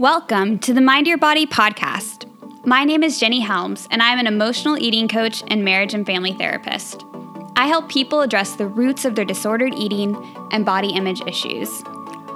Welcome 0.00 0.60
to 0.60 0.72
the 0.72 0.80
Mind 0.80 1.06
Your 1.06 1.18
Body 1.18 1.44
podcast. 1.44 2.24
My 2.64 2.84
name 2.84 3.02
is 3.02 3.20
Jenny 3.20 3.40
Helms, 3.40 3.86
and 3.90 4.02
I'm 4.02 4.18
an 4.18 4.26
emotional 4.26 4.78
eating 4.78 5.08
coach 5.08 5.44
and 5.48 5.62
marriage 5.62 5.92
and 5.92 6.06
family 6.06 6.32
therapist. 6.32 7.04
I 7.54 7.66
help 7.66 7.90
people 7.90 8.22
address 8.22 8.56
the 8.56 8.66
roots 8.66 9.04
of 9.04 9.14
their 9.14 9.26
disordered 9.26 9.74
eating 9.74 10.16
and 10.52 10.64
body 10.64 10.94
image 10.94 11.20
issues. 11.26 11.82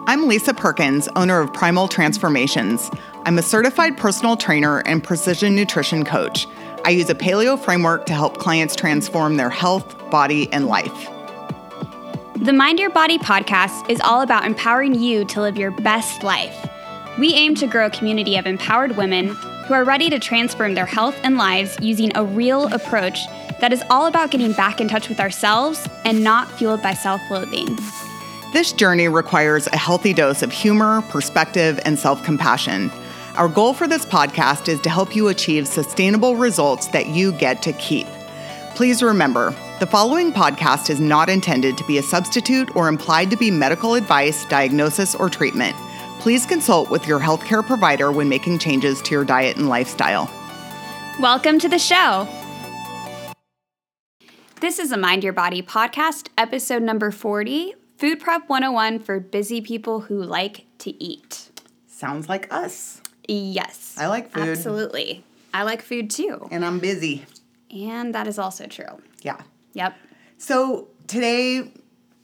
I'm 0.07 0.29
Lisa 0.29 0.53
Perkins, 0.53 1.09
owner 1.17 1.41
of 1.41 1.55
Primal 1.55 1.89
Transformations. 1.89 2.91
I'm 3.25 3.39
a 3.39 3.43
certified 3.43 3.97
personal 3.97 4.37
trainer 4.37 4.81
and 4.81 5.03
precision 5.03 5.57
nutrition 5.57 6.05
coach. 6.05 6.47
I 6.85 6.91
use 6.91 7.09
a 7.09 7.15
paleo 7.15 7.59
framework 7.59 8.05
to 8.07 8.13
help 8.13 8.37
clients 8.37 8.77
transform 8.77 9.39
their 9.39 9.49
health, 9.49 10.11
body, 10.11 10.53
and 10.53 10.67
life. 10.67 11.09
The 12.37 12.53
Mind 12.53 12.79
Your 12.79 12.91
Body 12.91 13.19
podcast 13.19 13.89
is 13.89 14.03
all 14.03 14.21
about 14.21 14.45
empowering 14.45 14.95
you 14.95 15.25
to 15.25 15.41
live 15.41 15.57
your 15.57 15.71
best 15.71 16.23
life. 16.23 16.69
We 17.19 17.33
aim 17.35 17.55
to 17.57 17.69
grow 17.69 17.87
a 17.87 17.91
community 17.91 18.37
of 18.37 18.47
empowered 18.47 18.97
women 18.97 19.29
who 19.67 19.75
are 19.75 19.85
ready 19.85 20.11
to 20.11 20.19
transform 20.19 20.75
their 20.75 20.85
health 20.85 21.17
and 21.23 21.37
lives 21.37 21.79
using 21.81 22.11
a 22.17 22.25
real 22.25 22.67
approach 22.75 23.21
that 23.61 23.73
is 23.73 23.85
all 23.89 24.07
about 24.07 24.33
getting 24.33 24.53
back 24.53 24.81
in 24.81 24.89
touch 24.89 25.09
with 25.09 25.21
ourselves 25.21 25.89
and 26.05 26.25
not 26.25 26.51
fueled 26.51 26.83
by 26.83 26.93
self 26.93 27.21
loathing. 27.31 27.79
This 28.53 28.73
journey 28.73 29.07
requires 29.07 29.69
a 29.69 29.77
healthy 29.77 30.13
dose 30.13 30.43
of 30.43 30.51
humor, 30.51 31.03
perspective, 31.03 31.79
and 31.85 31.97
self 31.97 32.25
compassion. 32.25 32.91
Our 33.37 33.49
goal 33.49 33.75
for 33.75 33.87
this 33.87 34.05
podcast 34.05 34.69
is 34.69 34.81
to 34.81 34.91
help 34.91 35.15
you 35.15 35.29
achieve 35.29 35.69
sustainable 35.69 36.35
results 36.35 36.89
that 36.89 37.07
you 37.07 37.31
get 37.33 37.63
to 37.63 37.73
keep. 37.75 38.09
Please 38.75 39.05
remember, 39.05 39.55
the 39.79 39.87
following 39.87 40.33
podcast 40.33 40.91
is 40.91 40.99
not 40.99 41.29
intended 41.29 41.79
to 41.79 41.85
be 41.85 41.99
a 41.99 42.03
substitute 42.03 42.75
or 42.75 42.89
implied 42.89 43.31
to 43.31 43.37
be 43.37 43.53
medical 43.53 43.95
advice, 43.95 44.45
diagnosis, 44.47 45.15
or 45.15 45.29
treatment. 45.29 45.77
Please 46.25 46.47
consult 46.47 46.89
with 46.89 47.07
your 47.07 47.21
healthcare 47.21 47.63
provider 47.63 48.11
when 48.11 48.31
making 48.31 48.59
changes 48.59 49.03
to 49.03 49.11
your 49.11 49.27
diet 49.27 49.59
and 49.59 49.69
lifestyle. 49.69 50.31
Welcome 51.21 51.59
to 51.59 51.69
the 51.69 51.79
show. 51.79 52.27
This 54.59 54.79
is 54.79 54.91
a 54.91 54.97
Mind 54.97 55.23
Your 55.23 55.35
Body 55.35 55.61
podcast, 55.61 56.29
episode 56.39 56.83
number 56.83 57.11
40 57.11 57.75
Food 57.99 58.21
Prep 58.21 58.49
101 58.49 59.01
for 59.01 59.21
busy 59.21 59.61
people 59.61 60.01
who 60.01 60.23
like 60.23 60.65
to 60.79 60.93
eat. 61.05 61.51
Sounds 61.87 62.27
like 62.27 62.51
us. 62.51 63.03
Yes. 63.29 63.95
I 63.99 64.07
like 64.07 64.31
food. 64.31 64.49
Absolutely. 64.49 65.23
I 65.53 65.65
like 65.65 65.83
food 65.83 66.09
too. 66.09 66.49
And 66.51 66.65
I'm 66.65 66.79
busy. 66.79 67.27
And 67.71 68.15
that 68.15 68.27
is 68.27 68.39
also 68.39 68.67
true. 68.67 69.03
Yeah. 69.21 69.43
Yep. 69.75 69.95
So 70.39 70.89
today 71.07 71.71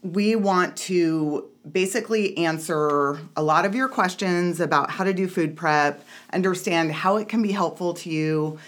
we 0.02 0.34
want 0.34 0.76
to 0.76 1.48
basically 1.70 2.36
answer 2.38 3.20
a 3.36 3.42
lot 3.42 3.64
of 3.64 3.74
your 3.74 3.88
questions 3.88 4.60
about 4.60 4.90
how 4.90 5.04
to 5.04 5.12
do 5.12 5.28
food 5.28 5.56
prep, 5.56 6.04
understand 6.32 6.92
how 6.92 7.16
it 7.16 7.28
can 7.28 7.42
be 7.42 7.52
helpful 7.52 7.92
to 7.94 8.08
you, 8.08 8.58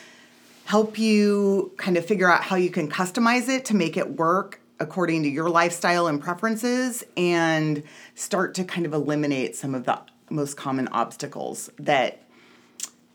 help 0.65 0.99
you 0.99 1.73
kind 1.79 1.97
of 1.97 2.05
figure 2.05 2.31
out 2.31 2.43
how 2.43 2.57
you 2.57 2.71
can 2.71 2.91
customize 2.91 3.49
it 3.49 3.65
to 3.65 3.75
make 3.75 3.97
it 3.97 4.17
work 4.17 4.61
according 4.79 5.23
to 5.23 5.29
your 5.29 5.49
lifestyle 5.49 6.09
and 6.09 6.21
preferences, 6.21 7.05
and 7.17 7.85
start 8.17 8.53
to 8.55 8.65
kind 8.65 8.85
of 8.85 8.93
eliminate 8.93 9.55
some 9.55 9.77
of 9.77 9.85
the 9.85 9.99
most 10.29 10.57
common 10.57 10.89
obstacles 10.89 11.71
that 11.79 12.23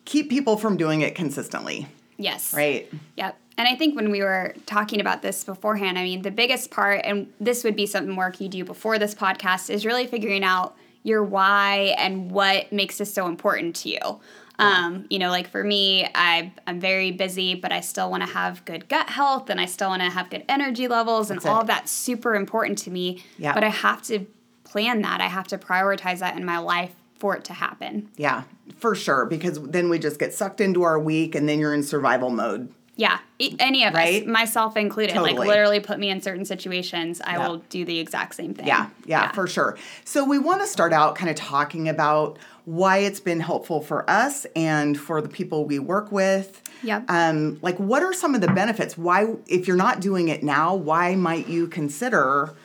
keep 0.06 0.30
people 0.30 0.56
from 0.56 0.78
doing 0.78 1.02
it 1.02 1.14
consistently. 1.14 1.86
Yes. 2.18 2.54
Right. 2.54 2.90
Yep. 3.18 3.38
And 3.58 3.67
I 3.67 3.75
think 3.75 3.95
when 3.95 4.11
we 4.11 4.22
were 4.22 4.53
talking 4.66 5.02
about 5.02 5.22
this 5.22 5.44
beforehand, 5.44 5.97
I 5.97 6.03
mean, 6.03 6.22
the 6.22 6.31
biggest 6.31 6.69
part, 6.69 7.02
and 7.03 7.31
this 7.39 7.64
would 7.64 7.75
be 7.75 7.86
something 7.88 8.16
work 8.16 8.39
you 8.39 8.49
do 8.49 8.64
before 8.64 8.99
this 8.99 9.16
podcast, 9.16 9.69
is 9.69 9.86
really 9.86 10.05
figuring 10.05 10.44
out 10.44 10.75
your 11.03 11.23
why 11.23 11.95
and 11.97 12.30
what 12.30 12.72
makes 12.72 12.97
this 12.99 13.14
so 13.14 13.27
important 13.27 13.75
to 13.77 13.89
you. 13.89 14.19
Um, 14.59 15.05
you 15.11 15.19
know, 15.19 15.30
like 15.30 15.47
for 15.47 15.64
me, 15.64 16.08
I, 16.16 16.52
I'm 16.66 16.80
very 16.80 17.11
busy, 17.11 17.53
but 17.53 17.72
I 17.72 17.81
still 17.81 18.09
want 18.09 18.23
to 18.23 18.30
have 18.30 18.66
good 18.66 18.89
gut 18.89 19.08
health 19.08 19.52
and 19.52 19.61
I 19.61 19.66
still 19.66 19.89
want 19.89 20.02
to 20.02 20.09
have 20.09 20.31
good 20.31 20.44
energy 20.49 20.88
levels, 20.88 21.30
and 21.30 21.39
That's 21.39 21.45
all 21.45 21.59
it. 21.59 21.61
of 21.61 21.67
that's 21.67 21.92
super 21.92 22.33
important 22.36 22.80
to 22.80 22.89
me. 22.89 23.23
Yeah. 23.37 23.53
But 23.53 23.64
I 23.64 23.70
have 23.70 24.02
to 24.03 24.26
plan 24.64 25.02
that, 25.03 25.21
I 25.21 25.27
have 25.27 25.48
to 25.49 25.58
prioritize 25.59 26.20
that 26.20 26.36
in 26.36 26.43
my 26.43 26.58
life 26.58 26.95
for 27.20 27.36
it 27.36 27.43
to 27.45 27.53
happen. 27.53 28.09
Yeah, 28.17 28.43
for 28.77 28.95
sure. 28.95 29.26
Because 29.26 29.61
then 29.61 29.89
we 29.89 29.99
just 29.99 30.20
get 30.20 30.33
sucked 30.33 30.59
into 30.59 30.83
our 30.83 30.99
week 30.99 31.36
and 31.36 31.48
then 31.48 31.59
you're 31.59 31.73
in 31.73 31.83
survival 31.83 32.30
mode. 32.32 32.73
Yeah, 32.97 33.19
any 33.39 33.85
of 33.85 33.93
Right? 33.93 34.23
us, 34.23 34.27
myself 34.27 34.75
included, 34.75 35.15
like 35.17 35.37
literally 35.37 35.80
put 35.80 35.99
me 35.99 36.09
in 36.09 36.19
certain 36.19 36.45
situations, 36.45 37.21
I 37.23 37.33
Yeah. 37.33 37.47
will 37.47 37.58
do 37.69 37.85
the 37.85 37.99
exact 37.99 38.33
same 38.35 38.53
thing. 38.55 38.65
Yeah, 38.67 38.87
yeah, 39.05 39.31
for 39.33 39.45
sure. 39.47 39.77
So 40.03 40.25
we 40.25 40.39
want 40.39 40.61
to 40.61 40.67
start 40.67 40.93
out 40.93 41.15
kind 41.15 41.30
of 41.30 41.35
talking 41.35 41.87
about 41.87 42.39
why 42.65 42.97
it's 42.97 43.19
been 43.19 43.39
helpful 43.39 43.81
for 43.81 44.09
us 44.09 44.45
and 44.55 44.99
for 44.99 45.21
the 45.21 45.30
people 45.30 45.63
we 45.65 45.77
work 45.80 46.11
with. 46.11 46.61
Yep. 46.83 47.03
Um, 47.08 47.59
like, 47.61 47.77
what 47.77 48.02
are 48.03 48.13
some 48.13 48.33
of 48.35 48.41
the 48.41 48.47
benefits? 48.49 48.97
Why, 48.97 49.27
if 49.47 49.67
you're 49.67 49.77
not 49.77 49.99
doing 49.99 50.27
it 50.27 50.41
now, 50.43 50.73
why 50.75 51.14
might 51.15 51.47
you 51.47 51.67
consider 51.67 52.55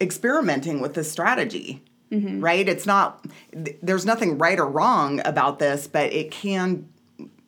experimenting 0.00 0.80
with 0.80 0.94
this 0.94 1.10
strategy? 1.10 1.82
Mm-hmm. 2.12 2.40
Right? 2.40 2.68
It's 2.68 2.86
not. 2.86 3.24
th- 3.52 3.76
There's 3.82 4.04
nothing 4.06 4.38
right 4.38 4.58
or 4.58 4.66
wrong 4.66 5.20
about 5.24 5.58
this, 5.60 5.86
but 5.86 6.12
it 6.12 6.30
can 6.32 6.88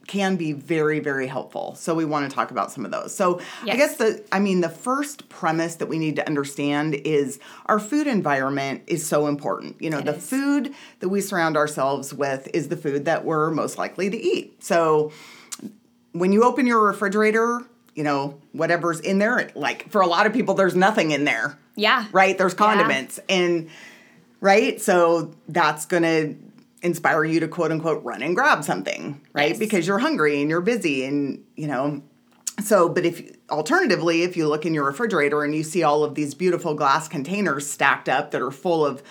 can 0.07 0.37
be 0.37 0.53
very 0.53 0.99
very 1.01 1.27
helpful. 1.27 1.75
So 1.77 1.95
we 1.95 2.05
want 2.05 2.29
to 2.29 2.35
talk 2.35 2.51
about 2.51 2.73
some 2.73 2.85
of 2.85 2.91
those. 2.91 3.15
So 3.15 3.41
i 3.63 3.77
guess 3.77 3.97
the 3.97 4.23
i 4.33 4.39
mean 4.41 4.61
the 4.61 4.69
first 4.69 5.29
premise 5.29 5.77
that 5.77 5.87
we 5.87 5.99
need 5.99 6.17
to 6.17 6.27
understand 6.27 6.95
is 6.95 7.39
our 7.67 7.79
food 7.79 8.07
environment 8.07 8.83
is 8.87 9.07
so 9.07 9.27
important. 9.27 9.81
You 9.81 9.91
know 9.91 9.99
It 9.99 10.07
the 10.07 10.17
is. 10.17 10.29
food 10.29 10.75
that 11.01 11.09
we 11.09 11.21
surround 11.21 11.57
ourselves 11.57 12.13
with 12.13 12.49
is 12.53 12.69
the 12.69 12.77
food 12.77 13.05
that 13.05 13.25
we're 13.25 13.51
most 13.51 13.79
likely 13.79 14.11
to 14.11 14.17
eat. 14.17 14.63
So 14.63 15.13
when 16.13 16.33
you 16.33 16.45
open 16.45 16.67
your 16.67 16.83
refrigerator 16.83 17.63
you 17.95 18.03
know 18.05 18.39
whatever's 18.53 19.01
in 19.01 19.19
there 19.19 19.51
like 19.55 19.89
for 19.91 20.01
a 20.01 20.07
lot 20.07 20.27
of 20.27 20.33
people 20.33 20.55
there's 20.55 20.75
nothing 20.75 21.11
in 21.13 21.25
there. 21.25 21.59
Yeah. 21.77 22.07
right? 22.13 22.37
There's 22.37 22.53
Yeah. 22.53 22.57
condiments. 22.59 23.19
And 23.29 23.69
right? 24.41 24.81
So 24.81 25.33
that's 25.49 25.87
going 25.87 26.03
to 26.03 26.35
inspire 26.83 27.25
you 27.25 27.41
to 27.41 27.49
quote 27.49 27.71
unquote 27.73 28.03
run 28.05 28.23
and 28.23 28.35
grab 28.35 28.63
something 28.65 29.21
right 29.33 29.51
Yes. 29.51 29.59
because 29.59 29.87
you're 29.87 29.99
hungry 30.01 30.41
and 30.41 30.51
you're 30.51 30.61
busy 30.61 31.05
and 31.05 31.45
you 31.57 31.67
know 31.67 32.03
so 32.63 32.89
but 32.89 33.07
if 33.07 33.35
alternatively 33.51 34.23
if 34.23 34.37
you 34.37 34.47
look 34.49 34.67
in 34.67 34.75
your 34.75 34.85
refrigerator 34.85 35.43
and 35.45 35.55
you 35.55 35.63
see 35.63 35.83
all 35.83 36.05
of 36.05 36.15
these 36.15 36.35
beautiful 36.35 36.75
glass 36.75 37.09
containers 37.09 37.67
stacked 37.69 38.09
up 38.09 38.31
that 38.33 38.43
are 38.43 38.51
full 38.51 38.85
of 38.85 39.03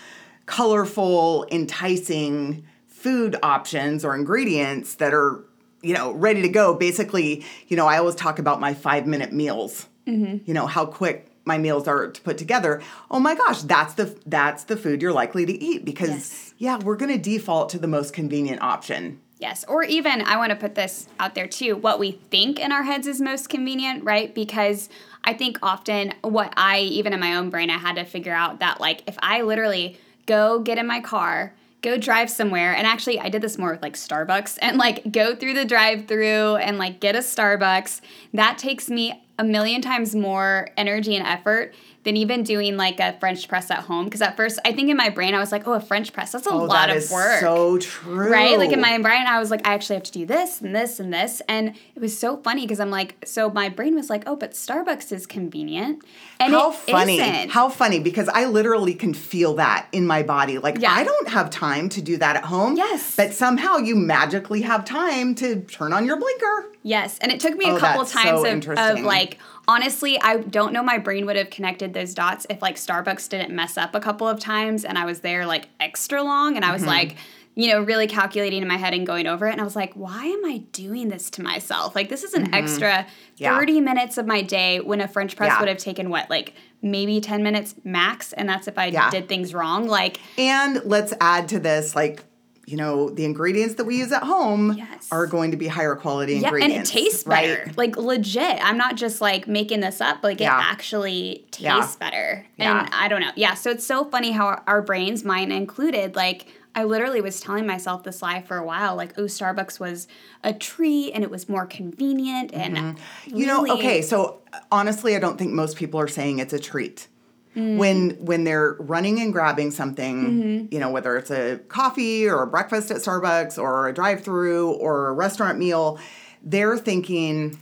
colorful 0.46 1.48
enticing 1.52 2.64
food 2.88 3.36
options 3.42 4.04
or 4.06 4.14
ingredients 4.16 4.96
that 4.96 5.14
are 5.14 5.44
you 5.82 5.94
know 5.94 6.12
ready 6.12 6.42
to 6.42 6.50
go 6.50 6.74
basically 6.76 7.44
you 7.68 7.78
know 7.78 7.88
i 7.88 7.98
always 7.98 8.16
talk 8.16 8.38
about 8.38 8.60
my 8.60 8.74
five 8.74 9.08
minute 9.08 9.32
meals 9.32 9.88
mm-hmm. 10.06 10.38
you 10.46 10.54
know 10.54 10.68
how 10.68 10.86
quick 10.86 11.28
my 11.46 11.58
meals 11.58 11.88
are 11.88 12.12
to 12.12 12.22
put 12.22 12.38
together 12.38 12.82
oh 13.10 13.20
my 13.20 13.34
gosh 13.34 13.62
that's 13.64 13.94
the 13.96 14.16
that's 14.28 14.66
the 14.66 14.78
food 14.78 15.02
you're 15.02 15.14
likely 15.14 15.46
to 15.46 15.54
eat 15.64 15.84
because 15.86 16.10
Yes. 16.10 16.51
Yeah 16.62 16.78
we're 16.78 16.96
going 16.96 17.12
to 17.12 17.18
default 17.18 17.70
to 17.70 17.80
the 17.80 17.88
most 17.88 18.14
convenient 18.14 18.62
option 18.62 19.20
Yes. 19.42 19.66
Or 19.68 19.84
even, 19.84 20.22
I 20.22 20.38
want 20.38 20.52
to 20.52 20.56
put 20.56 20.76
this 20.76 21.08
out 21.20 21.34
there 21.34 21.48
too 21.48 21.76
what 21.76 21.98
we 21.98 22.12
think 22.30 22.60
in 22.60 22.72
our 22.72 22.84
heads 22.84 23.08
is 23.08 23.20
most 23.20 23.50
convenient, 23.50 24.04
right? 24.04 24.34
Because 24.36 24.88
I 25.24 25.34
think 25.34 25.58
often 25.64 26.14
what 26.22 26.54
I, 26.56 26.82
even 26.82 27.12
in 27.12 27.20
my 27.20 27.36
own 27.36 27.50
brain, 27.50 27.72
I 27.72 27.80
had 27.80 27.96
to 27.96 28.06
figure 28.06 28.36
out 28.36 28.60
that, 28.60 28.80
like, 28.80 29.02
if 29.08 29.18
I 29.20 29.42
literally 29.42 29.98
go 30.28 30.60
get 30.60 30.78
in 30.78 30.86
my 30.86 31.00
car, 31.00 31.56
go 31.82 31.98
drive 31.98 32.30
somewhere, 32.30 32.76
and 32.76 32.86
actually, 32.86 33.20
I 33.20 33.30
did 33.30 33.42
this 33.42 33.58
more 33.58 33.72
with 33.72 33.82
like 33.82 33.96
Starbucks 33.96 34.60
and 34.62 34.78
like 34.78 35.12
go 35.12 35.36
through 35.36 35.56
the 35.56 35.66
drive 35.66 36.08
through 36.08 36.58
and 36.58 36.78
like 36.78 37.00
get 37.00 37.16
a 37.16 37.20
Starbucks, 37.20 38.02
that 38.36 38.60
takes 38.60 38.92
me 38.92 39.24
a 39.40 39.44
million 39.44 39.82
times 39.82 40.16
more 40.16 40.70
energy 40.78 41.16
and 41.16 41.26
effort 41.26 41.74
than 42.04 42.18
even 42.18 42.42
doing 42.44 42.78
like 42.78 43.00
a 43.00 43.14
French 43.20 43.48
press 43.48 43.70
at 43.70 43.80
home. 43.80 44.06
Because 44.06 44.22
at 44.22 44.36
first, 44.36 44.60
I 44.66 44.72
think 44.74 44.90
in 44.90 44.98
my 44.98 45.10
brain, 45.10 45.36
I 45.36 45.40
was 45.40 45.52
like, 45.52 45.68
oh, 45.68 45.74
a 45.74 45.80
French 45.80 46.14
press, 46.14 46.32
that's 46.32 46.48
a 46.48 46.50
oh 46.52 46.58
lot 46.64 46.88
that 46.88 46.90
of 46.90 46.96
is 46.98 47.12
work 47.12 47.40
so 47.42 47.78
true 47.78 48.32
right? 48.32 48.58
Like 48.58 48.72
in 48.72 48.82
my 48.82 48.98
brain, 49.00 49.26
I 49.28 49.40
was 49.40 49.52
like, 49.52 49.68
I 49.68 49.74
actually 49.74 49.96
have 49.98 50.04
to 50.04 50.12
do 50.12 50.26
this 50.26 50.62
and 50.62 50.76
this 50.76 51.00
and 51.00 51.14
this, 51.14 51.42
and 51.48 51.76
it 51.96 52.00
was 52.02 52.18
so 52.18 52.38
funny 52.38 52.64
because 52.64 52.80
I'm 52.80 52.90
like, 52.90 53.16
so 53.26 53.50
my 53.52 53.70
brain 53.70 53.96
was 53.96 54.10
like, 54.10 54.24
oh, 54.26 54.36
but 54.36 54.52
Starbucks 54.52 55.12
is 55.12 55.28
convenient, 55.28 56.04
and 56.40 56.54
how 56.54 56.72
it 56.72 56.76
funny 56.92 57.20
isn't. 57.20 57.50
how 57.52 57.70
funny 57.70 58.00
because 58.00 58.28
i 58.30 58.46
literally 58.46 58.96
can 58.96 59.14
feel 59.14 59.54
that 59.56 59.88
in 59.92 60.08
my 60.08 60.24
body 60.24 60.58
like 60.58 60.78
Yeah. 60.80 60.92
i 60.92 61.04
don't 61.04 61.28
have 61.30 61.50
time 61.52 61.88
to 61.90 62.02
do 62.02 62.18
that 62.18 62.36
at 62.36 62.46
home 62.46 62.76
Yes. 62.76 63.16
but 63.16 63.32
somehow 63.34 63.78
you 63.78 63.96
magically 63.96 64.62
have 64.62 64.84
time 64.86 65.36
to 65.36 65.62
turn 65.62 65.94
on 65.94 66.06
your 66.06 66.18
blinker 66.18 66.72
yes, 66.84 67.20
and 67.20 67.32
it 67.32 67.40
took 67.40 67.56
me 67.56 67.70
a 67.70 67.74
Oh, 67.74 67.78
couple 67.78 68.06
times 68.06 68.42
so 68.42 68.72
of, 68.72 68.98
of 69.00 69.04
like. 69.04 69.38
Honestly, 69.72 70.20
I 70.22 70.38
don't 70.38 70.74
know 70.74 70.84
my 70.84 70.98
brain 70.98 71.26
would 71.28 71.38
have 71.38 71.50
connected 71.50 71.94
those 71.94 72.14
dots 72.14 72.46
if 72.50 72.62
like 72.62 72.76
Starbucks 72.76 73.30
didn't 73.30 73.56
mess 73.56 73.78
up 73.78 73.96
a 73.96 74.02
couple 74.02 74.28
of 74.28 74.38
times 74.38 74.84
and 74.84 74.98
I 74.98 75.06
was 75.06 75.22
there 75.22 75.46
like 75.46 75.70
extra 75.80 76.22
long 76.22 76.56
and 76.58 76.66
I 76.66 76.70
Mm-hmm. 76.70 76.74
was 76.74 76.86
like, 76.86 77.16
you 77.56 77.68
know, 77.70 77.82
really 77.82 78.08
calculating 78.08 78.62
in 78.62 78.68
my 78.68 78.76
head 78.78 78.94
and 78.94 79.06
going 79.08 79.28
over 79.28 79.48
it. 79.48 79.52
And 79.52 79.62
I 79.62 79.64
was 79.64 79.76
like, 79.76 79.94
why 79.94 80.26
am 80.26 80.44
I 80.46 80.60
doing 80.74 81.08
this 81.10 81.30
to 81.32 81.42
myself? 81.42 81.96
Like, 81.96 82.10
this 82.10 82.24
is 82.24 82.34
an 82.34 82.54
extra 82.54 82.90
Mm-hmm. 82.90 83.10
Yeah. 83.38 83.58
30 83.58 83.82
minutes 83.82 84.18
of 84.18 84.26
my 84.28 84.42
day 84.42 84.80
when 84.82 85.00
a 85.02 85.08
French 85.08 85.36
press 85.36 85.50
Yeah. 85.54 85.60
would 85.62 85.70
have 85.70 85.78
taken 85.78 86.10
what, 86.10 86.30
like 86.30 86.54
maybe 86.82 87.20
10 87.22 87.42
minutes 87.42 87.76
max? 87.84 88.34
And 88.34 88.48
that's 88.50 88.68
if 88.68 88.78
I 88.78 88.86
Yeah. 88.88 89.10
did 89.10 89.28
things 89.30 89.54
wrong. 89.54 89.88
Like, 89.88 90.20
And 90.38 90.82
let's 90.86 91.14
add 91.22 91.48
to 91.50 91.60
this, 91.60 91.96
like, 91.96 92.24
you 92.68 92.78
know, 92.78 93.10
the 93.10 93.26
ingredients 93.26 93.76
that 93.76 93.86
we 93.86 93.98
use 93.98 94.12
at 94.12 94.24
home 94.24 94.74
Yes. 94.74 95.08
are 95.12 95.26
going 95.28 95.52
to 95.52 95.58
be 95.58 95.68
higher 95.68 95.96
quality 95.96 96.36
ingredients. 96.36 96.60
Yeah, 96.60 96.64
and 96.66 96.74
it 96.74 96.90
ingredients. 96.90 96.92
tastes 96.92 97.24
better. 97.24 97.72
Like 97.76 97.98
legit. 97.98 98.60
I'm 98.64 98.78
not 98.78 98.96
just 98.96 99.20
like 99.20 99.48
making 99.48 99.80
this 99.82 100.00
up. 100.00 100.24
Like 100.24 100.40
Yeah. 100.40 100.58
it 100.60 100.64
actually 100.72 101.46
tastes 101.52 101.62
Yeah. 101.62 101.88
better. 102.00 102.46
And 102.60 102.88
I 102.94 103.08
don't 103.08 103.22
know. 103.22 103.32
Yeah. 103.36 103.56
So 103.56 103.72
it's 103.72 103.86
so 103.86 104.06
funny 104.06 104.32
how 104.32 104.62
our, 104.68 104.82
brains, 104.82 105.24
mine 105.24 105.52
included, 105.52 106.16
like 106.16 106.48
I 106.74 106.86
literally 106.86 107.20
was 107.20 107.42
telling 107.42 107.66
myself 107.68 108.04
this 108.04 108.22
lie 108.22 108.42
for 108.42 108.56
a 108.58 108.64
while. 108.66 108.96
Like, 108.96 109.18
oh, 109.18 109.24
Starbucks 109.24 109.80
was 109.80 110.08
a 110.44 110.54
treat 110.54 111.12
and 111.14 111.24
it 111.24 111.30
was 111.30 111.50
more 111.50 111.66
convenient 111.66 112.54
and 112.54 112.78
Mm-hmm. 112.78 113.36
You 113.38 113.46
know, 113.48 113.68
okay, 113.74 114.02
so 114.02 114.40
uh, 114.54 114.60
honestly, 114.72 115.16
I 115.16 115.20
don't 115.20 115.38
think 115.38 115.52
most 115.52 115.76
people 115.78 116.00
are 116.00 116.08
saying 116.08 116.40
it's 116.40 116.54
a 116.54 116.60
treat. 116.60 117.08
Mm. 117.56 117.78
When 117.78 118.10
when 118.26 118.44
they're 118.46 118.74
running 118.80 119.20
and 119.20 119.34
grabbing 119.34 119.72
something, 119.72 120.16
Mm-hmm. 120.24 120.74
you 120.74 120.80
know, 120.80 120.90
whether 120.90 121.18
it's 121.18 121.30
a 121.32 121.58
coffee 121.68 122.28
or 122.28 122.44
a 122.44 122.48
breakfast 122.48 122.92
at 122.92 122.98
Starbucks 122.98 123.58
or 123.62 123.90
a 123.90 123.94
drive-through 123.94 124.72
or 124.74 125.10
a 125.10 125.14
restaurant 125.14 125.60
meal, 125.60 126.00
they're 126.42 126.78
thinking, 126.78 127.60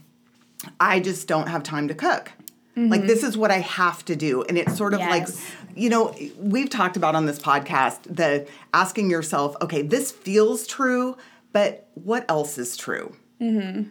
I 0.78 1.00
just 1.00 1.26
don't 1.26 1.48
have 1.48 1.62
time 1.64 1.88
to 1.88 1.94
cook. 1.94 2.30
Like 2.76 3.02
this 3.06 3.22
is 3.24 3.36
what 3.36 3.50
I 3.50 3.58
have 3.58 4.04
to 4.06 4.16
do. 4.16 4.42
And 4.44 4.56
it's 4.56 4.74
sort 4.78 4.94
of 4.94 5.00
like, 5.00 5.24
Mm-hmm. 5.24 5.56
You 5.76 5.88
know, 5.90 6.14
we've 6.38 6.68
talked 6.70 6.96
about 6.96 7.14
on 7.14 7.26
this 7.26 7.38
podcast 7.38 8.02
the 8.04 8.46
asking 8.74 9.10
yourself, 9.10 9.54
okay, 9.62 9.82
this 9.82 10.10
feels 10.10 10.66
true, 10.66 11.16
but 11.52 11.88
what 11.94 12.24
else 12.30 12.58
is 12.58 12.76
true? 12.76 13.14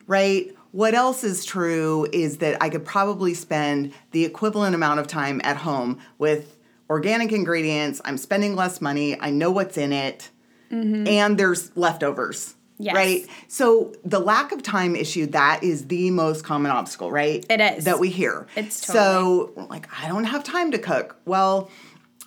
right? 0.08 0.56
What 0.72 0.94
else 0.94 1.24
is 1.24 1.46
true 1.46 2.08
is 2.14 2.38
that 2.38 2.62
I 2.62 2.70
could 2.70 2.86
probably 2.86 3.34
spend 3.34 3.94
the 4.12 4.26
equivalent 4.26 4.76
amount 4.76 5.00
of 5.00 5.08
time 5.08 5.42
at 5.44 5.58
home 5.58 6.00
with 6.18 6.58
organic 6.90 7.32
ingredients. 7.32 8.02
I'm 8.06 8.18
spending 8.18 8.56
less 8.56 8.80
money. 8.82 9.20
I 9.20 9.30
know 9.32 9.52
what's 9.52 9.78
in 9.78 9.92
it. 9.94 10.30
And 10.72 11.38
there's 11.38 11.76
leftovers. 11.76 12.54
Yes. 12.78 12.96
Right? 12.96 13.28
So 13.48 13.94
the 14.06 14.20
lack 14.20 14.52
of 14.52 14.62
time 14.62 14.96
issue, 14.96 15.26
that 15.28 15.64
is 15.64 15.88
the 15.88 16.12
most 16.12 16.44
common 16.44 16.72
obstacle, 16.72 17.12
right? 17.12 17.44
It 17.50 17.60
is. 17.60 17.86
That 17.86 18.00
we 18.00 18.10
hear. 18.10 18.46
It's 18.56 18.86
So, 18.86 19.52
like, 19.70 19.88
I 20.02 20.08
don't 20.08 20.26
have 20.26 20.44
time 20.44 20.72
to 20.72 20.78
cook. 20.78 21.18
Well, 21.26 21.72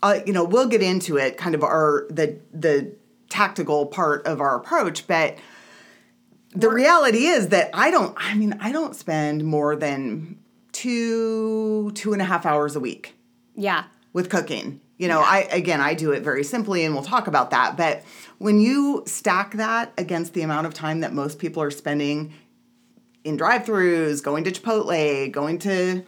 uh, 0.03 0.19
you 0.27 0.33
know, 0.33 0.45
we'll 0.45 0.67
get 0.67 0.83
into 0.83 1.17
it, 1.17 1.37
kind 1.37 1.55
of 1.55 1.63
our, 1.63 2.07
the, 2.11 2.39
the 2.53 2.93
tactical 3.31 3.87
part 3.87 4.27
of 4.27 4.41
our 4.41 4.57
approach, 4.57 5.07
but 5.07 5.39
the 6.53 6.69
reality 6.69 7.27
is 7.27 7.49
that 7.49 7.71
I 7.75 7.91
don't, 7.91 8.15
I 8.17 8.35
mean, 8.35 8.57
I 8.61 8.73
don't 8.73 8.95
spend 8.95 9.45
more 9.45 9.75
than 9.77 10.39
two, 10.73 11.91
two 11.93 12.13
and 12.13 12.23
a 12.23 12.25
half 12.25 12.45
hours 12.47 12.77
a 12.77 12.81
week 12.81 13.15
yeah. 13.55 13.85
with 14.13 14.29
cooking. 14.31 14.81
You 14.99 15.09
know, 15.09 15.21
I 15.21 15.49
again, 15.51 15.81
I 15.81 15.95
do 15.95 16.13
it 16.13 16.23
very 16.23 16.45
simply, 16.45 16.85
and 16.85 16.95
we'll 16.95 17.03
talk 17.03 17.27
about 17.27 17.51
that. 17.51 17.77
But 17.77 18.05
when 18.39 18.61
you 18.61 19.03
stack 19.07 19.55
that 19.55 19.93
against 19.99 20.33
the 20.35 20.43
amount 20.43 20.67
of 20.67 20.75
time 20.75 21.01
that 21.01 21.13
most 21.13 21.39
people 21.39 21.63
are 21.63 21.71
spending 21.73 22.33
in 23.25 23.37
drive-throughs, 23.37 24.23
going 24.23 24.45
to 24.45 24.53
Chipotle, 24.53 25.31
going 25.33 25.59
to 25.61 26.05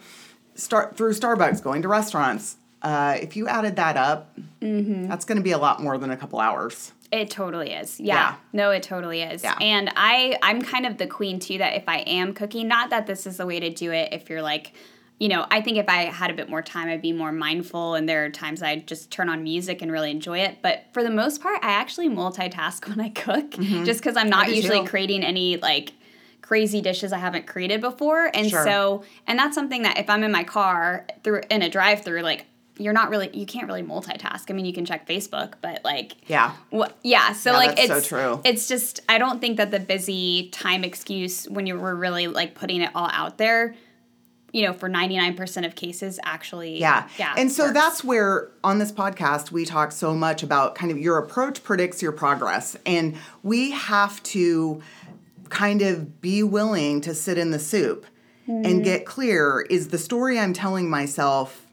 start 0.53 0.95
through 0.95 1.13
Starbucks, 1.13 1.61
going 1.61 1.81
to 1.81 1.87
restaurants, 1.87 2.57
uh, 2.81 3.17
if 3.21 3.35
you 3.35 3.47
added 3.47 3.75
that 3.77 3.97
up, 3.97 4.37
Mm-hmm. 4.61 5.07
that's 5.07 5.25
going 5.25 5.37
to 5.37 5.43
be 5.43 5.51
a 5.51 5.57
lot 5.57 5.81
more 5.81 5.97
than 5.97 6.09
a 6.09 6.17
couple 6.17 6.39
hours. 6.39 6.91
It 7.15 7.29
totally 7.31 7.71
is. 7.71 7.99
Yeah. 7.99 8.15
Yeah. 8.15 8.35
No, 8.53 8.71
it 8.71 8.83
totally 8.83 9.21
is. 9.21 9.43
Yeah. 9.43 9.57
And 9.61 9.91
I 9.95 10.37
I'm 10.43 10.61
kind 10.61 10.85
of 10.85 10.97
the 10.97 11.07
queen 11.07 11.39
too 11.39 11.57
that 11.59 11.75
if 11.75 11.83
I 11.87 11.99
am 11.99 12.33
cooking, 12.33 12.67
not 12.67 12.89
that 12.89 13.07
this 13.07 13.25
is 13.25 13.37
the 13.37 13.45
way 13.45 13.59
to 13.59 13.69
do 13.69 13.91
it 13.91 14.09
if 14.11 14.29
you're 14.29 14.41
like 14.41 14.73
you 15.17 15.29
know, 15.29 15.45
I 15.49 15.61
think 15.61 15.77
if 15.77 15.87
I 15.87 16.03
had 16.11 16.29
a 16.29 16.33
bit 16.33 16.49
more 16.49 16.61
time, 16.61 16.89
I'd 16.89 17.01
be 17.01 17.13
more 17.13 17.31
mindful, 17.31 17.95
and 17.95 18.07
there 18.09 18.25
are 18.25 18.29
times 18.29 18.61
I 18.61 18.79
just 18.79 19.11
turn 19.11 19.29
on 19.29 19.43
music 19.43 19.81
and 19.81 19.89
really 19.89 20.11
enjoy 20.11 20.39
it. 20.39 20.57
But 20.61 20.87
for 20.91 21.03
the 21.03 21.09
most 21.09 21.41
part, 21.41 21.63
I 21.63 21.69
actually 21.71 22.09
multitask 22.09 22.85
when 22.89 22.99
I 22.99 23.07
cook, 23.11 23.51
just 23.85 24.01
because 24.01 24.17
I'm 24.17 24.27
not 24.29 24.47
Mm-hmm. 24.47 24.55
usually 24.55 24.79
too. 24.81 24.87
creating 24.87 25.23
any 25.23 25.55
like 25.55 25.93
crazy 26.41 26.81
dishes 26.81 27.13
I 27.13 27.19
haven't 27.19 27.47
created 27.47 27.79
before. 27.79 28.29
And 28.33 28.49
Sure. 28.49 28.65
so, 28.65 29.03
and 29.25 29.39
that's 29.39 29.55
something 29.55 29.83
that 29.83 29.97
if 29.97 30.09
I'm 30.09 30.21
in 30.21 30.33
my 30.33 30.43
car 30.43 31.07
through 31.23 31.43
in 31.49 31.61
a 31.61 31.69
drive-through, 31.69 32.21
like 32.21 32.45
you're 32.77 32.93
not 32.93 33.09
really 33.09 33.29
you 33.33 33.45
can't 33.45 33.67
really 33.67 33.83
multitask. 33.83 34.49
I 34.49 34.53
mean, 34.53 34.65
you 34.65 34.73
can 34.73 34.85
check 34.85 35.07
Facebook, 35.07 35.53
but 35.61 35.83
like 35.85 36.15
Yeah. 36.27 36.53
what? 36.69 36.97
Yeah. 37.03 37.33
So 37.33 37.51
Yeah, 37.51 37.57
like 37.57 37.75
that's 37.77 37.87
so 37.87 37.97
it's 37.97 38.07
true. 38.07 38.41
It's 38.43 38.67
just 38.67 38.99
I 39.07 39.17
don't 39.17 39.39
think 39.39 39.57
that 39.57 39.71
the 39.71 39.79
busy 39.79 40.49
time 40.51 40.83
excuse 40.83 41.45
when 41.49 41.67
you 41.67 41.77
were 41.79 41.95
really 41.95 42.27
like 42.27 42.53
putting 42.55 42.81
it 42.81 42.91
all 42.93 43.09
out 43.11 43.37
there, 43.37 43.75
you 44.51 44.63
know, 44.65 44.73
for 44.73 44.89
ninety 44.89 45.17
nine 45.17 45.35
percent 45.35 45.65
of 45.65 45.75
cases 45.75 46.19
actually. 46.23 46.79
Yeah. 46.79 47.07
Yeah. 47.17 47.33
And 47.37 47.51
so 47.51 47.63
works. 47.65 47.73
that's 47.73 48.03
where 48.03 48.51
on 48.63 48.79
this 48.79 48.91
podcast 48.91 49.51
we 49.51 49.65
talk 49.65 49.91
so 49.91 50.13
much 50.13 50.43
about 50.43 50.75
kind 50.75 50.91
of 50.91 50.97
your 50.97 51.17
approach 51.17 51.63
predicts 51.63 52.01
your 52.01 52.11
progress. 52.11 52.75
And 52.85 53.15
we 53.43 53.71
have 53.71 54.21
to 54.23 54.81
kind 55.49 55.81
of 55.81 56.19
be 56.21 56.41
willing 56.43 56.99
to 57.01 57.13
sit 57.13 57.37
in 57.37 57.51
the 57.51 57.59
soup 57.59 58.05
Mm-hmm. 58.47 58.63
and 58.63 58.83
get 58.83 59.07
clear 59.07 59.65
is 59.71 59.87
the 59.87 59.97
story 59.97 60.37
I'm 60.37 60.53
telling 60.53 60.87
myself 60.87 61.64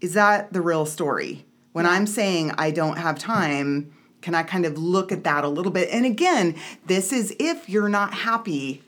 is 0.00 0.14
that 0.14 0.52
the 0.52 0.60
real 0.60 0.86
story? 0.86 1.44
When 1.72 1.86
I'm 1.86 2.06
saying 2.06 2.52
I 2.58 2.70
don't 2.70 2.98
have 2.98 3.18
time, 3.18 3.92
can 4.22 4.34
I 4.34 4.42
kind 4.42 4.66
of 4.66 4.76
look 4.76 5.12
at 5.12 5.24
that 5.24 5.44
a 5.44 5.48
little 5.48 5.72
bit? 5.72 5.88
And 5.90 6.04
again, 6.04 6.56
this 6.86 7.12
is 7.12 7.34
if 7.38 7.68
you're 7.68 7.88
not 7.88 8.12
happy 8.12 8.82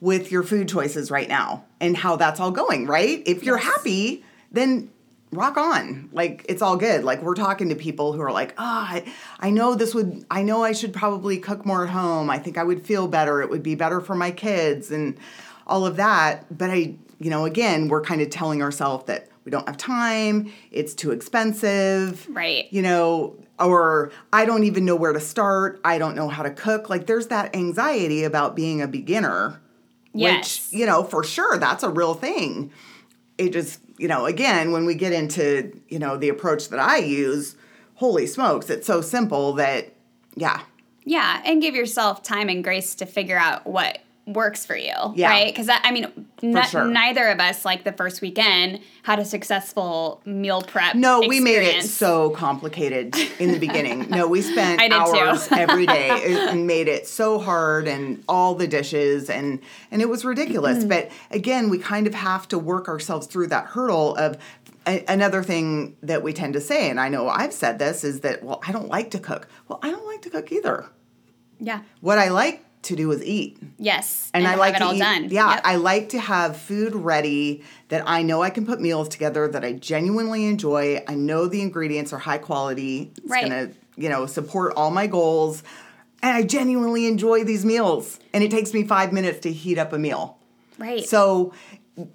with 0.00 0.30
your 0.30 0.42
food 0.42 0.68
choices 0.68 1.10
right 1.10 1.28
now 1.28 1.64
and 1.80 1.96
how 1.96 2.16
that's 2.16 2.40
all 2.40 2.50
going, 2.50 2.86
right? 2.86 3.22
If 3.24 3.44
you're 3.44 3.56
Yes. 3.58 3.66
happy, 3.66 4.24
then 4.50 4.90
rock 5.30 5.56
on. 5.56 6.08
Like 6.12 6.44
it's 6.48 6.60
all 6.60 6.76
good. 6.76 7.04
Like 7.04 7.22
we're 7.22 7.34
talking 7.34 7.68
to 7.70 7.74
people 7.74 8.12
who 8.12 8.20
are 8.20 8.32
like, 8.32 8.54
"Ah, 8.58 8.86
I, 8.94 9.04
I 9.40 9.50
know 9.50 9.74
this 9.74 9.94
would 9.94 10.24
I 10.30 10.42
know 10.42 10.62
I 10.62 10.72
should 10.72 10.92
probably 10.92 11.38
cook 11.38 11.64
more 11.64 11.84
at 11.84 11.90
home. 11.90 12.28
I 12.30 12.38
think 12.38 12.58
I 12.58 12.64
would 12.64 12.84
feel 12.86 13.08
better. 13.08 13.40
It 13.42 13.50
would 13.50 13.62
be 13.62 13.74
better 13.74 14.00
for 14.00 14.14
my 14.14 14.30
kids 14.30 14.90
and 14.90 15.16
all 15.66 15.86
of 15.86 15.96
that." 15.96 16.56
But 16.56 16.70
I, 16.70 16.94
you 17.18 17.30
know, 17.30 17.44
again, 17.46 17.88
we're 17.88 18.02
kind 18.02 18.20
of 18.20 18.30
telling 18.30 18.62
ourselves 18.62 19.06
that 19.06 19.28
we 19.44 19.50
don't 19.50 19.66
have 19.66 19.76
time, 19.76 20.52
it's 20.70 20.94
too 20.94 21.10
expensive. 21.10 22.26
Right. 22.28 22.66
You 22.70 22.82
know, 22.82 23.36
or 23.58 24.10
I 24.32 24.44
don't 24.44 24.64
even 24.64 24.84
know 24.84 24.96
where 24.96 25.12
to 25.12 25.20
start. 25.20 25.80
I 25.84 25.98
don't 25.98 26.14
know 26.14 26.28
how 26.28 26.42
to 26.42 26.50
cook. 26.50 26.88
Like 26.88 27.06
there's 27.06 27.28
that 27.28 27.54
anxiety 27.54 28.24
about 28.24 28.56
being 28.56 28.80
a 28.80 28.88
beginner. 28.88 29.60
Yes. 30.12 30.70
Which, 30.70 30.80
you 30.80 30.86
know, 30.86 31.04
for 31.04 31.24
sure 31.24 31.58
that's 31.58 31.82
a 31.82 31.90
real 31.90 32.14
thing. 32.14 32.72
It 33.36 33.52
just, 33.52 33.80
you 33.98 34.08
know, 34.08 34.26
again, 34.26 34.72
when 34.72 34.86
we 34.86 34.94
get 34.94 35.12
into, 35.12 35.78
you 35.88 35.98
know, 35.98 36.16
the 36.16 36.28
approach 36.28 36.68
that 36.70 36.78
I 36.78 36.98
use, 36.98 37.56
holy 37.96 38.26
smokes, 38.26 38.70
it's 38.70 38.86
so 38.86 39.00
simple 39.00 39.54
that 39.54 39.94
yeah. 40.36 40.62
Yeah, 41.04 41.42
and 41.44 41.60
give 41.60 41.74
yourself 41.74 42.22
time 42.22 42.48
and 42.48 42.64
grace 42.64 42.94
to 42.96 43.06
figure 43.06 43.36
out 43.36 43.66
what 43.66 43.98
works 44.26 44.64
for 44.64 44.76
you, 44.76 44.92
Yeah. 45.14 45.28
right? 45.28 45.54
Because 45.54 45.68
I 45.68 45.90
mean, 45.90 46.06
n- 46.42 46.62
sure. 46.68 46.86
neither 46.86 47.28
of 47.28 47.40
us, 47.40 47.64
like 47.64 47.84
the 47.84 47.92
first 47.92 48.22
weekend, 48.22 48.80
had 49.02 49.18
a 49.18 49.24
successful 49.24 50.22
meal 50.24 50.62
prep. 50.62 50.94
No, 50.94 51.20
we 51.20 51.40
made 51.40 51.62
it 51.62 51.82
so 51.84 52.30
complicated 52.30 53.14
in 53.38 53.52
the 53.52 53.58
beginning. 53.58 54.08
No, 54.08 54.26
we 54.26 54.40
spent 54.40 54.80
hours 54.92 55.48
every 55.52 55.86
day 55.86 56.08
and 56.48 56.66
made 56.66 56.88
it 56.88 57.06
so 57.06 57.38
hard 57.38 57.86
and 57.86 58.24
all 58.28 58.54
the 58.54 58.66
dishes 58.66 59.28
and 59.28 59.60
and 59.90 60.00
it 60.00 60.08
was 60.08 60.24
ridiculous. 60.24 60.78
Mm-hmm. 60.78 60.88
but 60.88 61.10
again, 61.30 61.68
we 61.68 61.78
kind 61.78 62.06
of 62.06 62.14
have 62.14 62.48
to 62.48 62.58
work 62.58 62.88
ourselves 62.88 63.26
through 63.26 63.48
that 63.48 63.66
hurdle 63.66 64.16
of 64.16 64.38
another 64.86 65.42
thing 65.42 65.96
that 66.02 66.22
we 66.22 66.32
tend 66.32 66.52
to 66.54 66.60
say 66.60 66.90
and 66.90 67.00
I 67.00 67.08
know 67.08 67.28
I've 67.28 67.52
said 67.54 67.78
this 67.78 68.04
is 68.04 68.20
that 68.20 68.42
well, 68.42 68.60
I 68.66 68.72
don't 68.72 68.88
like 68.88 69.10
to 69.12 69.18
cook. 69.18 69.48
Well, 69.68 69.78
I 69.82 69.90
don't 69.90 70.06
like 70.06 70.22
to 70.22 70.30
cook 70.30 70.50
either. 70.50 70.86
Yeah. 71.60 71.80
What 72.00 72.18
I 72.18 72.28
like 72.28 72.63
to 72.84 72.96
do 72.96 73.10
is 73.12 73.22
eat. 73.24 73.58
Yes. 73.78 74.30
and, 74.34 74.46
I 74.46 74.50
have 74.50 74.58
like 74.58 74.74
it 74.76 74.78
to 74.78 74.84
all 74.86 74.94
eat, 74.94 74.98
done. 74.98 75.28
Yeah, 75.30 75.54
Yep. 75.54 75.60
I 75.64 75.76
like 75.76 76.08
to 76.10 76.18
have 76.18 76.56
food 76.56 76.94
ready 76.94 77.62
that 77.88 78.02
I 78.06 78.22
know 78.22 78.42
I 78.42 78.50
can 78.50 78.64
put 78.66 78.80
meals 78.80 79.08
together 79.08 79.48
that 79.48 79.64
I 79.64 79.72
genuinely 79.72 80.46
enjoy. 80.46 81.02
I 81.08 81.14
know 81.14 81.46
the 81.46 81.60
ingredients 81.62 82.12
are 82.12 82.18
high 82.18 82.38
quality. 82.38 83.12
It's 83.18 83.30
Right. 83.30 83.42
gonna, 83.42 83.70
you 83.96 84.08
know, 84.08 84.26
support 84.26 84.72
all 84.76 84.90
my 84.90 85.06
goals. 85.06 85.62
And 86.22 86.36
I 86.36 86.42
genuinely 86.42 87.06
enjoy 87.06 87.44
these 87.44 87.64
meals. 87.64 88.18
And 88.32 88.42
it 88.42 88.50
takes 88.50 88.72
me 88.72 88.84
five 88.84 89.12
minutes 89.12 89.40
to 89.40 89.52
heat 89.52 89.78
up 89.78 89.92
a 89.92 89.98
meal. 89.98 90.38
right. 90.78 91.04
So 91.04 91.52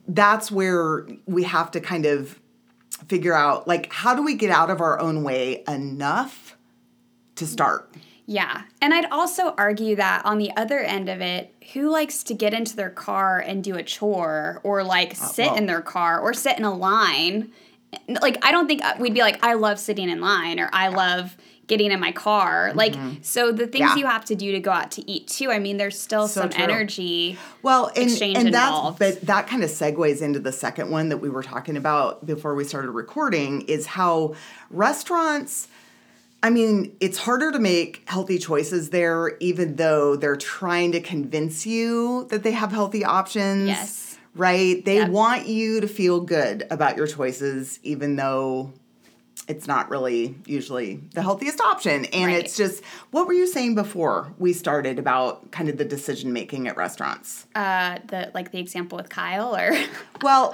that's 0.08 0.52
where 0.52 1.08
we 1.26 1.44
have 1.44 1.72
to 1.72 1.80
kind 1.80 2.06
of 2.06 2.40
figure 3.08 3.34
out 3.34 3.66
like 3.68 3.92
how 3.94 4.14
do 4.14 4.22
we 4.24 4.36
get 4.36 4.50
out 4.52 4.70
of 4.70 4.82
our 4.82 5.00
own 5.00 5.24
way 5.24 5.64
enough 5.68 6.58
to 7.36 7.48
start? 7.48 7.90
Yeah. 8.32 8.62
And 8.80 8.94
I'd 8.94 9.08
also 9.10 9.56
argue 9.58 9.96
that 9.96 10.24
on 10.24 10.38
the 10.38 10.56
other 10.56 10.78
end 10.82 11.10
of 11.10 11.20
it, 11.20 11.52
who 11.74 11.90
likes 11.90 12.22
to 12.26 12.36
get 12.36 12.54
into 12.54 12.76
their 12.76 12.92
car 12.92 13.40
and 13.40 13.64
do 13.64 13.74
a 13.76 13.82
chore 13.82 14.62
or 14.64 14.84
like 14.84 15.16
sit 15.16 15.48
well- 15.48 15.56
in 15.56 15.66
their 15.66 15.82
car 15.82 16.20
or 16.20 16.36
sit 16.36 16.56
in 16.58 16.64
a 16.64 16.72
line? 16.74 17.52
Like, 18.08 18.38
I 18.46 18.52
don't 18.52 18.68
think 18.68 18.86
uh, 18.86 18.94
we'd 19.00 19.16
be 19.16 19.22
like, 19.22 19.44
I 19.44 19.56
love 19.56 19.80
sitting 19.80 20.10
in 20.10 20.22
line 20.22 20.60
or 20.60 20.70
I 20.72 20.90
love 20.90 21.36
getting 21.66 21.92
in 21.92 22.00
my 22.00 22.12
car. 22.12 22.72
Like, 22.76 22.94
so 23.24 23.52
the 23.52 23.66
things 23.66 23.86
Mm-hmm. 23.90 23.98
Yeah. 23.98 24.04
you 24.04 24.06
have 24.06 24.26
to 24.26 24.36
do 24.36 24.52
to 24.52 24.60
go 24.60 24.70
out 24.70 24.92
to 24.92 25.12
eat 25.12 25.28
too, 25.28 25.50
I 25.50 25.58
mean, 25.58 25.78
there's 25.78 26.00
still 26.00 26.28
So 26.28 26.42
some 26.42 26.50
true. 26.52 26.64
energy. 26.64 27.36
Well, 27.64 27.88
and, 27.96 28.10
exchange 28.12 28.38
and 28.38 28.54
that's 28.54 29.00
but 29.00 29.22
that 29.22 29.48
kind 29.48 29.64
of 29.64 29.72
segues 29.72 30.22
into 30.22 30.40
the 30.40 30.52
second 30.52 30.92
one 30.92 31.10
that 31.10 31.18
we 31.18 31.30
were 31.30 31.42
talking 31.42 31.76
about 31.78 32.28
before 32.28 32.54
we 32.54 32.64
started 32.64 32.92
recording 32.92 33.62
is 33.62 33.88
how 33.88 34.36
restaurants 34.70 35.68
I 36.42 36.50
mean, 36.50 36.96
it's 37.00 37.18
harder 37.18 37.52
to 37.52 37.60
make 37.60 38.04
healthy 38.08 38.38
choices 38.38 38.92
there, 38.92 39.36
even 39.40 39.76
though 39.76 40.16
they're 40.16 40.36
trying 40.38 40.94
to 40.94 41.02
convince 41.02 41.66
you 41.66 42.28
that 42.30 42.44
they 42.44 42.52
have 42.52 42.72
healthy 42.72 43.04
options. 43.04 43.68
Yes. 43.68 44.18
Right? 44.36 44.84
They 44.86 44.98
Yep. 44.98 45.10
want 45.10 45.48
you 45.48 45.82
to 45.82 45.88
feel 45.88 46.22
good 46.22 46.66
about 46.72 46.96
your 46.96 47.08
choices, 47.08 47.80
even 47.84 48.16
though 48.16 48.72
it's 49.50 49.66
not 49.68 49.90
really 49.90 50.36
usually 50.46 51.02
the 51.16 51.22
healthiest 51.24 51.60
option. 51.60 52.06
And 52.06 52.28
Right. 52.32 52.46
it's 52.46 52.56
just, 52.56 52.84
what 53.12 53.26
were 53.28 53.34
you 53.34 53.48
saying 53.48 53.74
before 53.74 54.32
we 54.38 54.54
started 54.54 55.00
about 55.00 55.50
kind 55.52 55.68
of 55.70 55.78
the 55.78 55.86
decision 55.86 56.32
making 56.32 56.68
at 56.68 56.78
restaurants? 56.78 57.48
Uh, 57.56 57.98
the 58.08 58.32
like 58.36 58.52
the 58.52 58.60
example 58.60 58.96
with 58.98 59.10
Kyle, 59.10 59.56
or 59.56 59.72
Well, 60.22 60.54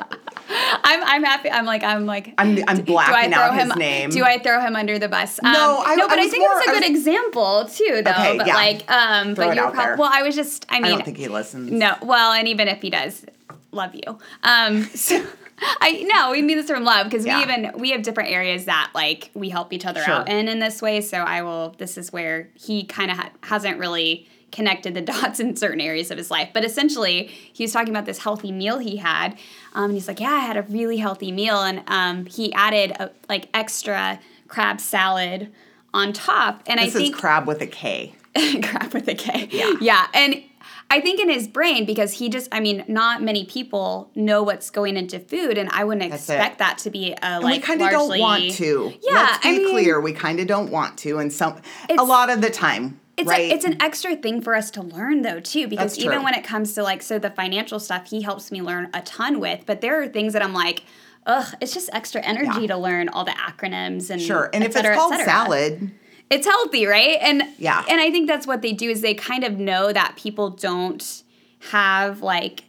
I'm 0.49 1.03
I'm 1.03 1.23
happy. 1.23 1.51
I'm 1.51 1.65
like 1.65 1.83
I'm 1.83 2.05
like. 2.05 2.33
I'm, 2.37 2.57
I'm 2.67 2.77
do 2.83 2.95
I 2.97 3.09
blacking 3.09 3.33
throw 3.33 3.41
out 3.41 3.53
him? 3.59 3.67
his 3.67 3.75
name. 3.75 4.09
Do 4.11 4.23
I 4.23 4.39
throw 4.39 4.61
him 4.61 4.75
under 4.77 4.97
the 4.97 5.09
bus? 5.09 5.39
Um, 5.43 5.51
No, 5.51 5.83
I- 5.85 5.95
no, 5.95 6.07
but 6.07 6.17
I 6.17 6.23
I, 6.23 6.27
think 6.29 6.41
more- 6.43 6.51
it 6.51 6.55
was 6.55 6.67
a 6.67 6.71
good 6.79 6.89
was- 6.89 6.99
example 6.99 7.65
too, 7.65 8.01
though. 8.03 8.11
Okay, 8.11 8.37
but 8.37 8.47
yeah. 8.47 8.55
like, 8.55 8.89
um, 8.91 9.35
Throw 9.35 9.47
but 9.47 9.55
you're 9.57 9.71
prob- 9.71 9.99
well. 9.99 10.09
I 10.11 10.21
was 10.23 10.35
just. 10.35 10.65
I 10.69 10.75
mean, 10.79 10.85
I 10.85 10.89
don't 10.95 11.03
think 11.05 11.17
he 11.17 11.27
listens. 11.27 11.69
no. 11.71 11.95
Well, 12.01 12.31
and 12.31 12.47
even 12.47 12.67
if 12.69 12.81
he 12.81 12.89
does, 12.89 13.25
love 13.71 13.93
you. 13.93 14.17
Um, 14.43 14.83
so. 14.95 15.25
I 15.61 16.03
no, 16.11 16.31
we 16.31 16.41
mean 16.41 16.57
this 16.57 16.67
from 16.67 16.83
love 16.83 17.09
because 17.09 17.25
Yeah. 17.25 17.37
we 17.37 17.43
even 17.43 17.71
we 17.79 17.91
have 17.91 18.01
different 18.03 18.29
areas 18.31 18.65
that 18.65 18.91
like 18.93 19.31
we 19.33 19.49
help 19.49 19.71
each 19.73 19.85
other 19.85 20.01
Sure. 20.03 20.13
out 20.15 20.29
in 20.29 20.47
in 20.47 20.59
this 20.59 20.81
way. 20.81 21.01
So 21.01 21.17
I 21.19 21.41
will. 21.43 21.75
This 21.77 21.97
is 21.97 22.11
where 22.11 22.49
he 22.55 22.83
kind 22.83 23.09
of 23.11 23.17
ha- 23.17 23.31
hasn't 23.43 23.79
really 23.79 24.27
connected 24.51 24.93
the 24.93 25.01
dots 25.13 25.39
in 25.39 25.55
certain 25.55 25.81
areas 25.81 26.11
of 26.11 26.17
his 26.17 26.29
life. 26.31 26.49
But 26.53 26.65
essentially, 26.65 27.27
he 27.53 27.63
was 27.63 27.71
talking 27.73 27.89
about 27.89 28.05
this 28.05 28.19
healthy 28.19 28.51
meal 28.51 28.79
he 28.79 28.97
had. 28.97 29.33
Um, 29.73 29.85
and 29.85 29.93
he's 29.93 30.07
like, 30.07 30.19
"Yeah, 30.19 30.31
I 30.31 30.39
had 30.39 30.57
a 30.57 30.63
really 30.63 30.97
healthy 30.97 31.31
meal," 31.31 31.61
and 31.61 31.83
um, 31.87 32.25
he 32.25 32.51
added 32.53 32.91
a, 32.99 33.11
like 33.29 33.47
extra 33.53 34.19
crab 34.47 34.79
salad 34.81 35.51
on 35.93 36.11
top. 36.13 36.63
And 36.67 36.79
This 36.79 36.95
I 36.95 36.99
is 36.99 37.03
think 37.05 37.15
crab 37.15 37.47
with 37.47 37.61
a 37.61 37.67
K. 37.67 38.13
crab 38.61 38.93
with 38.93 39.07
a 39.07 39.15
K. 39.15 39.47
Yeah. 39.51 39.71
Yeah. 39.79 40.07
And 40.13 40.43
I 40.89 41.01
think 41.01 41.19
in 41.19 41.29
his 41.29 41.47
brain, 41.47 41.85
because 41.85 42.13
he 42.13 42.29
just, 42.29 42.47
I 42.51 42.59
mean, 42.59 42.85
not 42.87 43.21
many 43.21 43.45
people 43.45 44.11
know 44.15 44.43
what's 44.43 44.69
going 44.69 44.97
into 44.97 45.19
food, 45.19 45.57
and 45.57 45.67
I 45.71 45.83
wouldn't 45.83 46.09
That's 46.11 46.23
expect 46.29 46.55
it. 46.55 46.59
that 46.59 46.77
to 46.79 46.89
be 46.89 47.11
a 47.11 47.17
And 47.21 47.43
like 47.43 47.55
we 47.55 47.59
kind 47.59 47.81
of 47.81 47.89
don't 47.89 48.19
want 48.19 48.51
to. 48.51 48.93
Yeah, 49.01 49.13
Let's 49.13 49.37
be 49.39 49.49
I 49.49 49.51
mean, 49.57 49.69
clear. 49.71 49.99
We 49.99 50.13
kind 50.13 50.39
of 50.39 50.47
don't 50.47 50.71
want 50.71 50.97
to, 50.99 51.17
and 51.17 51.33
some 51.33 51.59
a 51.89 52.03
lot 52.03 52.29
of 52.29 52.39
the 52.41 52.49
time, 52.51 52.99
It's 53.17 53.27
right? 53.27 53.51
a, 53.51 53.53
it's 53.53 53.65
an 53.65 53.81
extra 53.81 54.15
thing 54.15 54.41
for 54.41 54.55
us 54.55 54.69
to 54.71 54.81
learn 54.83 55.23
though 55.23 55.39
too, 55.39 55.67
because 55.67 55.97
even 55.97 56.23
when 56.23 56.33
it 56.35 56.43
comes 56.43 56.73
to 56.75 56.83
like 56.83 57.01
so 57.01 57.17
the 57.19 57.31
financial 57.31 57.79
stuff, 57.79 58.09
he 58.09 58.21
helps 58.21 58.51
me 58.51 58.61
learn 58.61 58.89
a 58.93 59.01
ton 59.01 59.39
with. 59.39 59.65
But 59.65 59.81
there 59.81 60.01
are 60.01 60.07
things 60.07 60.33
that 60.33 60.43
I'm 60.43 60.53
like, 60.53 60.83
ugh, 61.25 61.55
it's 61.59 61.73
just 61.73 61.89
extra 61.93 62.21
energy 62.21 62.61
Yeah. 62.61 62.67
to 62.67 62.77
learn 62.77 63.09
all 63.09 63.25
the 63.25 63.31
acronyms 63.31 64.11
and 64.11 64.21
sure. 64.21 64.49
And 64.53 64.63
if 64.63 64.73
cetera, 64.73 64.93
it's 64.93 64.99
called 65.01 65.15
salad, 65.25 65.91
it's 66.29 66.45
healthy, 66.45 66.85
right? 66.85 67.17
And 67.21 67.43
Yeah. 67.57 67.83
and 67.89 67.99
I 68.01 68.11
think 68.11 68.27
that's 68.27 68.47
what 68.47 68.61
they 68.61 68.73
do 68.73 68.89
is 68.89 69.01
they 69.01 69.13
kind 69.13 69.43
of 69.43 69.57
know 69.57 69.91
that 69.93 70.15
people 70.15 70.49
don't 70.49 71.23
have 71.71 72.21
like 72.21 72.65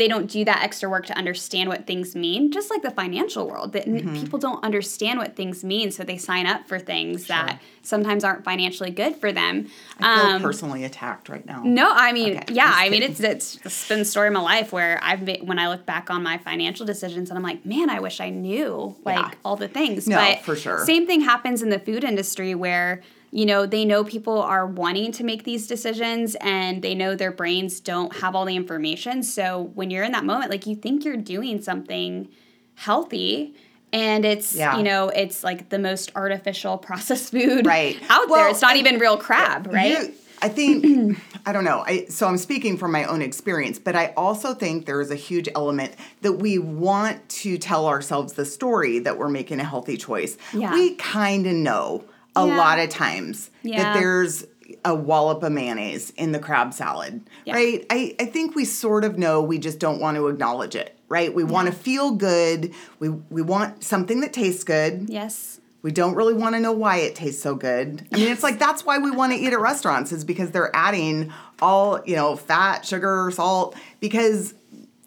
they 0.00 0.08
don't 0.08 0.28
do 0.30 0.44
that 0.46 0.62
extra 0.64 0.88
work 0.88 1.04
to 1.06 1.16
understand 1.16 1.68
what 1.68 1.86
things 1.86 2.16
mean, 2.16 2.50
just 2.50 2.70
like 2.70 2.80
the 2.82 2.90
financial 2.90 3.46
world. 3.46 3.72
That 3.74 3.86
Mm-hmm. 3.86 4.14
people 4.20 4.38
don't 4.38 4.64
understand 4.64 5.18
what 5.18 5.36
things 5.36 5.62
mean, 5.62 5.90
so 5.90 6.02
they 6.04 6.16
sign 6.16 6.46
up 6.46 6.66
for 6.66 6.78
things 6.78 7.26
that 7.26 7.60
sometimes 7.82 8.24
aren't 8.24 8.42
financially 8.44 8.90
good 8.90 9.14
for 9.16 9.30
them. 9.32 9.68
I 9.98 10.14
feel 10.16 10.24
Um, 10.36 10.42
personally 10.42 10.84
attacked 10.84 11.28
right 11.28 11.44
now. 11.44 11.62
no, 11.64 11.92
I 11.94 12.12
mean, 12.12 12.38
Okay, 12.38 12.54
yeah, 12.54 12.72
I 12.74 12.88
mean, 12.88 13.02
it's, 13.02 13.20
it's 13.20 13.58
it's 13.64 13.88
been 13.88 13.98
the 14.00 14.04
story 14.04 14.28
of 14.28 14.34
my 14.34 14.40
life 14.40 14.72
where 14.72 14.98
I've 15.02 15.24
been 15.24 15.44
when 15.46 15.58
I 15.58 15.68
look 15.68 15.84
back 15.86 16.10
on 16.10 16.22
my 16.22 16.38
financial 16.38 16.86
decisions 16.86 17.28
and 17.30 17.36
I'm 17.38 17.42
like, 17.44 17.66
man, 17.66 17.90
I 17.90 18.00
wish 18.00 18.20
I 18.20 18.30
knew 18.30 18.96
like 19.04 19.18
Yeah. 19.18 19.30
all 19.44 19.56
the 19.56 19.68
things. 19.68 20.06
No, 20.08 20.16
but 20.16 20.40
for 20.40 20.56
sure. 20.56 20.84
Same 20.86 21.06
thing 21.06 21.20
happens 21.20 21.62
in 21.62 21.68
the 21.68 21.78
food 21.78 22.04
industry 22.04 22.54
where 22.54 23.02
you 23.32 23.46
know 23.46 23.64
they 23.66 23.84
know 23.84 24.02
people 24.04 24.40
are 24.42 24.66
wanting 24.66 25.12
to 25.12 25.24
make 25.24 25.44
these 25.44 25.66
decisions 25.66 26.34
and 26.40 26.82
they 26.82 26.94
know 26.94 27.14
their 27.14 27.30
brains 27.30 27.78
don't 27.80 28.16
have 28.16 28.34
all 28.34 28.44
the 28.44 28.56
information. 28.56 29.22
So 29.22 29.70
when 29.74 29.90
you're 29.90 30.04
in 30.04 30.12
that 30.12 30.24
moment, 30.24 30.50
like 30.50 30.66
you 30.66 30.74
think 30.76 31.04
you're 31.04 31.16
doing 31.16 31.62
something 31.62 32.28
healthy. 32.74 33.54
And 33.92 34.24
it's 34.24 34.54
Yeah. 34.54 34.76
you 34.76 34.82
know 34.84 35.08
it's 35.08 35.42
like 35.42 35.68
the 35.68 35.78
most 35.78 36.12
artificial 36.14 36.78
processed 36.88 37.32
food 37.32 37.66
Right. 37.66 37.96
out 38.08 38.28
there. 38.28 38.48
It's 38.48 38.62
not 38.62 38.76
even 38.76 38.98
real 38.98 39.16
crab, 39.16 39.66
right? 39.72 39.90
You- 40.02 40.14
I 40.42 40.48
think 40.48 41.18
I 41.46 41.52
don't 41.52 41.64
know. 41.64 41.84
I 41.86 42.06
so 42.08 42.26
I'm 42.26 42.38
speaking 42.38 42.78
from 42.78 42.92
my 42.92 43.04
own 43.04 43.20
experience, 43.20 43.78
but 43.78 43.94
I 43.94 44.14
also 44.16 44.54
think 44.54 44.86
there 44.86 45.00
is 45.02 45.10
a 45.10 45.14
huge 45.16 45.48
element 45.54 45.92
that 46.22 46.32
we 46.34 46.58
want 46.58 47.28
to 47.42 47.58
tell 47.58 47.86
ourselves 47.86 48.32
the 48.34 48.46
story 48.46 49.00
that 49.00 49.18
we're 49.18 49.28
making 49.28 49.60
a 49.60 49.64
healthy 49.64 49.98
choice. 49.98 50.38
Yeah. 50.54 50.72
We 50.72 50.94
kind 50.94 51.46
of 51.46 51.52
know 51.54 52.04
a 52.36 52.46
Yeah. 52.46 52.56
lot 52.56 52.78
of 52.78 52.88
times 52.90 53.50
Yeah. 53.62 53.82
that 53.82 53.98
there's 53.98 54.44
a 54.84 54.94
wallop 54.94 55.42
of 55.42 55.50
mayonnaise 55.52 56.10
in 56.16 56.30
the 56.32 56.38
crab 56.38 56.72
salad, 56.72 57.22
Yeah. 57.44 57.54
right? 57.54 57.84
I, 57.90 58.14
I 58.20 58.24
think 58.26 58.54
we 58.54 58.64
sort 58.64 59.04
of 59.04 59.18
know, 59.18 59.42
we 59.42 59.58
just 59.58 59.78
don't 59.80 60.00
want 60.00 60.16
to 60.16 60.28
acknowledge 60.28 60.76
it, 60.76 60.96
right? 61.08 61.34
We 61.34 61.42
want 61.42 61.66
to 61.66 61.72
feel 61.72 62.12
good. 62.12 62.72
We 63.00 63.08
we 63.08 63.42
want 63.42 63.82
something 63.82 64.20
that 64.20 64.32
tastes 64.32 64.62
good. 64.64 65.06
Yes. 65.08 65.58
We 65.82 65.90
don't 65.90 66.14
really 66.14 66.34
want 66.34 66.54
to 66.54 66.60
know 66.60 66.72
why 66.72 66.98
it 66.98 67.14
tastes 67.14 67.42
so 67.42 67.54
good. 67.54 68.06
I 68.12 68.16
mean, 68.18 68.28
it's 68.28 68.42
like 68.42 68.58
that's 68.58 68.84
why 68.84 68.98
we 68.98 69.10
want 69.10 69.32
to 69.32 69.38
eat 69.38 69.52
at 69.52 69.58
restaurants 69.60 70.12
is 70.12 70.24
because 70.24 70.50
they're 70.52 70.70
adding 70.76 71.32
all, 71.60 72.00
you 72.04 72.14
know, 72.14 72.36
fat, 72.36 72.84
sugar, 72.86 73.30
salt 73.34 73.74
because 73.98 74.54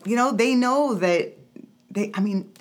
you 0.06 0.18
know, 0.18 0.34
they 0.34 0.56
know 0.56 0.96
that 0.96 1.38
they 1.90 2.12
I 2.14 2.20
mean, 2.20 2.52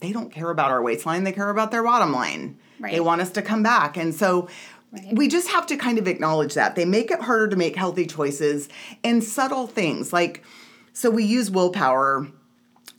they 0.00 0.12
don't 0.12 0.30
care 0.30 0.50
about 0.50 0.70
our 0.70 0.80
waistline, 0.80 1.24
they 1.24 1.32
care 1.32 1.50
about 1.50 1.72
their 1.72 1.82
bottom 1.82 2.12
line. 2.12 2.58
They 2.80 3.00
want 3.00 3.20
us 3.20 3.30
to 3.32 3.42
come 3.42 3.62
back. 3.62 3.96
And 3.96 4.14
so 4.14 4.48
Right. 4.92 5.16
we 5.16 5.28
just 5.28 5.48
have 5.48 5.66
to 5.66 5.76
kind 5.76 5.98
of 5.98 6.06
acknowledge 6.06 6.54
that. 6.54 6.76
They 6.76 6.84
make 6.84 7.10
it 7.10 7.20
harder 7.20 7.48
to 7.48 7.56
make 7.56 7.76
healthy 7.76 8.06
choices 8.06 8.68
and 9.02 9.22
subtle 9.22 9.66
things 9.66 10.12
like 10.12 10.44
so 10.92 11.10
we 11.10 11.24
use 11.24 11.50
willpower 11.50 12.28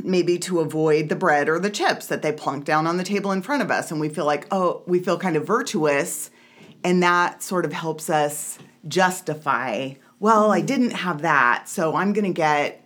maybe 0.04 0.38
to 0.38 0.60
avoid 0.60 1.10
the 1.10 1.16
bread 1.16 1.50
or 1.50 1.60
the 1.60 1.70
chips 1.70 2.08
that 2.08 2.22
they 2.22 2.32
plunk 2.32 2.66
down 2.66 2.86
on 2.86 2.98
the 2.98 3.04
table 3.04 3.32
in 3.32 3.42
front 3.42 3.64
of 3.64 3.72
us 3.72 3.90
and 3.90 4.00
we 4.00 4.10
feel 4.10 4.26
like 4.26 4.46
oh 4.52 4.84
we 4.86 5.00
feel 5.00 5.18
kind 5.18 5.36
of 5.36 5.48
virtuous 5.48 6.30
and 6.84 7.02
that 7.02 7.42
sort 7.42 7.66
of 7.66 7.74
helps 7.74 8.10
us 8.10 8.60
justify 8.88 9.92
well 10.20 10.52
i 10.52 10.60
mm-hmm. 10.60 10.68
didn't 10.68 10.92
have 10.92 11.24
that 11.24 11.68
so 11.68 11.96
i'm 11.96 12.14
going 12.14 12.26
to 12.26 12.34
get 12.34 12.86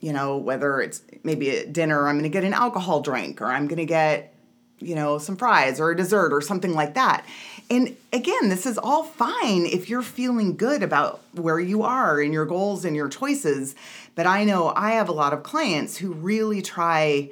you 0.00 0.12
know 0.12 0.36
whether 0.36 0.80
it's 0.80 1.02
maybe 1.22 1.56
at 1.56 1.72
dinner 1.72 2.06
i'm 2.06 2.16
going 2.16 2.24
to 2.24 2.28
get 2.28 2.44
an 2.44 2.52
alcohol 2.52 3.00
drink 3.00 3.40
or 3.40 3.46
i'm 3.46 3.66
going 3.66 3.78
to 3.78 3.86
get 3.86 4.34
you 4.82 4.94
know 4.94 5.18
some 5.18 5.36
fries 5.36 5.80
or 5.80 5.90
a 5.90 5.96
dessert 5.96 6.32
or 6.32 6.40
something 6.40 6.74
like 6.74 6.94
that. 6.94 7.24
And 7.70 7.96
again 8.12 8.48
this 8.48 8.66
is 8.66 8.78
all 8.78 9.04
fine 9.04 9.66
if 9.66 9.88
you're 9.88 10.02
feeling 10.02 10.56
good 10.56 10.82
about 10.82 11.22
where 11.32 11.60
you 11.60 11.82
are 11.82 12.20
and 12.20 12.32
your 12.32 12.46
goals 12.46 12.84
and 12.84 12.94
your 12.94 13.08
choices. 13.08 13.74
But 14.14 14.26
i 14.26 14.44
know 14.44 14.72
i 14.76 14.92
have 14.92 15.08
a 15.08 15.12
lot 15.12 15.32
of 15.32 15.42
clients 15.42 15.96
who 15.96 16.12
really 16.12 16.60
try 16.60 17.30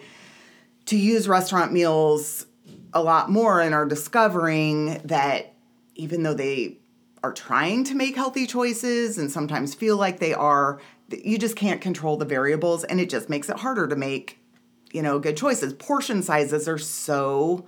to 0.87 0.97
use 0.97 1.28
restaurant 1.28 1.73
meals 1.73 2.47
a 2.92 3.02
lot 3.02 3.30
more 3.30 3.61
and 3.61 3.75
are 3.75 3.87
discovering 3.87 5.00
that 5.04 5.54
even 5.95 6.23
though 6.23 6.35
they 6.35 6.76
are 7.23 7.33
trying 7.33 7.85
to 7.85 7.95
make 7.95 8.16
healthy 8.16 8.47
choices 8.47 9.19
and 9.19 9.30
sometimes 9.30 9.75
feel 9.75 9.97
like 9.97 10.19
they 10.19 10.35
are 10.35 10.80
you 11.11 11.38
just 11.38 11.57
can't 11.57 11.80
control 11.80 12.16
the 12.16 12.25
variables 12.25 12.85
and 12.85 13.00
it 13.00 13.11
just 13.11 13.28
makes 13.28 13.49
it 13.49 13.59
harder 13.59 13.87
to 13.87 13.97
make 13.97 14.39
you 14.92 15.02
know 15.02 15.18
good 15.18 15.37
choices 15.37 15.73
portion 15.75 16.23
sizes 16.23 16.68
are 16.68 16.78
so 16.78 17.66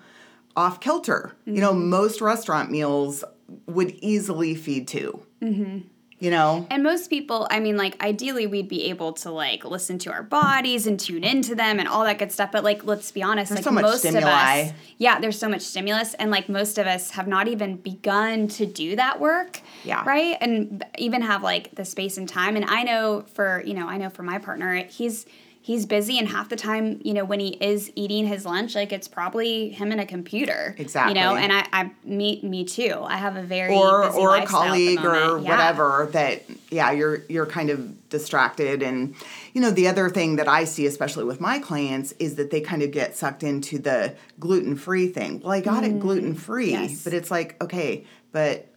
off 0.57 0.81
kilter 0.81 1.35
you 1.45 1.61
know 1.61 1.73
most 1.73 2.21
restaurant 2.21 2.71
meals 2.71 3.25
would 3.67 3.91
easily 4.01 4.55
feed 4.55 4.89
2 4.89 5.27
mm-hmm. 5.43 5.79
you 6.19 6.31
know 6.31 6.67
And 6.71 6.83
most 6.83 7.11
people, 7.11 7.47
I 7.51 7.61
mean, 7.61 7.77
like, 7.77 8.03
ideally, 8.03 8.47
we'd 8.47 8.69
be 8.69 8.85
able 8.85 9.13
to 9.15 9.31
like 9.31 9.65
listen 9.65 9.99
to 9.99 10.13
our 10.13 10.23
bodies 10.23 10.87
and 10.87 10.99
tune 10.99 11.25
into 11.25 11.55
them 11.55 11.79
and 11.79 11.89
all 11.89 12.05
that 12.05 12.19
good 12.19 12.33
stuff. 12.33 12.51
But 12.53 12.65
like, 12.65 12.85
let's 12.85 13.11
be 13.11 13.23
honest, 13.23 13.51
There's 13.51 13.59
like 13.59 13.65
so 13.65 13.73
much 13.73 13.83
most 13.83 14.01
stimuli. 14.01 14.21
of 14.57 14.69
us, 14.69 14.75
yeah, 14.99 15.19
there's 15.21 15.39
so 15.39 15.49
much 15.49 15.63
stimulus, 15.63 16.15
and 16.15 16.31
like 16.31 16.49
most 16.49 16.79
of 16.79 16.87
us 16.87 17.11
have 17.11 17.27
not 17.27 17.49
even 17.49 17.77
begun 17.77 18.49
to 18.49 18.67
do 18.67 18.97
that 18.97 19.21
work. 19.21 19.61
Yeah. 19.85 20.03
Right. 20.07 20.37
And 20.41 20.85
even 20.97 21.23
have 21.23 21.43
like 21.43 21.75
the 21.75 21.85
space 21.85 22.17
and 22.17 22.29
time. 22.29 22.57
And 22.57 22.65
I 22.65 22.85
know 22.85 23.25
for 23.35 23.63
you 23.67 23.75
know, 23.75 23.89
I 23.89 23.99
know 23.99 24.09
for 24.09 24.23
my 24.23 24.39
partner, 24.39 24.77
he's 24.85 25.27
he's 25.65 25.87
busy, 25.87 26.19
and 26.19 26.27
half 26.29 26.49
the 26.49 26.57
time, 26.57 27.01
you 27.05 27.15
know, 27.15 27.25
when 27.25 27.39
he 27.41 27.51
is 27.61 27.91
eating 27.95 28.27
his 28.27 28.45
lunch, 28.45 28.75
like 28.75 28.93
it's 28.93 29.07
probably 29.09 29.71
him 29.71 29.93
and 29.93 30.01
a 30.01 30.05
computer. 30.07 30.75
Exactly 30.77 31.15
you 31.15 31.21
know, 31.25 31.37
and 31.37 31.53
I, 31.53 31.67
I 31.73 31.91
me 32.05 32.41
me 32.43 32.65
too. 32.65 32.97
I 33.03 33.17
have 33.17 33.37
a 33.37 33.43
very 33.43 33.73
or 33.75 34.03
or 34.03 34.03
a 34.03 34.07
lifestyle 34.31 34.35
at 34.35 34.41
the 34.77 34.97
colleague 34.97 35.05
or. 35.05 35.15
Yeah. 35.39 35.51
whatever 35.51 36.09
that 36.13 36.43
yeah 36.71 36.91
you're 36.91 37.23
you're 37.29 37.47
kind 37.47 37.71
of 37.71 38.09
distracted 38.11 38.83
and 38.83 39.15
you 39.55 39.61
know 39.61 39.71
the 39.71 39.89
other 39.89 40.11
thing 40.11 40.37
that 40.37 40.49
I 40.49 40.65
see 40.65 40.85
especially 40.87 41.25
with 41.25 41.41
my 41.41 41.59
clients 41.59 42.13
is 42.19 42.35
that 42.37 42.51
they 42.51 42.61
kind 42.61 42.83
of 42.83 42.91
get 42.91 43.17
sucked 43.17 43.43
into 43.43 43.79
the 43.79 44.15
gluten 44.41 44.77
free 44.77 45.09
thing 45.09 45.41
well 45.41 45.53
I 45.53 45.61
got 45.61 45.85
it 45.85 45.99
gluten 46.01 46.35
free 46.35 46.73
Mm, 46.73 46.89
yes. 46.91 47.05
but 47.05 47.13
it's 47.15 47.31
like 47.31 47.63
okay 47.63 48.05
but 48.33 48.69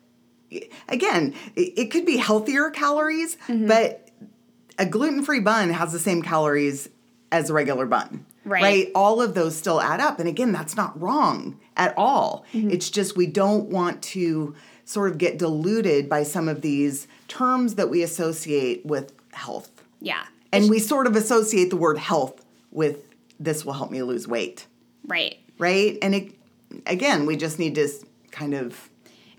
again 0.88 1.34
it, 1.56 1.74
it 1.78 1.92
could 1.92 2.06
be 2.06 2.18
healthier 2.18 2.70
calories 2.70 3.36
Mm-hmm. 3.48 3.68
but 3.68 4.05
a 4.78 4.86
gluten 4.86 5.24
free 5.24 5.40
bun 5.40 5.70
has 5.70 5.92
the 5.92 6.00
same 6.00 6.22
calories 6.22 6.90
as 7.32 7.50
a 7.50 7.54
regular 7.54 7.86
bun 7.86 8.26
Right. 8.46 8.92
All 8.94 9.22
of 9.22 9.34
those 9.34 9.56
still 9.58 9.82
add 9.82 10.00
up. 10.00 10.20
And 10.20 10.30
again, 10.30 10.52
that's 10.52 10.78
not 10.78 11.00
wrong 11.02 11.60
at 11.76 11.94
all. 11.98 12.46
Mm-hmm. 12.54 12.70
It's 12.70 12.90
just 12.90 13.18
we 13.18 13.26
don't 13.26 13.70
want 13.70 14.02
to 14.04 14.56
sort 14.86 15.12
of 15.12 15.18
get 15.18 15.40
diluted 15.40 16.08
by 16.08 16.24
some 16.24 16.48
of 16.48 16.62
these 16.62 17.08
terms 17.28 17.76
that 17.76 17.90
we 17.90 18.04
associate 18.04 18.86
with 18.86 19.14
health. 19.34 19.72
Yeah. 20.00 20.24
And 20.54 20.70
we 20.70 20.80
sort 20.80 21.08
of 21.08 21.16
associate 21.16 21.72
the 21.72 21.76
word 21.76 21.98
health 21.98 22.46
with 22.72 23.08
this 23.40 23.66
will 23.66 23.74
help 23.74 23.92
me 23.92 24.02
lose 24.04 24.28
weight, 24.28 24.68
Right. 25.06 25.38
right? 25.58 25.98
And 26.02 26.16
it, 26.16 26.34
again, 26.86 27.26
we 27.26 27.36
just 27.36 27.60
need 27.60 27.76
to 27.76 27.90
kind 28.32 28.54
of 28.54 28.90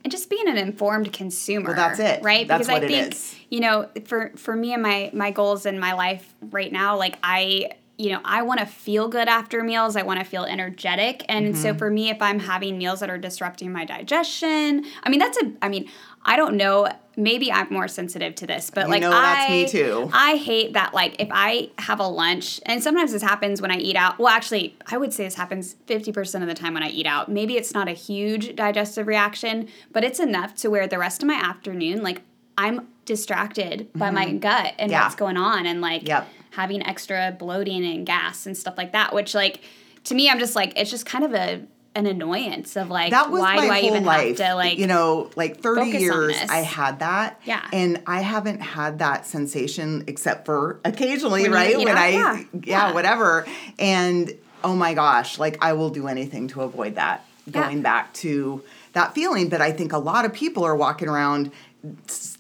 and 0.07 0.13
just 0.13 0.31
being 0.31 0.47
an 0.47 0.57
informed 0.57 1.13
consumer. 1.13 1.67
Well, 1.67 1.75
that's 1.75 1.99
it. 1.99 2.23
right? 2.23 2.47
That's 2.47 2.69
because 2.69 2.81
what 2.81 2.85
I 2.85 2.87
think 2.87 3.13
is. 3.15 3.35
you 3.51 3.59
know, 3.59 3.89
for 4.05 4.31
for 4.37 4.55
me 4.55 4.73
and 4.73 4.81
my 4.81 5.11
my 5.13 5.33
goals 5.33 5.67
in 5.67 5.81
my 5.81 5.95
life 5.95 6.33
right 6.41 6.71
now, 6.71 6.97
like 6.97 7.19
I 7.25 7.73
you 7.99 8.11
know, 8.11 8.21
I 8.25 8.43
want 8.43 8.61
to 8.61 8.67
feel 8.67 9.09
good 9.09 9.27
after 9.29 9.63
meals. 9.63 9.97
I 9.97 10.03
want 10.03 10.19
to 10.21 10.25
feel 10.27 10.45
energetic. 10.45 11.25
And 11.29 11.57
so 11.57 11.69
Mm-hmm. 11.71 11.79
for 11.79 11.91
me, 11.91 12.11
if 12.11 12.21
I'm 12.21 12.39
having 12.41 12.77
meals 12.77 13.01
that 13.01 13.09
are 13.09 13.17
disrupting 13.19 13.73
my 13.73 13.85
digestion, 13.87 14.85
I 15.03 15.09
mean, 15.09 15.19
that's 15.19 15.39
a, 15.39 15.53
I 15.63 15.69
mean, 15.69 15.89
I 16.25 16.37
don't 16.37 16.57
know. 16.57 16.89
Maybe 17.17 17.51
I'm 17.51 17.69
more 17.73 17.89
sensitive 17.89 18.35
to 18.35 18.47
this, 18.47 18.69
but 18.71 18.85
You 18.87 18.91
like 18.91 19.01
know 19.01 19.11
that's 19.11 19.49
I, 19.49 19.51
me 19.51 19.67
too. 19.69 20.11
I 20.13 20.37
hate 20.37 20.75
that. 20.75 20.93
Like 20.93 21.17
if 21.21 21.29
I 21.31 21.71
have 21.79 21.99
a 22.01 22.07
lunch, 22.07 22.61
and 22.67 22.83
sometimes 22.83 23.13
this 23.13 23.23
happens 23.23 23.63
when 23.63 23.71
I 23.71 23.79
eat 23.79 23.97
out. 23.97 24.19
Well, 24.19 24.29
actually, 24.29 24.77
I 24.87 24.99
would 24.99 25.15
say 25.15 25.25
this 25.25 25.37
happens 25.37 25.77
50% 25.87 26.43
of 26.43 26.49
the 26.49 26.55
time 26.55 26.75
when 26.75 26.83
I 26.83 26.89
eat 26.91 27.07
out. 27.07 27.31
Maybe 27.31 27.57
it's 27.57 27.73
not 27.73 27.89
a 27.89 27.93
huge 27.93 28.55
digestive 28.57 29.07
reaction, 29.07 29.69
but 29.93 30.05
it's 30.05 30.21
enough 30.21 30.55
to 30.57 30.69
where 30.69 30.87
the 30.87 30.99
rest 30.99 31.23
of 31.23 31.29
my 31.29 31.35
afternoon, 31.37 32.03
like 32.03 32.21
I'm 32.59 32.89
distracted 33.07 33.89
by 33.95 34.11
my 34.11 34.33
gut 34.33 34.75
and 34.79 34.91
Mm-hmm. 34.91 34.91
Yeah. 34.91 35.03
what's 35.05 35.15
going 35.15 35.37
on, 35.39 35.65
and 35.65 35.81
like 35.81 36.07
Yep. 36.07 36.29
Having 36.57 36.85
extra 36.87 37.35
bloating 37.39 37.85
and 37.85 38.05
gas 38.07 38.47
and 38.47 38.57
stuff 38.57 38.75
like 38.77 38.93
that. 38.93 39.15
Which 39.15 39.35
like 39.35 39.61
to 40.05 40.15
me, 40.15 40.29
I'm 40.31 40.39
just 40.39 40.57
like 40.57 40.73
it's 40.77 40.91
just 40.91 41.07
kind 41.07 41.25
of 41.25 41.33
a 41.35 41.63
an 41.95 42.05
annoyance 42.07 42.77
of 42.77 42.91
like 42.91 43.11
that 43.11 43.31
was 43.31 43.41
why 43.41 43.57
my 43.57 43.63
do 43.67 43.71
I 43.73 43.81
whole 43.81 43.91
even 43.91 44.05
life. 44.05 44.39
have 44.39 44.49
to 44.51 44.55
like 44.55 44.77
you 44.79 44.87
know, 44.87 45.31
like 45.37 45.61
30 45.63 45.91
years? 45.99 46.37
I 46.51 46.59
had 46.59 46.99
that. 46.99 47.41
Yeah. 47.45 47.67
And 47.73 48.03
I 48.07 48.21
haven't 48.21 48.61
had 48.61 48.99
that 48.99 49.27
sensation 49.27 50.05
except 50.07 50.45
for 50.45 50.79
occasionally, 50.85 51.43
When 51.43 51.51
you 51.53 51.57
right? 51.57 51.77
when? 51.79 51.97
I 51.97 52.09
Yeah. 52.09 52.37
yeah, 52.37 52.61
Yeah. 52.65 52.93
whatever. 52.93 53.47
And 53.79 54.31
oh 54.63 54.75
my 54.77 54.93
gosh, 54.93 55.39
like 55.39 55.57
I 55.65 55.73
will 55.73 55.89
do 55.91 56.07
anything 56.07 56.49
to 56.49 56.61
avoid 56.63 56.97
that. 56.97 57.25
Yeah. 57.47 57.63
Going 57.63 57.81
back 57.81 58.13
to 58.15 58.63
that 58.93 59.15
feeling, 59.15 59.49
but 59.49 59.61
I 59.63 59.73
think 59.73 59.93
a 59.93 59.99
lot 59.99 60.25
of 60.27 60.33
people 60.35 60.65
are 60.65 60.77
walking 60.77 61.09
around 61.09 61.51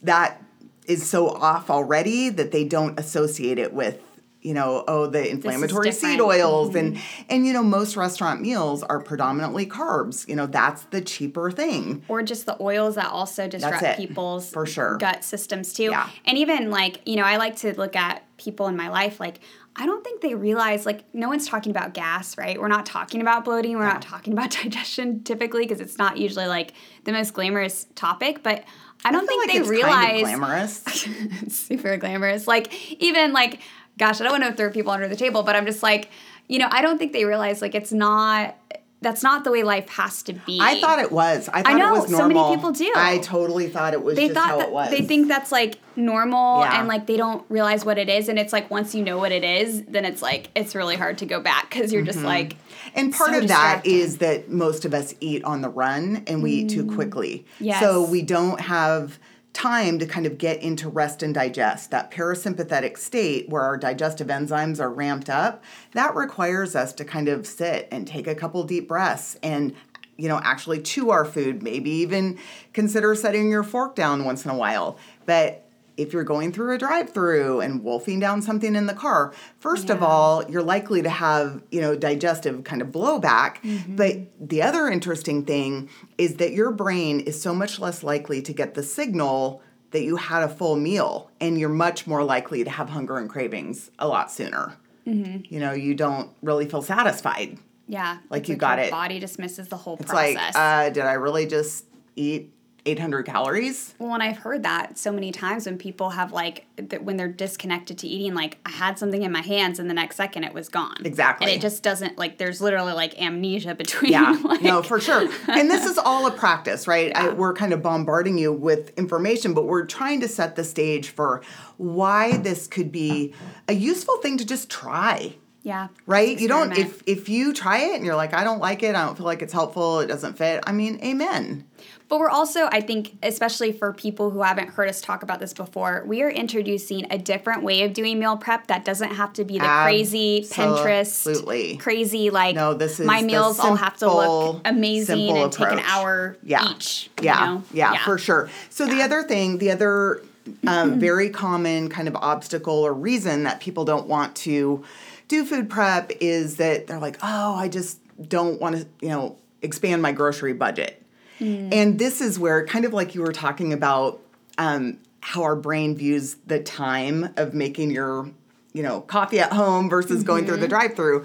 that 0.02 0.42
is 0.86 1.08
so 1.08 1.28
off 1.28 1.70
already 1.70 2.28
that 2.28 2.52
they 2.52 2.64
don't 2.64 2.98
associate 2.98 3.58
it 3.58 3.72
with 3.72 4.00
you 4.46 4.54
know 4.54 4.84
oh 4.88 5.06
the 5.06 5.28
inflammatory 5.28 5.92
seed 5.92 6.20
oils 6.20 6.74
and 6.74 6.96
mm-hmm. 6.96 7.22
and 7.28 7.46
you 7.46 7.52
know 7.52 7.62
most 7.62 7.96
restaurant 7.96 8.40
meals 8.40 8.82
are 8.82 9.00
predominantly 9.00 9.66
carbs 9.66 10.26
you 10.28 10.36
know 10.36 10.46
that's 10.46 10.84
the 10.84 11.00
cheaper 11.00 11.50
thing 11.50 12.04
or 12.08 12.22
just 12.22 12.46
the 12.46 12.56
oils 12.60 12.94
that 12.94 13.10
also 13.10 13.48
disrupt 13.48 13.96
people's 13.96 14.50
for 14.50 14.66
sure. 14.66 14.96
gut 14.98 15.24
systems 15.24 15.72
too. 15.72 15.84
Yeah. 15.84 16.08
And 16.24 16.38
even 16.38 16.70
like, 16.70 17.00
you 17.06 17.16
know, 17.16 17.24
I 17.24 17.36
like 17.36 17.56
to 17.56 17.76
look 17.76 17.96
at 17.96 18.22
people 18.36 18.68
in 18.68 18.76
my 18.76 18.88
life 18.88 19.18
like 19.18 19.40
I 19.78 19.84
don't 19.84 20.02
think 20.02 20.22
they 20.22 20.34
realize 20.34 20.86
like 20.86 21.04
no 21.14 21.28
one's 21.28 21.46
talking 21.46 21.70
about 21.70 21.92
gas, 21.92 22.38
right? 22.38 22.58
We're 22.58 22.68
not 22.68 22.86
talking 22.86 23.20
about 23.20 23.44
bloating, 23.44 23.76
we're 23.76 23.84
not 23.84 24.02
talking 24.02 24.32
about 24.32 24.50
digestion 24.62 25.22
typically 25.22 25.62
because 25.62 25.80
it's 25.80 25.98
not 25.98 26.16
usually 26.16 26.46
like 26.46 26.72
the 27.04 27.12
most 27.12 27.34
glamorous 27.34 27.86
topic, 27.94 28.42
but 28.42 28.64
I 29.04 29.12
don't 29.12 29.24
I 29.24 29.26
think 29.26 29.46
like 29.46 29.62
they 29.62 29.68
realize 29.68 29.92
kind 29.92 30.16
of 30.16 30.22
glamorous 30.22 30.82
it's 31.42 31.58
super 31.58 31.96
glamorous. 31.98 32.46
Like 32.46 32.72
even 33.00 33.32
like, 33.32 33.60
gosh, 33.98 34.20
I 34.20 34.24
don't 34.24 34.40
want 34.40 34.44
to 34.44 34.52
throw 34.56 34.70
people 34.70 34.92
under 34.92 35.08
the 35.08 35.16
table, 35.16 35.42
but 35.42 35.56
I'm 35.56 35.66
just 35.66 35.82
like, 35.82 36.10
you 36.48 36.58
know, 36.58 36.68
I 36.70 36.82
don't 36.82 36.98
think 36.98 37.12
they 37.12 37.24
realize 37.24 37.60
like 37.62 37.74
it's 37.74 37.92
not. 37.92 38.56
That's 39.02 39.22
not 39.22 39.44
the 39.44 39.52
way 39.52 39.62
life 39.62 39.90
has 39.90 40.22
to 40.24 40.32
be. 40.32 40.58
I 40.60 40.80
thought 40.80 40.98
it 40.98 41.12
was. 41.12 41.50
I 41.52 41.62
thought 41.62 41.76
know, 41.76 41.96
it 41.96 42.00
was 42.08 42.10
so 42.16 42.26
many 42.26 42.54
people 42.56 42.72
do. 42.72 42.90
I 42.96 43.18
totally 43.18 43.68
thought 43.68 43.92
it 43.92 44.02
was 44.02 44.16
they 44.16 44.28
just 44.28 44.34
thought 44.40 44.48
how 44.48 44.56
that 44.58 44.68
it 44.68 44.72
was. 44.72 44.90
they 44.90 45.02
think 45.02 45.28
that's 45.28 45.52
like 45.52 45.76
normal 45.96 46.60
Yeah. 46.60 46.78
and 46.80 46.88
like 46.88 47.06
they 47.06 47.18
don't 47.18 47.44
realize 47.50 47.84
what 47.84 47.98
it 47.98 48.08
is 48.08 48.28
and 48.30 48.38
it's 48.38 48.54
like 48.54 48.70
once 48.70 48.94
you 48.94 49.04
know 49.04 49.18
what 49.18 49.32
it 49.32 49.44
is 49.44 49.82
then 49.84 50.06
it's 50.06 50.22
like 50.22 50.48
it's 50.56 50.74
really 50.74 50.96
hard 50.96 51.18
to 51.18 51.26
go 51.26 51.40
back 51.40 51.68
because 51.70 51.92
you're 51.92 52.02
Mm-hmm. 52.02 52.06
just 52.12 52.22
like 52.24 52.56
And 52.94 53.12
part 53.12 53.30
so 53.32 53.38
of 53.40 53.48
that 53.48 53.84
distracting. 53.84 54.16
that 54.18 54.50
most 54.50 54.86
of 54.86 54.94
us 54.94 55.14
eat 55.20 55.44
on 55.44 55.60
the 55.60 55.68
run 55.68 56.24
and 56.26 56.42
we 56.42 56.52
eat 56.52 56.70
too 56.70 56.86
quickly. 56.86 57.44
Mm. 57.60 57.66
Yes. 57.66 57.80
So 57.80 58.02
we 58.10 58.22
don't 58.22 58.60
have 58.62 59.18
time 59.56 59.98
to 59.98 60.06
kind 60.06 60.26
of 60.26 60.36
get 60.36 60.62
into 60.62 60.86
rest 60.86 61.22
and 61.22 61.34
digest. 61.34 61.90
That 61.90 62.10
parasympathetic 62.10 62.98
state 62.98 63.48
where 63.48 63.62
our 63.62 63.78
digestive 63.78 64.26
enzymes 64.26 64.80
are 64.80 64.90
ramped 64.90 65.30
up, 65.30 65.64
that 65.92 66.14
requires 66.14 66.76
us 66.76 66.92
to 66.92 67.04
kind 67.06 67.26
of 67.26 67.46
sit 67.46 67.88
and 67.90 68.06
take 68.06 68.26
a 68.26 68.34
couple 68.34 68.62
deep 68.64 68.86
breaths 68.86 69.38
and 69.42 69.74
you 70.18 70.28
know 70.28 70.40
actually 70.44 70.82
chew 70.82 71.10
our 71.10 71.24
food, 71.24 71.62
maybe 71.62 71.90
even 71.90 72.38
consider 72.74 73.14
setting 73.14 73.50
your 73.50 73.62
fork 73.62 73.94
down 73.94 74.26
once 74.26 74.44
in 74.44 74.50
a 74.50 74.56
while. 74.56 74.98
But 75.24 75.65
if 75.96 76.12
you're 76.12 76.24
going 76.24 76.52
through 76.52 76.74
a 76.74 76.78
drive-through 76.78 77.60
and 77.60 77.82
wolfing 77.82 78.20
down 78.20 78.42
something 78.42 78.74
in 78.76 78.86
the 78.86 78.94
car, 78.94 79.32
first 79.58 79.88
of 79.88 80.02
all, 80.02 80.44
you're 80.50 80.62
likely 80.62 81.02
to 81.02 81.08
have, 81.08 81.62
you 81.70 81.80
know, 81.80 81.96
digestive 81.96 82.64
kind 82.64 82.82
of 82.82 82.88
blowback. 82.88 83.62
Mm-hmm. 83.62 83.96
But 83.96 84.18
the 84.48 84.62
other 84.62 84.88
interesting 84.88 85.44
thing 85.44 85.88
is 86.18 86.36
that 86.36 86.52
your 86.52 86.70
brain 86.70 87.20
is 87.20 87.40
so 87.40 87.54
much 87.54 87.78
less 87.78 88.02
likely 88.02 88.42
to 88.42 88.52
get 88.52 88.74
the 88.74 88.82
signal 88.82 89.62
that 89.92 90.02
you 90.02 90.16
had 90.16 90.42
a 90.42 90.48
full 90.48 90.76
meal 90.76 91.30
and 91.40 91.58
you're 91.58 91.68
much 91.68 92.06
more 92.06 92.24
likely 92.24 92.64
to 92.64 92.70
have 92.70 92.90
hunger 92.90 93.16
and 93.18 93.30
cravings 93.30 93.90
a 93.98 94.06
lot 94.06 94.30
sooner. 94.30 94.76
Mm-hmm. 95.06 95.52
You 95.54 95.60
know, 95.60 95.72
you 95.72 95.94
don't 95.94 96.30
really 96.42 96.68
feel 96.68 96.82
satisfied. 96.82 97.58
yeah 97.86 98.18
Like 98.28 98.48
you 98.48 98.56
got 98.56 98.78
your 98.78 98.88
it. 98.88 98.90
body 98.90 99.18
dismisses 99.20 99.68
the 99.68 99.76
whole 99.76 99.96
It's 100.00 100.10
process 100.10 100.54
like, 100.54 100.56
uh, 100.56 100.90
did 100.90 101.04
I 101.04 101.12
really 101.12 101.46
just 101.46 101.86
eat 102.16 102.52
800 102.86 103.24
calories? 103.24 103.94
well 103.98 104.14
and 104.14 104.22
i've 104.22 104.38
heard 104.38 104.62
that 104.62 104.96
so 104.96 105.10
many 105.12 105.32
times 105.32 105.66
when 105.66 105.76
people 105.78 106.10
have 106.10 106.32
like 106.32 106.66
that 106.76 107.02
when 107.04 107.16
they're 107.16 107.28
disconnected 107.28 107.98
to 107.98 108.06
eating 108.06 108.34
like 108.34 108.58
i 108.64 108.70
had 108.70 108.98
something 108.98 109.22
in 109.22 109.32
my 109.32 109.40
hands 109.42 109.78
and 109.78 109.88
the 109.90 109.94
next 109.94 110.16
second 110.16 110.44
it 110.44 110.54
was 110.54 110.68
gone 110.68 110.96
Exactly. 111.04 111.46
and 111.46 111.56
it 111.56 111.60
just 111.60 111.82
doesn't 111.82 112.16
like 112.18 112.38
there's 112.38 112.60
literally 112.60 112.92
like 112.92 113.20
amnesia 113.20 113.74
between 113.74 114.12
Yeah, 114.12 114.38
like, 114.44 114.62
no, 114.62 114.82
for 114.82 115.00
sure. 115.00 115.28
And 115.48 115.70
this 115.70 115.84
is 115.84 115.98
all 115.98 116.26
a 116.26 116.30
practice, 116.30 116.86
right? 116.86 117.14
I, 117.16 117.30
we're 117.30 117.54
kind 117.54 117.72
of 117.72 117.82
bombarding 117.82 118.38
you 118.38 118.52
with 118.52 118.96
information, 118.98 119.52
but 119.54 119.64
we're 119.64 119.86
trying 119.86 120.20
to 120.20 120.28
set 120.28 120.54
the 120.56 120.64
stage 120.64 121.08
for 121.08 121.42
why 121.76 122.36
this 122.38 122.66
could 122.66 122.92
be 122.92 123.34
a 123.68 123.72
useful 123.72 124.18
thing 124.18 124.38
to 124.38 124.44
just 124.46 124.70
try. 124.70 125.34
yeah 125.62 125.88
Right? 126.06 126.38
You 126.38 126.48
don't 126.48 126.76
if 126.76 127.02
if 127.06 127.28
you 127.28 127.52
try 127.52 127.78
it 127.78 127.96
and 127.96 128.04
you're 128.04 128.16
like, 128.16 128.32
I 128.34 128.44
don't 128.44 128.60
like 128.60 128.82
it, 128.82 128.94
I 128.94 129.04
don't 129.04 129.16
feel 129.16 129.26
like 129.26 129.42
it's 129.42 129.52
helpful, 129.52 130.00
it 130.00 130.06
doesn't 130.06 130.36
fit. 130.38 130.62
I 130.66 130.72
mean, 130.72 130.98
amen. 131.02 131.64
But 132.08 132.20
we're 132.20 132.30
also, 132.30 132.66
I 132.70 132.80
think, 132.82 133.16
especially 133.22 133.72
for 133.72 133.92
people 133.92 134.30
who 134.30 134.42
haven't 134.42 134.68
heard 134.68 134.88
us 134.88 135.00
talk 135.00 135.24
about 135.24 135.40
this 135.40 135.52
before, 135.52 136.04
we 136.06 136.22
are 136.22 136.30
introducing 136.30 137.06
a 137.10 137.18
different 137.18 137.64
way 137.64 137.82
of 137.82 137.94
doing 137.94 138.18
meal 138.20 138.36
prep 138.36 138.68
that 138.68 138.84
doesn't 138.84 139.14
have 139.16 139.32
to 139.34 139.44
be 139.44 139.58
the 139.58 139.66
crazy 139.82 140.42
Pinterest, 140.48 141.00
Absolutely. 141.26 141.76
crazy 141.78 142.30
like 142.30 142.54
No, 142.54 142.74
this 142.74 143.00
is 143.00 143.06
my 143.06 143.22
meals 143.22 143.58
all 143.58 143.74
have 143.74 143.96
to 143.98 144.06
look 144.06 144.22
simple- 144.22 144.60
amazing 144.64 145.26
simple 145.26 145.42
and 145.44 145.52
take 145.52 145.72
an 145.72 145.80
hour 145.80 146.36
Yeah. 146.44 146.70
each. 146.70 147.10
Yeah, 147.20 147.40
you 147.40 147.54
know? 147.54 147.62
yeah, 147.72 148.04
for 148.04 148.18
sure. 148.18 148.50
So 148.70 148.86
the 148.86 149.02
other 149.02 149.24
thing, 149.24 149.58
the 149.58 149.72
other 149.72 150.22
um, 150.66 151.00
very 151.00 151.28
common 151.30 151.88
kind 151.88 152.06
of 152.06 152.14
obstacle 152.14 152.86
or 152.86 152.94
reason 152.94 153.42
that 153.42 153.58
people 153.60 153.84
don't 153.84 154.06
want 154.06 154.36
to 154.36 154.84
do 155.26 155.44
food 155.44 155.68
prep 155.68 156.12
is 156.20 156.56
that 156.58 156.86
they're 156.86 157.00
like, 157.00 157.18
oh, 157.20 157.54
I 157.56 157.66
just 157.68 157.98
don't 158.28 158.60
want 158.60 158.76
to, 158.76 158.86
you 159.00 159.08
know, 159.08 159.36
expand 159.62 160.02
my 160.02 160.12
grocery 160.12 160.52
budget. 160.52 161.02
And 161.40 161.98
this 161.98 162.20
is 162.20 162.38
where, 162.38 162.66
kind 162.66 162.84
of 162.84 162.92
like 162.92 163.14
you 163.14 163.22
were 163.22 163.32
talking 163.32 163.72
about, 163.72 164.20
um, 164.58 164.98
how 165.20 165.42
our 165.42 165.56
brain 165.56 165.96
views 165.96 166.36
the 166.46 166.60
time 166.60 167.34
of 167.36 167.52
making 167.52 167.90
your, 167.90 168.30
you 168.72 168.82
know, 168.82 169.00
coffee 169.00 169.40
at 169.40 169.52
home 169.52 169.90
versus 169.90 170.22
going 170.22 170.46
through 170.46 170.58
the 170.58 170.68
drive-through. 170.68 171.24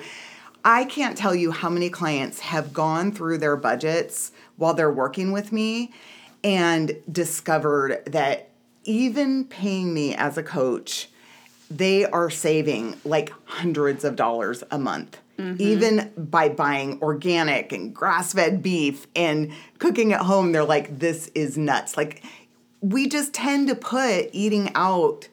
I 0.65 0.85
can't 0.85 1.15
tell 1.15 1.35
you 1.35 1.51
how 1.51 1.69
many 1.69 1.89
clients 1.89 2.39
have 2.39 2.73
gone 2.73 3.11
through 3.11 3.37
their 3.37 3.55
budgets 3.55 4.31
while 4.57 4.73
they're 4.73 4.91
working 4.91 5.31
with 5.31 5.51
me 5.51 5.93
and 6.43 6.97
discovered 7.11 8.03
that 8.07 8.49
even 8.83 9.45
paying 9.45 9.93
me 9.93 10.15
as 10.15 10.35
a 10.37 10.43
coach, 10.43 11.09
they 11.77 12.05
are 12.05 12.29
saving 12.29 12.99
like 13.05 13.31
hundreds 13.45 14.03
of 14.03 14.15
dollars 14.15 14.63
a 14.71 14.77
month. 14.77 15.17
Mm-hmm. 15.37 15.61
Even 15.61 16.11
by 16.17 16.49
buying 16.49 17.01
organic 17.01 17.71
and 17.71 17.95
grass 17.95 18.33
fed 18.33 18.61
beef 18.61 19.07
and 19.15 19.51
cooking 19.79 20.13
at 20.13 20.21
home, 20.21 20.51
they're 20.51 20.63
like, 20.63 20.99
this 20.99 21.31
is 21.33 21.57
nuts. 21.57 21.97
Like, 21.97 22.23
we 22.81 23.07
just 23.07 23.33
tend 23.33 23.67
to 23.69 23.75
put 23.75 24.29
eating 24.33 24.69
out 24.75 25.29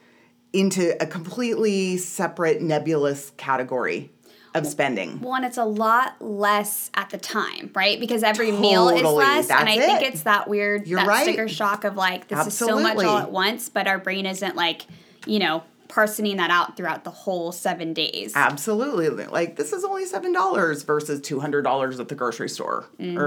into 0.52 1.00
a 1.02 1.06
completely 1.06 1.98
separate, 1.98 2.62
nebulous 2.62 3.32
category 3.36 4.10
of 4.54 4.66
spending. 4.66 5.20
Well, 5.20 5.34
and 5.34 5.44
it's 5.44 5.58
a 5.58 5.64
lot 5.64 6.20
less 6.22 6.90
at 6.94 7.10
the 7.10 7.18
time, 7.18 7.70
right? 7.74 8.00
Because 8.00 8.22
every 8.22 8.50
meal 8.50 8.88
is 8.88 9.02
Totally. 9.02 9.24
less, 9.24 9.50
and 9.50 9.68
I 9.68 9.76
That's 9.76 9.86
think 9.86 10.02
it's 10.14 10.22
that 10.22 10.48
weird 10.48 10.86
You're 10.86 11.00
that 11.00 11.06
right. 11.06 11.22
sticker 11.24 11.48
shock 11.48 11.84
of 11.84 11.96
like 11.96 12.28
this 12.28 12.46
is 12.46 12.54
so 12.56 12.80
much 12.80 12.96
all 12.98 13.18
at 13.18 13.30
once, 13.30 13.68
but 13.68 13.86
our 13.86 13.98
brain 13.98 14.24
isn't 14.24 14.56
like 14.56 14.86
you 15.26 15.38
know 15.38 15.62
parsoning 15.88 16.36
that 16.36 16.50
out 16.50 16.76
throughout 16.76 17.04
the 17.04 17.10
whole 17.10 17.50
seven 17.50 17.92
days. 17.94 18.32
Absolutely. 18.34 19.26
Like 19.26 19.56
this 19.56 19.72
is 19.72 19.84
only 19.84 20.04
seven 20.04 20.32
dollars 20.32 20.82
versus 20.82 21.20
two 21.20 21.40
hundred 21.40 21.62
dollars 21.62 21.98
at 21.98 22.08
the 22.08 22.14
grocery 22.14 22.48
store. 22.48 22.86
Mm-hmm. 23.00 23.18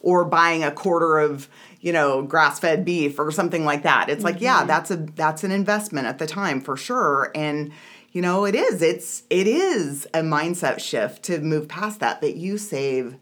Or 0.00 0.22
or 0.22 0.24
buying 0.24 0.64
a 0.64 0.70
quarter 0.70 1.18
of, 1.18 1.48
you 1.80 1.92
know, 1.92 2.22
grass 2.22 2.58
fed 2.58 2.84
beef 2.84 3.18
or 3.18 3.30
something 3.30 3.64
like 3.64 3.82
that. 3.82 4.08
It's 4.08 4.24
like, 4.24 4.40
yeah, 4.40 4.58
Mm-hmm. 4.58 4.66
that's 4.68 4.90
a 4.90 4.96
that's 4.96 5.44
an 5.44 5.50
investment 5.50 6.06
at 6.06 6.18
the 6.18 6.26
time 6.26 6.60
for 6.60 6.76
sure. 6.76 7.30
And 7.34 7.72
you 8.12 8.22
know, 8.22 8.46
it 8.46 8.54
is. 8.54 8.80
It's 8.80 9.24
it 9.28 9.46
is 9.46 10.06
a 10.14 10.20
mindset 10.20 10.80
shift 10.80 11.22
to 11.24 11.38
move 11.40 11.68
past 11.68 12.00
that 12.00 12.22
that 12.22 12.36
you 12.36 12.56
save. 12.56 13.16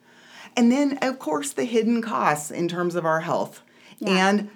And 0.56 0.70
then 0.70 0.98
of 1.02 1.18
course 1.18 1.52
the 1.52 1.64
hidden 1.64 2.00
costs 2.00 2.52
in 2.52 2.68
terms 2.68 2.94
of 2.94 3.04
our 3.04 3.20
health. 3.20 3.60
Yeah. 3.98 4.28
And 4.28 4.50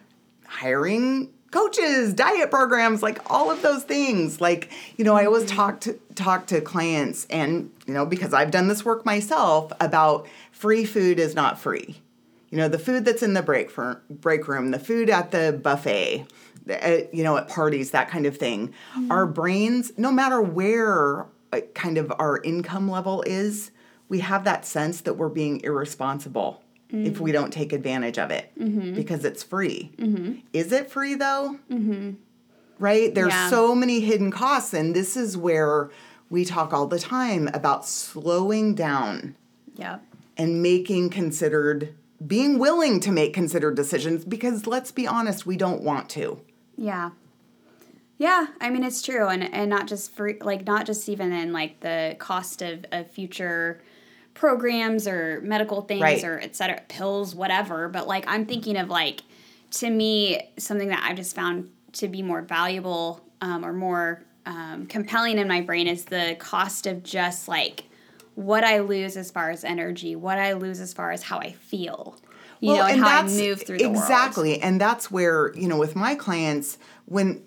hiring 0.46 1.30
coaches, 1.50 2.12
diet 2.12 2.50
programs, 2.50 3.02
like 3.02 3.20
all 3.30 3.50
of 3.50 3.62
those 3.62 3.84
things. 3.84 4.40
Like, 4.40 4.70
you 4.96 5.04
know, 5.04 5.14
I 5.14 5.24
always 5.26 5.50
talk 5.50 5.80
to 5.80 5.94
talk 6.14 6.46
to 6.48 6.60
clients 6.60 7.26
and, 7.30 7.70
you 7.86 7.94
know, 7.94 8.04
because 8.04 8.34
I've 8.34 8.50
done 8.50 8.68
this 8.68 8.84
work 8.84 9.06
myself 9.06 9.72
about 9.80 10.26
free 10.50 10.84
food 10.84 11.18
is 11.18 11.34
not 11.34 11.58
free. 11.58 12.00
You 12.50 12.58
know, 12.58 12.68
the 12.68 12.78
food 12.78 13.04
that's 13.04 13.22
in 13.22 13.34
the 13.34 13.42
break 13.42 13.70
for, 13.70 14.02
break 14.08 14.48
room, 14.48 14.70
the 14.70 14.78
food 14.78 15.10
at 15.10 15.30
the 15.32 15.58
buffet, 15.62 16.26
the, 16.64 17.04
uh, 17.04 17.06
you 17.12 17.22
know, 17.22 17.36
at 17.36 17.48
parties, 17.48 17.90
that 17.90 18.08
kind 18.08 18.26
of 18.26 18.36
thing. 18.36 18.72
Our 19.10 19.26
brains, 19.26 19.92
no 19.96 20.10
matter 20.10 20.40
where 20.40 21.26
uh, 21.52 21.60
kind 21.74 21.98
of 21.98 22.12
our 22.18 22.40
income 22.42 22.90
level 22.90 23.22
is, 23.26 23.70
we 24.08 24.20
have 24.20 24.44
that 24.44 24.64
sense 24.64 25.02
that 25.02 25.14
we're 25.14 25.28
being 25.28 25.60
irresponsible 25.62 26.62
if 26.90 27.20
we 27.20 27.32
don't 27.32 27.52
take 27.52 27.72
advantage 27.72 28.18
of 28.18 28.30
it 28.30 28.50
mm-hmm. 28.58 28.94
because 28.94 29.24
it's 29.24 29.42
free. 29.42 29.92
Mm-hmm. 29.98 30.40
Is 30.52 30.72
it 30.72 30.90
free 30.90 31.14
though? 31.14 31.58
Mm-hmm. 31.70 32.12
Right? 32.78 33.14
There's 33.14 33.32
Yeah. 33.32 33.50
so 33.50 33.74
many 33.74 34.00
hidden 34.00 34.30
costs, 34.30 34.72
and 34.72 34.94
this 34.94 35.16
is 35.16 35.36
where 35.36 35.90
we 36.30 36.44
talk 36.44 36.72
all 36.72 36.86
the 36.86 36.98
time 36.98 37.48
about 37.52 37.86
slowing 37.86 38.74
down 38.74 39.34
Yep. 39.76 40.02
and 40.36 40.62
making 40.62 41.10
considered, 41.10 41.94
being 42.26 42.58
willing 42.58 43.00
to 43.00 43.12
make 43.12 43.32
considered 43.34 43.74
decisions 43.76 44.24
because 44.24 44.66
let's 44.66 44.90
be 44.92 45.06
honest, 45.06 45.46
we 45.46 45.56
don't 45.56 45.82
want 45.82 46.08
to. 46.10 46.40
Yeah. 46.76 47.10
Yeah, 48.18 48.48
I 48.60 48.70
mean 48.70 48.82
it's 48.82 49.00
true 49.02 49.28
and 49.28 49.44
and 49.54 49.70
not 49.70 49.86
just 49.86 50.12
for 50.12 50.32
like 50.40 50.66
not 50.66 50.86
just 50.86 51.08
even 51.08 51.32
in 51.32 51.52
like 51.52 51.80
the 51.80 52.16
cost 52.18 52.62
of, 52.62 52.84
of 52.90 53.08
future 53.10 53.80
programs 54.38 55.08
or 55.08 55.40
medical 55.42 55.82
things 55.82 56.00
Right. 56.00 56.22
or 56.24 56.38
et 56.40 56.54
cetera, 56.54 56.80
pills, 56.88 57.34
whatever. 57.34 57.88
But 57.88 58.06
like 58.06 58.24
I'm 58.28 58.46
thinking 58.46 58.76
of 58.76 58.88
like 58.88 59.22
to 59.72 59.90
me, 59.90 60.40
something 60.56 60.88
that 60.88 61.02
I've 61.04 61.16
just 61.16 61.34
found 61.34 61.70
to 61.94 62.08
be 62.08 62.22
more 62.22 62.40
valuable 62.40 63.20
um, 63.42 63.64
or 63.64 63.72
more 63.72 64.22
um, 64.46 64.86
compelling 64.86 65.38
in 65.38 65.46
my 65.48 65.60
brain 65.60 65.86
is 65.86 66.04
the 66.04 66.36
cost 66.38 66.86
of 66.86 67.02
just 67.02 67.48
like 67.48 67.84
what 68.34 68.62
I 68.64 68.78
lose 68.78 69.16
as 69.16 69.30
far 69.30 69.50
as 69.50 69.64
energy, 69.64 70.14
what 70.16 70.38
I 70.38 70.52
lose 70.54 70.80
as 70.80 70.94
far 70.94 71.10
as 71.10 71.22
how 71.24 71.38
I 71.38 71.52
feel, 71.52 72.16
you 72.60 72.74
know, 72.74 72.82
and, 72.84 73.00
how 73.00 73.18
I 73.18 73.22
move 73.24 73.62
through 73.66 73.78
the 73.78 73.88
world. 73.88 73.96
exactly, 73.96 74.62
and 74.62 74.80
that's 74.80 75.10
where 75.10 75.52
you 75.56 75.66
know 75.68 75.76
with 75.76 75.96
my 75.96 76.14
clients 76.14 76.78
when 77.06 77.42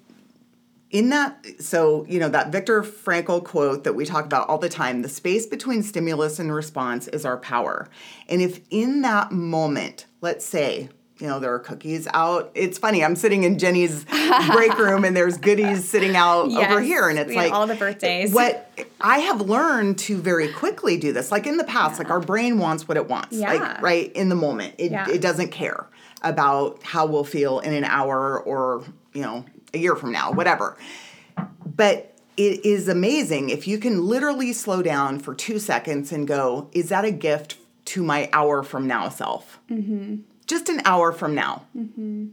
in 0.92 1.10
that 1.10 1.46
so 1.60 2.06
you 2.08 2.20
know 2.20 2.30
that 2.30 2.52
Viktor 2.52 2.84
Frankl 2.84 3.44
quote 3.44 3.84
that 3.86 3.94
we 3.94 4.06
talk 4.06 4.26
about 4.26 4.48
all 4.50 4.58
the 4.58 4.70
time, 4.70 5.02
the 5.02 5.10
space 5.10 5.46
between 5.48 5.84
stimulus 5.84 6.38
and 6.40 6.54
response 6.54 7.08
is 7.08 7.26
our 7.26 7.38
power, 7.38 7.88
and 8.28 8.42
if 8.42 8.60
in 8.70 9.02
that 9.02 9.32
moment, 9.32 10.06
let's 10.22 10.46
say. 10.46 10.90
You 11.18 11.28
know, 11.28 11.40
there 11.40 11.54
are 11.54 11.60
cookies 11.60 12.08
out. 12.16 12.50
It's 12.56 12.80
funny. 12.80 13.04
I'm 13.06 13.16
sitting 13.16 13.44
in 13.44 13.60
Jenny's 13.60 14.06
break 14.52 14.76
room 14.80 15.06
and 15.06 15.16
there's 15.16 15.38
goodies 15.38 15.88
sitting 15.88 16.16
out 16.16 16.50
over 16.50 16.82
here. 16.82 17.10
And 17.10 17.20
it's 17.20 17.32
like 17.36 17.54
all 17.54 17.68
the 17.68 17.76
birthdays. 17.76 18.34
What 18.34 18.68
I 19.00 19.20
have 19.20 19.40
learned 19.40 20.00
to 20.00 20.18
very 20.18 20.52
quickly 20.52 20.98
do 20.98 21.14
this. 21.14 21.32
Like 21.32 21.46
in 21.46 21.58
the 21.58 21.64
past, 21.64 22.00
like 22.00 22.10
our 22.10 22.20
brain 22.20 22.58
wants 22.58 22.88
what 22.88 22.98
it 22.98 23.08
wants. 23.08 23.38
Yeah. 23.38 23.54
Like 23.54 23.82
right 23.84 24.12
in 24.14 24.30
the 24.30 24.36
moment. 24.36 24.74
It 24.80 24.90
Yeah. 24.94 25.08
it 25.08 25.22
doesn't 25.22 25.52
care 25.52 25.86
about 26.24 26.82
how 26.82 27.06
we'll 27.06 27.24
feel 27.24 27.60
in 27.60 27.72
an 27.76 27.84
hour 27.84 28.40
or, 28.40 28.84
you 29.14 29.22
know, 29.22 29.46
a 29.74 29.78
year 29.78 29.96
from 29.96 30.12
now, 30.12 30.32
whatever. 30.32 30.78
But 31.66 32.16
it 32.38 32.66
is 32.66 32.88
amazing 32.88 33.50
if 33.50 33.68
you 33.68 33.78
can 33.78 34.06
literally 34.06 34.54
slow 34.54 34.82
down 34.82 35.20
for 35.20 35.36
two 35.36 35.60
seconds 35.60 36.12
and 36.12 36.28
go, 36.28 36.70
is 36.72 36.90
that 36.90 37.06
a 37.06 37.12
gift 37.12 37.58
to 37.86 38.04
my 38.04 38.30
hour 38.34 38.64
from 38.64 38.88
now 38.88 39.10
self? 39.10 39.60
Mm-hmm. 39.70 40.22
Just 40.48 40.70
an 40.70 40.82
hour 40.86 41.12
from 41.12 41.36
now. 41.36 41.66
Mm-hmm. 41.78 42.28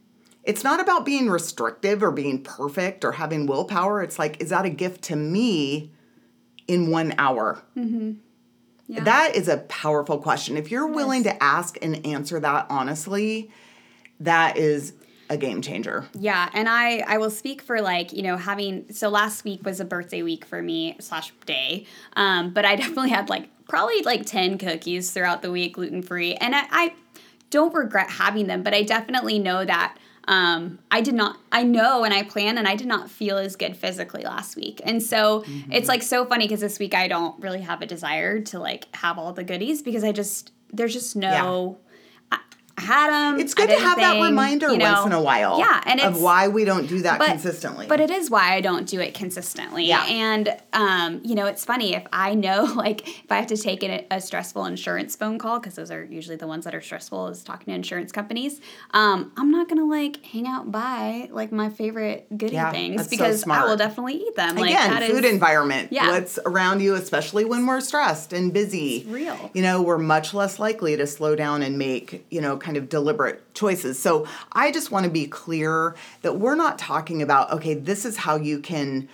It's 0.45 0.65
not 0.65 0.81
about 0.81 1.05
being 1.05 1.29
restrictive 1.29 2.03
or 2.03 2.11
being 2.11 2.43
perfect 2.43 3.05
or 3.05 3.13
having 3.13 3.47
willpower. 3.47 4.03
It's 4.03 4.19
like, 4.19 4.41
is 4.41 4.51
that 4.51 4.65
a 4.65 4.71
gift 4.71 5.03
to 5.05 5.17
me 5.17 5.93
in 6.67 6.91
one 6.91 7.15
hour? 7.19 7.63
Yeah. 8.87 9.05
That 9.05 9.37
is 9.37 9.49
a 9.49 9.59
powerful 9.59 10.19
question. 10.19 10.57
If 10.57 10.71
you're 10.71 10.87
willing 10.87 11.25
to 11.25 11.43
ask 11.43 11.77
and 11.83 12.07
answer 12.07 12.41
that 12.41 12.67
honestly, 12.71 13.51
that 14.21 14.57
is 14.57 14.95
a 15.31 15.37
game 15.37 15.63
changer. 15.63 16.07
Yeah, 16.15 16.49
and 16.53 16.69
I 16.69 16.99
I 17.07 17.19
will 17.19 17.31
speak 17.31 17.63
for 17.63 17.81
like 17.81 18.13
you 18.13 18.23
know 18.23 18.37
having 18.37 18.93
so 18.93 19.09
last 19.09 19.45
week 19.45 19.65
was 19.65 19.81
a 19.81 19.85
birthday 19.85 20.23
week 20.23 20.45
for 20.45 20.63
me 20.63 20.97
slash 21.01 21.33
day, 21.47 21.87
um, 22.17 22.51
but 22.51 22.65
I 22.65 22.77
definitely 22.83 23.11
had 23.11 23.29
like 23.29 23.49
probably 23.69 24.03
like 24.03 24.27
ten 24.27 24.59
cookies 24.59 25.11
throughout 25.11 25.43
the 25.43 25.51
week 25.51 25.75
gluten 25.75 26.03
free, 26.03 26.35
and 26.35 26.55
I, 26.55 26.67
I 26.71 26.95
don't 27.51 27.75
regret 27.75 28.11
having 28.11 28.47
them, 28.47 28.63
but 28.63 28.75
I 28.75 28.83
definitely 28.83 29.39
know 29.39 29.65
that. 29.65 29.97
Um, 30.27 30.79
I 30.91 31.01
did 31.01 31.15
not, 31.15 31.39
I 31.51 31.63
know 31.63 32.05
and 32.05 32.13
I 32.13 32.23
plan 32.23 32.59
and 32.59 32.69
I 32.69 32.77
did 32.77 32.87
not 32.87 33.11
feel 33.11 33.39
as 33.39 33.57
good 33.57 33.75
physically 33.75 34.25
last 34.25 34.57
week. 34.57 34.83
And 34.85 35.03
so 35.03 35.43
it's 35.71 35.89
like 35.89 36.03
so 36.03 36.27
funny 36.27 36.45
because 36.45 36.61
this 36.61 36.79
week 36.79 36.95
I 36.95 37.09
don't 37.09 37.41
really 37.43 37.63
have 37.63 37.81
a 37.81 37.87
desire 37.87 38.39
to 38.43 38.59
like 38.59 38.95
have 38.95 39.17
all 39.17 39.33
the 39.33 39.43
goodies 39.43 39.81
because 39.81 40.05
I 40.05 40.13
just, 40.13 40.53
there's 40.71 40.93
just 40.93 41.17
no, 41.17 41.79
I 41.81 41.88
had 42.79 43.11
them. 43.11 43.41
It's 43.41 43.55
good 43.55 43.69
to 43.69 43.79
have 43.79 43.99
that 43.99 44.23
reminder 44.23 44.69
once 44.69 45.07
in 45.07 45.13
a 45.13 45.21
while. 45.21 45.59
Yeah. 45.59 45.83
And 45.87 46.01
of 46.01 46.21
why 46.21 46.49
we 46.49 46.65
don't 46.65 46.87
do 46.87 47.03
that 47.03 47.19
but, 47.19 47.29
consistently. 47.29 47.87
But 47.87 48.01
it 48.01 48.11
is 48.11 48.31
why 48.31 48.55
I 48.55 48.61
don't 48.61 48.87
do 48.87 49.01
it 49.01 49.15
consistently. 49.15 49.85
Yeah. 49.87 50.05
And 50.07 50.57
um, 50.73 51.21
you 51.25 51.35
know, 51.35 51.47
it's 51.47 51.65
funny 51.65 51.95
if 51.95 52.07
I 52.13 52.35
know 52.35 52.65
like 52.77 53.07
if 53.09 53.31
I 53.31 53.37
have 53.37 53.47
to 53.49 53.57
take 53.57 53.83
a, 53.83 54.07
a 54.11 54.21
stressful 54.21 54.65
insurance 54.67 55.17
phone 55.17 55.39
call 55.39 55.59
because 55.61 55.75
those 55.75 55.91
are 55.91 56.05
usually 56.05 56.37
the 56.37 56.47
ones 56.47 56.65
that 56.65 56.75
are 56.75 56.81
stressful 56.81 57.29
is 57.29 57.43
talking 57.43 57.67
to 57.67 57.75
insurance 57.75 58.13
companies. 58.13 58.61
Um, 58.93 59.33
I'm 59.37 59.51
not 59.51 59.69
gonna 59.69 59.85
like 59.87 60.25
hang 60.25 60.47
out 60.47 60.71
by 60.71 61.29
like 61.33 61.53
my 61.53 61.69
favorite 61.71 62.27
goodie 62.37 62.55
Yeah, 62.55 62.71
things 62.71 62.97
that's 62.97 63.09
so 63.09 63.17
because 63.17 63.47
I 63.49 63.65
will 63.65 63.77
definitely 63.77 64.15
eat 64.15 64.37
them. 64.37 64.57
like 64.57 64.71
Again, 64.71 64.91
that 64.91 65.11
food 65.11 65.25
is- 65.25 65.33
environment. 65.33 65.93
Yeah. 65.93 66.11
What's 66.11 66.39
around 66.45 66.81
you, 66.81 66.95
especially 66.95 67.45
when 67.45 67.67
we're 67.67 67.81
stressed 67.81 68.33
and 68.33 68.53
busy. 68.53 69.05
real. 69.09 69.51
You 69.55 69.63
know, 69.63 69.83
we're 69.83 69.99
much 69.99 70.35
less 70.35 70.59
likely 70.59 70.97
to 70.97 71.07
slow 71.07 71.35
down 71.37 71.63
and 71.63 71.79
make, 71.79 72.27
you 72.31 72.41
know, 72.41 72.57
kind 72.69 72.77
of 72.77 72.91
deliberate 72.91 73.55
choices. 73.55 73.99
So 73.99 74.27
I 74.53 74.71
just 74.71 74.91
want 74.91 75.05
to 75.05 75.11
be 75.11 75.27
clear 75.27 75.97
that 76.21 76.37
we're 76.39 76.55
not 76.55 76.79
talking 76.79 77.23
about, 77.23 77.51
okay, 77.51 77.73
this 77.73 78.05
is 78.05 78.19
how 78.19 78.37
you 78.37 78.59
can, 78.59 79.09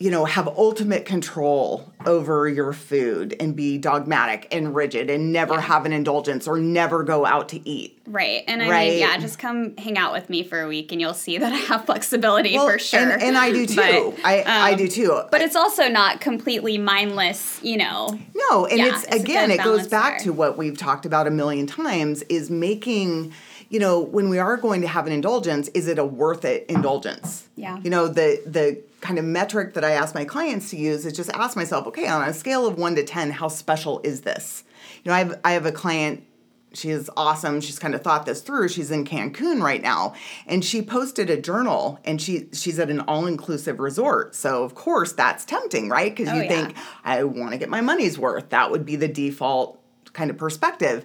you 0.00 0.10
know, 0.10 0.24
have 0.24 0.48
ultimate 0.48 1.04
control 1.04 1.92
over 2.06 2.48
your 2.48 2.72
food 2.72 3.36
and 3.38 3.54
be 3.54 3.76
dogmatic 3.76 4.48
and 4.50 4.74
rigid 4.74 5.10
and 5.10 5.30
never 5.30 5.52
Yeah. 5.52 5.60
have 5.60 5.84
an 5.84 5.92
indulgence 5.92 6.48
or 6.48 6.58
never 6.58 7.02
go 7.04 7.26
out 7.26 7.50
to 7.50 7.68
eat. 7.68 7.98
Right. 8.06 8.42
And 8.48 8.62
I 8.62 8.70
Right. 8.70 8.90
mean, 8.92 8.98
yeah, 9.00 9.18
just 9.18 9.38
come 9.38 9.76
hang 9.76 9.98
out 9.98 10.14
with 10.14 10.30
me 10.30 10.42
for 10.42 10.58
a 10.62 10.66
week 10.66 10.90
and 10.90 11.02
you'll 11.02 11.12
see 11.12 11.36
that 11.36 11.52
I 11.52 11.56
have 11.56 11.84
flexibility 11.84 12.54
Well, 12.56 12.66
for 12.70 12.78
sure. 12.78 12.98
And, 12.98 13.22
and 13.22 13.36
I 13.36 13.52
do 13.52 13.66
too. 13.76 13.76
But, 13.76 14.14
I, 14.24 14.40
I 14.46 14.72
um, 14.72 14.78
do 14.78 14.88
too. 14.88 15.20
But 15.30 15.42
it's 15.42 15.54
also 15.54 15.86
not 15.88 16.22
completely 16.22 16.78
mindless, 16.78 17.60
you 17.62 17.76
know. 17.76 18.18
No, 18.34 18.64
and 18.64 18.78
Yeah, 18.78 18.86
it's, 18.96 19.04
it's 19.04 19.16
again, 19.16 19.50
it 19.50 19.62
goes 19.62 19.86
back 19.86 20.16
there. 20.16 20.24
to 20.24 20.32
what 20.32 20.56
we've 20.56 20.78
talked 20.78 21.04
about 21.04 21.26
a 21.26 21.30
million 21.30 21.66
times 21.66 22.22
is 22.30 22.48
making, 22.48 23.34
you 23.68 23.78
know, 23.78 24.00
when 24.00 24.30
we 24.30 24.38
are 24.38 24.56
going 24.56 24.80
to 24.80 24.88
have 24.88 25.06
an 25.06 25.12
indulgence, 25.12 25.68
is 25.74 25.88
it 25.88 25.98
a 25.98 26.06
worth 26.06 26.46
it 26.46 26.64
indulgence? 26.70 27.48
Yeah. 27.56 27.78
You 27.84 27.90
know, 27.90 28.08
the 28.08 28.40
the 28.46 28.78
kind 29.00 29.18
of 29.18 29.24
metric 29.24 29.74
that 29.74 29.84
I 29.84 29.92
ask 29.92 30.14
my 30.14 30.24
clients 30.24 30.70
to 30.70 30.76
use 30.76 31.06
is 31.06 31.12
just 31.12 31.30
ask 31.30 31.56
myself, 31.56 31.86
okay, 31.86 32.06
on 32.06 32.28
a 32.28 32.34
scale 32.34 32.66
of 32.66 32.78
one 32.78 32.94
to 32.96 33.04
ten, 33.04 33.30
how 33.30 33.48
special 33.48 34.00
is 34.04 34.22
this? 34.22 34.64
You 35.04 35.10
know, 35.10 35.14
I 35.16 35.18
have 35.20 35.40
I 35.44 35.52
have 35.52 35.66
a 35.66 35.72
client 35.72 36.24
she 36.72 36.90
is 36.90 37.10
awesome. 37.16 37.60
She's 37.60 37.78
kind 37.78 37.94
of 37.94 38.02
thought 38.02 38.26
this 38.26 38.42
through. 38.42 38.68
She's 38.68 38.90
in 38.90 39.04
Cancun 39.04 39.60
right 39.60 39.82
now, 39.82 40.14
and 40.46 40.64
she 40.64 40.82
posted 40.82 41.28
a 41.28 41.40
journal. 41.40 41.98
And 42.04 42.22
she 42.22 42.48
she's 42.52 42.78
at 42.78 42.90
an 42.90 43.00
all 43.00 43.26
inclusive 43.26 43.80
resort, 43.80 44.34
so 44.34 44.62
of 44.62 44.74
course 44.74 45.12
that's 45.12 45.44
tempting, 45.44 45.88
right? 45.88 46.14
Because 46.14 46.32
Oh, 46.32 46.36
you 46.36 46.42
yeah. 46.42 46.48
think 46.48 46.76
I 47.04 47.24
want 47.24 47.52
to 47.52 47.58
get 47.58 47.68
my 47.68 47.80
money's 47.80 48.18
worth. 48.18 48.50
That 48.50 48.70
would 48.70 48.86
be 48.86 48.96
the 48.96 49.08
default 49.08 49.80
kind 50.12 50.30
of 50.30 50.38
perspective. 50.38 51.04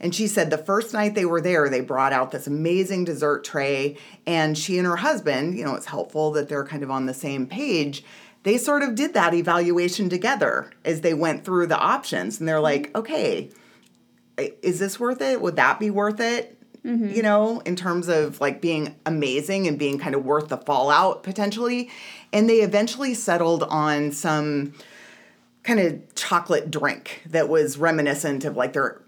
And 0.00 0.14
she 0.14 0.26
said 0.26 0.50
the 0.50 0.58
first 0.58 0.92
night 0.92 1.14
they 1.14 1.24
were 1.24 1.40
there, 1.40 1.68
they 1.68 1.80
brought 1.80 2.12
out 2.12 2.30
this 2.30 2.46
amazing 2.46 3.04
dessert 3.04 3.44
tray, 3.44 3.96
and 4.26 4.56
she 4.56 4.78
and 4.78 4.86
her 4.86 4.96
husband, 4.96 5.56
you 5.56 5.64
know, 5.64 5.74
it's 5.74 5.86
helpful 5.86 6.30
that 6.32 6.48
they're 6.48 6.64
kind 6.64 6.82
of 6.82 6.90
on 6.90 7.06
the 7.06 7.14
same 7.14 7.46
page. 7.46 8.04
They 8.42 8.58
sort 8.58 8.82
of 8.82 8.94
did 8.94 9.14
that 9.14 9.32
evaluation 9.32 10.08
together 10.08 10.70
as 10.84 11.00
they 11.00 11.14
went 11.14 11.44
through 11.44 11.68
the 11.68 11.78
options, 11.78 12.38
and 12.38 12.48
they're 12.48 12.56
mm-hmm. 12.56 12.64
like, 12.64 12.96
okay 12.96 13.50
is 14.36 14.78
this 14.78 14.98
worth 14.98 15.20
it? 15.20 15.40
Would 15.40 15.56
that 15.56 15.78
be 15.78 15.90
worth 15.90 16.20
it? 16.20 16.58
Mm-hmm. 16.84 17.14
you 17.14 17.22
know, 17.22 17.60
in 17.60 17.76
terms 17.76 18.08
of 18.08 18.42
like 18.42 18.60
being 18.60 18.94
amazing 19.06 19.66
and 19.66 19.78
being 19.78 19.98
kind 19.98 20.14
of 20.14 20.22
worth 20.22 20.48
the 20.48 20.58
fallout 20.58 21.22
potentially. 21.22 21.88
And 22.30 22.46
they 22.46 22.56
eventually 22.56 23.14
settled 23.14 23.62
on 23.62 24.12
some 24.12 24.74
kind 25.62 25.80
of 25.80 26.14
chocolate 26.14 26.70
drink 26.70 27.22
that 27.24 27.48
was 27.48 27.78
reminiscent 27.78 28.44
of 28.44 28.58
like 28.58 28.74
their 28.74 29.00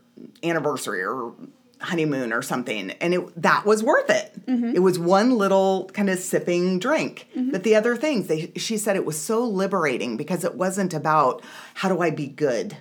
anniversary 0.42 1.02
or 1.02 1.32
honeymoon 1.80 2.32
or 2.32 2.40
something 2.40 2.90
and 3.02 3.12
it 3.12 3.42
that 3.42 3.66
was 3.66 3.82
worth 3.82 4.08
it 4.08 4.32
it 4.74 4.78
was 4.78 4.98
one 4.98 5.36
little 5.36 5.90
kind 5.92 6.08
of 6.08 6.18
sipping 6.18 6.78
drink 6.78 7.28
but 7.52 7.64
the 7.64 7.74
other 7.76 7.94
things 7.96 8.28
they 8.28 8.50
she 8.56 8.78
said 8.78 8.96
it 8.96 9.04
was 9.04 9.20
so 9.20 9.44
liberating 9.44 10.16
because 10.16 10.42
it 10.42 10.54
wasn't 10.54 10.94
about 10.94 11.42
how 11.74 11.88
do 11.90 12.00
i 12.00 12.08
be 12.10 12.26
good 12.28 12.74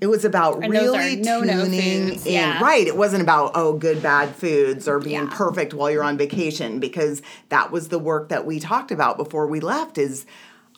it 0.00 0.06
was 0.08 0.24
about 0.24 0.62
And 0.62 0.72
really 0.72 1.22
tuning 1.22 1.72
in 1.74 2.18
yeah. 2.24 2.60
right 2.62 2.86
it 2.86 2.96
wasn't 2.96 3.22
about 3.22 3.52
oh 3.54 3.74
good 3.74 4.02
bad 4.02 4.34
foods 4.34 4.86
or 4.88 4.98
being 4.98 5.22
Yeah. 5.24 5.28
perfect 5.32 5.74
while 5.74 5.90
you're 5.90 6.04
on 6.04 6.16
vacation 6.18 6.80
because 6.80 7.20
that 7.48 7.70
was 7.70 7.88
the 7.88 7.98
work 7.98 8.28
that 8.28 8.46
we 8.46 8.58
talked 8.60 8.90
about 8.90 9.16
before 9.16 9.46
we 9.46 9.60
left 9.60 9.98
is 9.98 10.24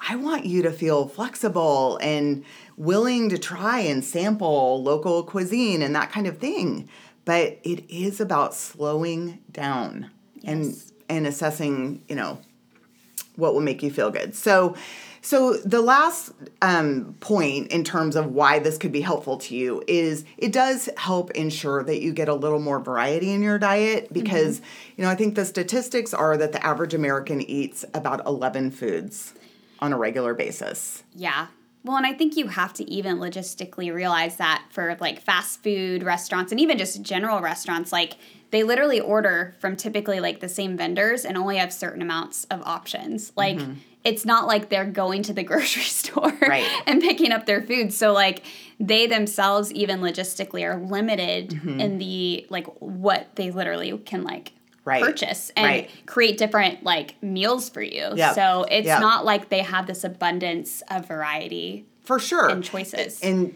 I 0.09 0.17
want 0.17 0.45
you 0.47 0.63
to 0.63 0.71
feel 0.73 1.07
flexible 1.07 1.99
and 2.03 2.45
willing 2.77 3.29
to 3.29 3.39
try 3.39 3.81
and 3.81 4.05
sample 4.05 4.83
local 4.83 5.23
cuisine 5.23 5.83
and 5.83 5.95
that 5.95 6.11
kind 6.11 6.27
of 6.27 6.39
thing. 6.39 6.89
But 7.25 7.59
it 7.63 7.89
is 7.89 8.21
about 8.21 8.55
slowing 8.55 9.39
down 9.51 10.11
and 10.45 10.65
Yes. 10.67 10.93
and 11.09 11.27
assessing, 11.27 12.03
you 12.09 12.17
know, 12.17 12.39
what 13.37 13.55
will 13.55 13.61
make 13.61 13.83
you 13.83 13.91
feel 13.91 14.11
good. 14.11 14.35
So 14.35 14.75
so 15.25 15.53
the 15.59 15.81
last 15.81 16.33
um, 16.63 17.15
point 17.21 17.71
in 17.71 17.85
terms 17.85 18.17
of 18.17 18.33
why 18.35 18.59
this 18.59 18.77
could 18.77 18.91
be 18.91 19.03
helpful 19.03 19.37
to 19.39 19.55
you 19.55 19.85
is 19.87 20.25
it 20.37 20.53
does 20.53 20.89
help 20.97 21.31
ensure 21.33 21.85
that 21.85 22.01
you 22.03 22.13
get 22.13 22.29
a 22.29 22.35
little 22.35 22.59
more 22.59 22.81
variety 22.81 23.31
in 23.31 23.41
your 23.41 23.57
diet 23.57 24.13
because 24.13 24.61
you 24.97 25.05
know 25.05 25.11
I 25.11 25.15
think 25.15 25.37
the 25.37 25.45
statistics 25.45 26.13
are 26.13 26.37
that 26.39 26.51
the 26.51 26.67
average 26.67 26.93
American 26.93 27.41
eats 27.41 27.85
about 27.95 28.27
11 28.27 28.73
foods 28.73 29.33
on 29.83 29.93
a 29.93 29.99
regular 29.99 30.33
basis. 30.33 31.03
Yeah. 31.15 31.49
Well, 31.85 31.97
and 31.97 32.07
I 32.07 32.13
think 32.13 32.37
you 32.37 32.47
have 32.47 32.73
to 32.75 32.89
even 32.89 33.19
logistically 33.19 33.93
realize 33.93 34.37
that 34.37 34.65
for 34.71 34.97
like 35.01 35.21
fast 35.21 35.63
food 35.65 36.05
restaurants 36.05 36.53
and 36.53 36.61
even 36.61 36.79
just 36.79 37.03
general 37.03 37.41
restaurants, 37.41 37.91
like 37.91 38.15
they 38.53 38.63
literally 38.63 39.01
order 39.01 39.57
from 39.59 39.75
typically 39.75 40.21
like 40.21 40.39
the 40.39 40.49
same 40.49 40.77
vendors 40.77 41.25
and 41.25 41.37
only 41.37 41.57
have 41.57 41.73
certain 41.73 42.01
amounts 42.01 42.45
of 42.45 42.63
options. 42.63 43.33
Like 43.37 43.57
mm-hmm. 43.57 43.73
it's 44.05 44.25
not 44.25 44.47
like 44.47 44.69
they're 44.69 44.85
going 44.85 45.25
to 45.25 45.33
the 45.33 45.43
grocery 45.51 45.83
store 45.83 46.33
Right. 46.41 46.69
and 46.87 47.01
picking 47.01 47.33
up 47.33 47.47
their 47.47 47.63
food. 47.63 47.93
So 47.93 48.13
like 48.13 48.45
they 48.79 49.09
themselves 49.09 49.73
even 49.73 50.01
logistically 50.01 50.63
are 50.63 50.81
limited 50.81 51.51
mm-hmm. 51.51 51.81
in 51.81 51.99
the 51.99 52.47
like 52.49 52.69
what 52.79 53.35
they 53.35 53.51
literally 53.51 53.99
can 53.99 54.23
like 54.23 54.53
Right. 54.85 55.03
purchase 55.03 55.51
and 55.57 55.65
Right. 55.67 55.91
create 56.07 56.39
different 56.39 56.83
like 56.83 57.15
meals 57.23 57.69
for 57.71 57.83
you. 57.83 58.11
Yep. 58.17 58.35
So 58.35 58.67
it's 58.71 58.87
Yep. 58.89 59.01
not 59.01 59.25
like 59.25 59.49
they 59.49 59.61
have 59.61 59.87
this 59.87 60.03
abundance 60.03 60.83
of 60.91 61.07
variety. 61.07 61.87
For 62.03 62.19
sure. 62.19 62.49
And 62.49 62.65
choices. 62.65 63.21
And 63.23 63.55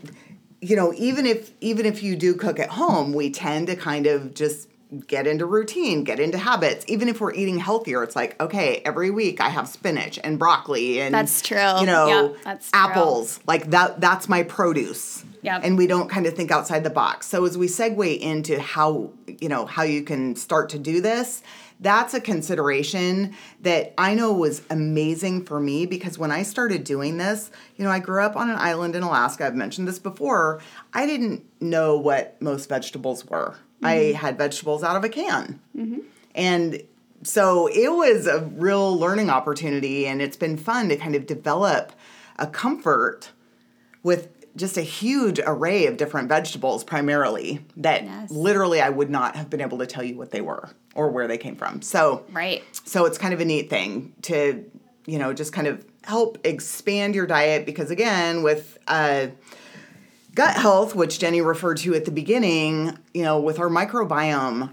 you 0.63 0.75
know, 0.77 0.93
even 0.97 1.27
if 1.27 1.51
even 1.61 1.85
if 1.85 2.03
you 2.03 2.17
do 2.17 2.35
cook 2.35 2.59
at 2.59 2.71
home, 2.71 3.13
we 3.13 3.31
tend 3.31 3.67
to 3.67 3.77
kind 3.77 4.07
of 4.07 4.35
just 4.35 4.69
get 5.09 5.27
into 5.27 5.45
routine, 5.45 6.05
get 6.05 6.21
into 6.21 6.39
habits. 6.39 6.85
Even 6.89 7.09
if 7.09 7.21
we're 7.21 7.35
eating 7.35 7.59
healthier, 7.59 8.05
it's 8.05 8.15
like, 8.17 8.41
okay, 8.41 8.81
every 8.85 9.11
week 9.11 9.41
I 9.41 9.49
have 9.49 9.67
spinach 9.69 10.19
and 10.23 10.39
broccoli 10.39 11.01
and 11.01 11.13
That's 11.13 11.43
true. 11.43 11.81
You 11.81 11.87
know, 11.87 12.07
Yep, 12.07 12.37
that's 12.45 12.71
true. 12.71 12.81
apples. 12.81 13.41
Like 13.49 13.71
that 13.71 14.01
that's 14.01 14.29
my 14.29 14.45
produce. 14.45 15.25
Yep. 15.47 15.61
And 15.63 15.79
we 15.79 15.87
don't 15.87 16.09
kind 16.09 16.27
of 16.27 16.35
think 16.35 16.51
outside 16.51 16.83
the 16.83 16.91
box. 16.91 17.29
So 17.29 17.45
as 17.45 17.57
we 17.57 17.69
segue 17.69 18.19
into 18.19 18.61
how, 18.61 19.13
you 19.41 19.49
know, 19.49 19.65
how 19.65 19.85
you 19.85 20.03
can 20.03 20.35
start 20.35 20.71
to 20.71 20.79
do 20.79 21.01
this, 21.01 21.41
that's 21.79 22.15
a 22.15 22.21
consideration 22.21 23.33
that 23.61 23.95
I 23.97 24.17
know 24.17 24.33
was 24.33 24.63
amazing 24.71 25.45
for 25.45 25.61
me 25.61 25.87
because 25.87 26.19
when 26.19 26.33
I 26.33 26.43
started 26.43 26.83
doing 26.83 27.19
this, 27.19 27.53
you 27.77 27.85
know, 27.85 27.93
I 27.93 28.01
grew 28.01 28.23
up 28.23 28.35
on 28.35 28.51
an 28.51 28.57
island 28.57 28.97
in 28.97 29.05
Alaska. 29.05 29.47
I've 29.47 29.55
mentioned 29.55 29.87
this 29.87 30.01
before. 30.01 30.61
I 30.93 31.07
didn't 31.07 31.45
know 31.61 31.97
what 31.97 32.43
most 32.43 32.69
vegetables 32.69 33.25
were. 33.25 33.57
I 33.85 33.97
mm-hmm. 33.97 34.17
had 34.17 34.37
vegetables 34.37 34.83
out 34.83 34.97
of 34.97 35.05
a 35.05 35.09
can. 35.09 35.61
Mm-hmm. 35.77 36.01
And 36.35 36.83
so 37.23 37.69
it 37.69 37.93
was 37.93 38.27
a 38.27 38.41
real 38.41 38.99
learning 38.99 39.31
opportunity, 39.31 40.09
and 40.09 40.21
it's 40.21 40.37
been 40.37 40.57
fun 40.57 40.89
to 40.89 40.97
kind 40.97 41.15
of 41.15 41.25
develop 41.25 41.93
a 42.37 42.49
comfort 42.49 43.31
with 44.03 44.29
just 44.57 44.77
a 44.77 44.83
huge 44.83 45.39
array 45.47 45.87
of 45.87 45.97
different 45.97 46.29
vegetables, 46.29 46.83
primarily 46.83 47.61
that 47.77 48.05
Yes. 48.05 48.31
literally 48.31 48.81
I 48.81 48.89
would 48.89 49.11
not 49.11 49.37
have 49.37 49.51
been 49.51 49.61
able 49.61 49.79
to 49.79 49.87
tell 49.87 50.03
you 50.03 50.17
what 50.17 50.31
they 50.31 50.41
were 50.41 50.71
or 50.95 51.11
where 51.11 51.29
they 51.29 51.39
came 51.39 51.57
from. 51.57 51.83
So, 51.83 52.25
Right. 52.33 52.63
so 52.85 53.05
it's 53.05 53.19
kind 53.19 53.35
of 53.35 53.41
a 53.41 53.45
neat 53.45 53.69
thing 53.69 54.15
to, 54.23 54.65
you 55.07 55.19
know, 55.19 55.33
just 55.35 55.53
kind 55.53 55.67
of 55.67 55.85
help 56.05 56.39
expand 56.45 57.15
your 57.15 57.27
diet 57.27 57.67
because 57.67 57.91
again, 57.91 58.43
with 58.43 58.79
uh, 58.89 59.27
gut 60.35 60.57
health, 60.57 60.95
which 60.95 61.19
Jenny 61.19 61.41
referred 61.43 61.77
to 61.79 61.95
at 61.95 62.05
the 62.05 62.11
beginning, 62.11 62.97
you 63.13 63.23
know, 63.23 63.39
with 63.41 63.59
our 63.59 63.69
microbiome, 63.69 64.73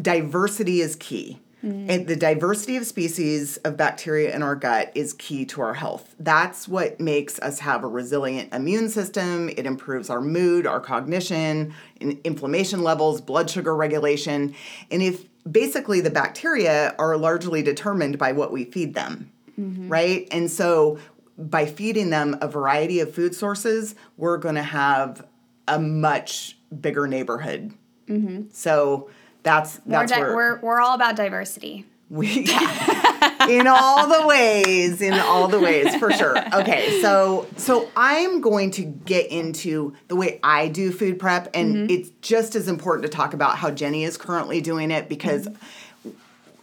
diversity 0.00 0.80
is 0.80 0.96
key. 0.96 1.38
Mm. 1.64 1.90
And 1.90 2.06
the 2.06 2.16
diversity 2.16 2.76
of 2.76 2.86
species 2.86 3.56
of 3.58 3.76
bacteria 3.76 4.34
in 4.34 4.42
our 4.42 4.54
gut 4.54 4.92
is 4.94 5.12
key 5.12 5.44
to 5.46 5.60
our 5.60 5.74
health. 5.74 6.14
That's 6.18 6.68
what 6.68 7.00
makes 7.00 7.38
us 7.40 7.58
have 7.60 7.82
a 7.82 7.88
resilient 7.88 8.54
immune 8.54 8.88
system. 8.88 9.48
It 9.48 9.66
improves 9.66 10.08
our 10.08 10.20
mood, 10.20 10.66
our 10.66 10.80
cognition, 10.80 11.74
in- 12.00 12.20
inflammation 12.22 12.82
levels, 12.82 13.20
blood 13.20 13.50
sugar 13.50 13.74
regulation. 13.74 14.54
And 14.90 15.02
if 15.02 15.26
basically 15.50 16.00
the 16.00 16.10
bacteria 16.10 16.94
are 16.98 17.16
largely 17.16 17.62
determined 17.62 18.18
by 18.18 18.32
what 18.32 18.52
we 18.52 18.64
feed 18.64 18.94
them, 18.94 19.32
mm-hmm. 19.58 19.88
right? 19.88 20.28
And 20.30 20.50
so 20.50 20.98
by 21.36 21.66
feeding 21.66 22.10
them 22.10 22.36
a 22.40 22.48
variety 22.48 23.00
of 23.00 23.12
food 23.12 23.34
sources, 23.34 23.94
we're 24.16 24.38
going 24.38 24.56
to 24.56 24.62
have 24.62 25.26
a 25.66 25.78
much 25.78 26.56
bigger 26.80 27.06
neighborhood. 27.06 27.72
Mm-hmm. 28.08 28.48
So 28.52 29.10
that's 29.42 29.80
that's 29.86 30.12
di- 30.12 30.20
where 30.20 30.34
we're, 30.34 30.58
we're 30.60 30.80
all 30.80 30.94
about 30.94 31.16
diversity. 31.16 31.86
we 32.10 32.40
in 33.48 33.66
all 33.66 34.08
the 34.08 34.26
ways, 34.26 35.00
in 35.00 35.14
all 35.14 35.48
the 35.48 35.60
ways 35.60 35.94
for 35.96 36.10
sure. 36.10 36.36
Okay, 36.60 37.00
so 37.00 37.46
so 37.56 37.88
I'm 37.96 38.40
going 38.40 38.70
to 38.72 38.82
get 38.82 39.30
into 39.30 39.94
the 40.08 40.16
way 40.16 40.40
I 40.42 40.68
do 40.68 40.90
food 40.92 41.18
prep, 41.18 41.48
and 41.54 41.90
it's 41.90 42.10
just 42.20 42.54
as 42.54 42.68
important 42.68 43.04
to 43.10 43.16
talk 43.16 43.34
about 43.34 43.56
how 43.58 43.70
Jenny 43.70 44.04
is 44.04 44.16
currently 44.16 44.60
doing 44.60 44.90
it 44.90 45.08
because, 45.08 45.48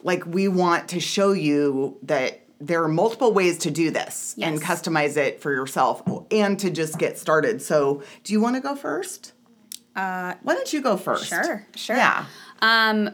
like, 0.03 0.25
we 0.25 0.47
want 0.47 0.89
to 0.89 0.99
show 0.99 1.31
you 1.31 1.97
that 2.03 2.41
there 2.59 2.83
are 2.83 2.87
multiple 2.87 3.33
ways 3.33 3.57
to 3.59 3.71
do 3.71 3.91
this 3.91 4.35
and 4.41 4.61
customize 4.61 5.17
it 5.17 5.41
for 5.41 5.51
yourself 5.51 6.01
and 6.31 6.57
to 6.59 6.69
just 6.69 6.97
get 6.97 7.17
started. 7.17 7.61
So, 7.61 8.03
do 8.23 8.33
you 8.33 8.39
want 8.41 8.55
to 8.55 8.61
go 8.61 8.75
first? 8.75 9.33
Uh, 9.95 10.33
Why 10.43 10.53
don't 10.55 10.71
you 10.73 10.81
go 10.81 10.97
first? 10.97 11.27
Sure, 11.27 11.65
sure. 11.75 11.95
Yeah. 11.95 12.25
Um, 12.61 13.11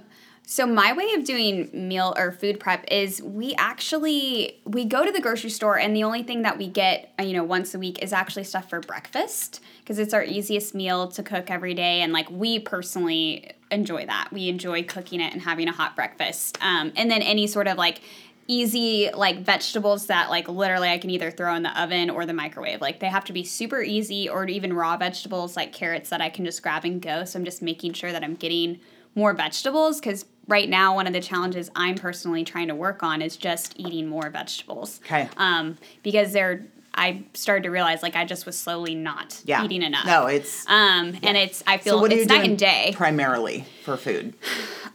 so 0.51 0.65
my 0.65 0.91
way 0.91 1.13
of 1.13 1.23
doing 1.23 1.69
meal 1.71 2.13
or 2.17 2.33
food 2.33 2.59
prep 2.59 2.83
is 2.91 3.21
we 3.21 3.55
actually 3.55 4.59
we 4.65 4.83
go 4.83 5.05
to 5.05 5.11
the 5.11 5.21
grocery 5.21 5.49
store 5.49 5.79
and 5.79 5.95
the 5.95 6.03
only 6.03 6.23
thing 6.23 6.41
that 6.41 6.57
we 6.57 6.67
get 6.67 7.13
uh, 7.17 7.23
you 7.23 7.31
know 7.31 7.43
once 7.45 7.73
a 7.73 7.79
week 7.79 8.03
is 8.03 8.11
actually 8.11 8.43
stuff 8.43 8.69
for 8.69 8.81
breakfast 8.81 9.61
because 9.79 9.97
it's 9.97 10.13
our 10.13 10.25
easiest 10.25 10.75
meal 10.75 11.07
to 11.07 11.23
cook 11.23 11.49
every 11.49 11.73
day 11.73 12.01
and 12.01 12.11
like 12.11 12.29
we 12.29 12.59
personally 12.59 13.53
enjoy 13.71 14.05
that 14.05 14.27
we 14.33 14.49
enjoy 14.49 14.83
cooking 14.83 15.21
it 15.21 15.31
and 15.31 15.41
having 15.43 15.69
a 15.69 15.71
hot 15.71 15.95
breakfast 15.95 16.57
um, 16.61 16.91
and 16.97 17.09
then 17.09 17.21
any 17.21 17.47
sort 17.47 17.67
of 17.67 17.77
like 17.77 18.01
easy 18.47 19.09
like 19.13 19.39
vegetables 19.39 20.07
that 20.07 20.29
like 20.29 20.49
literally 20.49 20.89
I 20.89 20.97
can 20.97 21.09
either 21.09 21.31
throw 21.31 21.55
in 21.55 21.63
the 21.63 21.81
oven 21.81 22.09
or 22.09 22.25
the 22.25 22.33
microwave. 22.33 22.81
Like 22.81 22.99
they 22.99 23.07
have 23.07 23.23
to 23.25 23.33
be 23.33 23.45
super 23.45 23.81
easy 23.81 24.27
or 24.27 24.45
even 24.45 24.73
raw 24.73 24.97
vegetables 24.97 25.55
like 25.55 25.71
carrots 25.71 26.09
that 26.09 26.19
I 26.19 26.29
can 26.29 26.43
just 26.43 26.61
grab 26.61 26.83
and 26.83 27.01
go. 27.01 27.23
So 27.23 27.39
I'm 27.39 27.45
just 27.45 27.61
making 27.61 27.93
sure 27.93 28.11
that 28.11 28.23
I'm 28.23 28.35
getting 28.35 28.81
more 29.15 29.33
vegetables 29.33 29.99
cuz 30.01 30.25
right 30.47 30.69
now 30.69 30.95
one 30.95 31.07
of 31.07 31.13
the 31.13 31.21
challenges 31.21 31.69
I'm 31.75 31.95
personally 31.95 32.43
trying 32.43 32.67
to 32.67 32.75
work 32.75 33.03
on 33.03 33.21
is 33.21 33.37
just 33.37 33.73
eating 33.77 34.07
more 34.07 34.29
vegetables. 34.29 34.99
Okay. 35.05 35.29
Um 35.37 35.77
because 36.03 36.33
they're 36.33 36.65
I 36.93 37.23
started 37.33 37.63
to 37.63 37.69
realize 37.69 38.03
like 38.03 38.15
I 38.15 38.25
just 38.25 38.45
was 38.45 38.57
slowly 38.57 38.95
not 38.95 39.41
Yeah. 39.45 39.63
eating 39.63 39.81
enough. 39.81 40.05
No, 40.05 40.27
it's 40.27 40.65
Um 40.67 41.17
and 41.23 41.37
it's 41.37 41.63
I 41.67 41.77
feel 41.77 41.95
so 41.95 42.01
what 42.01 42.11
it's 42.11 42.27
night 42.27 42.45
and 42.49 42.57
day. 42.57 42.93
primarily 42.95 43.65
for 43.83 43.97
food? 43.97 44.33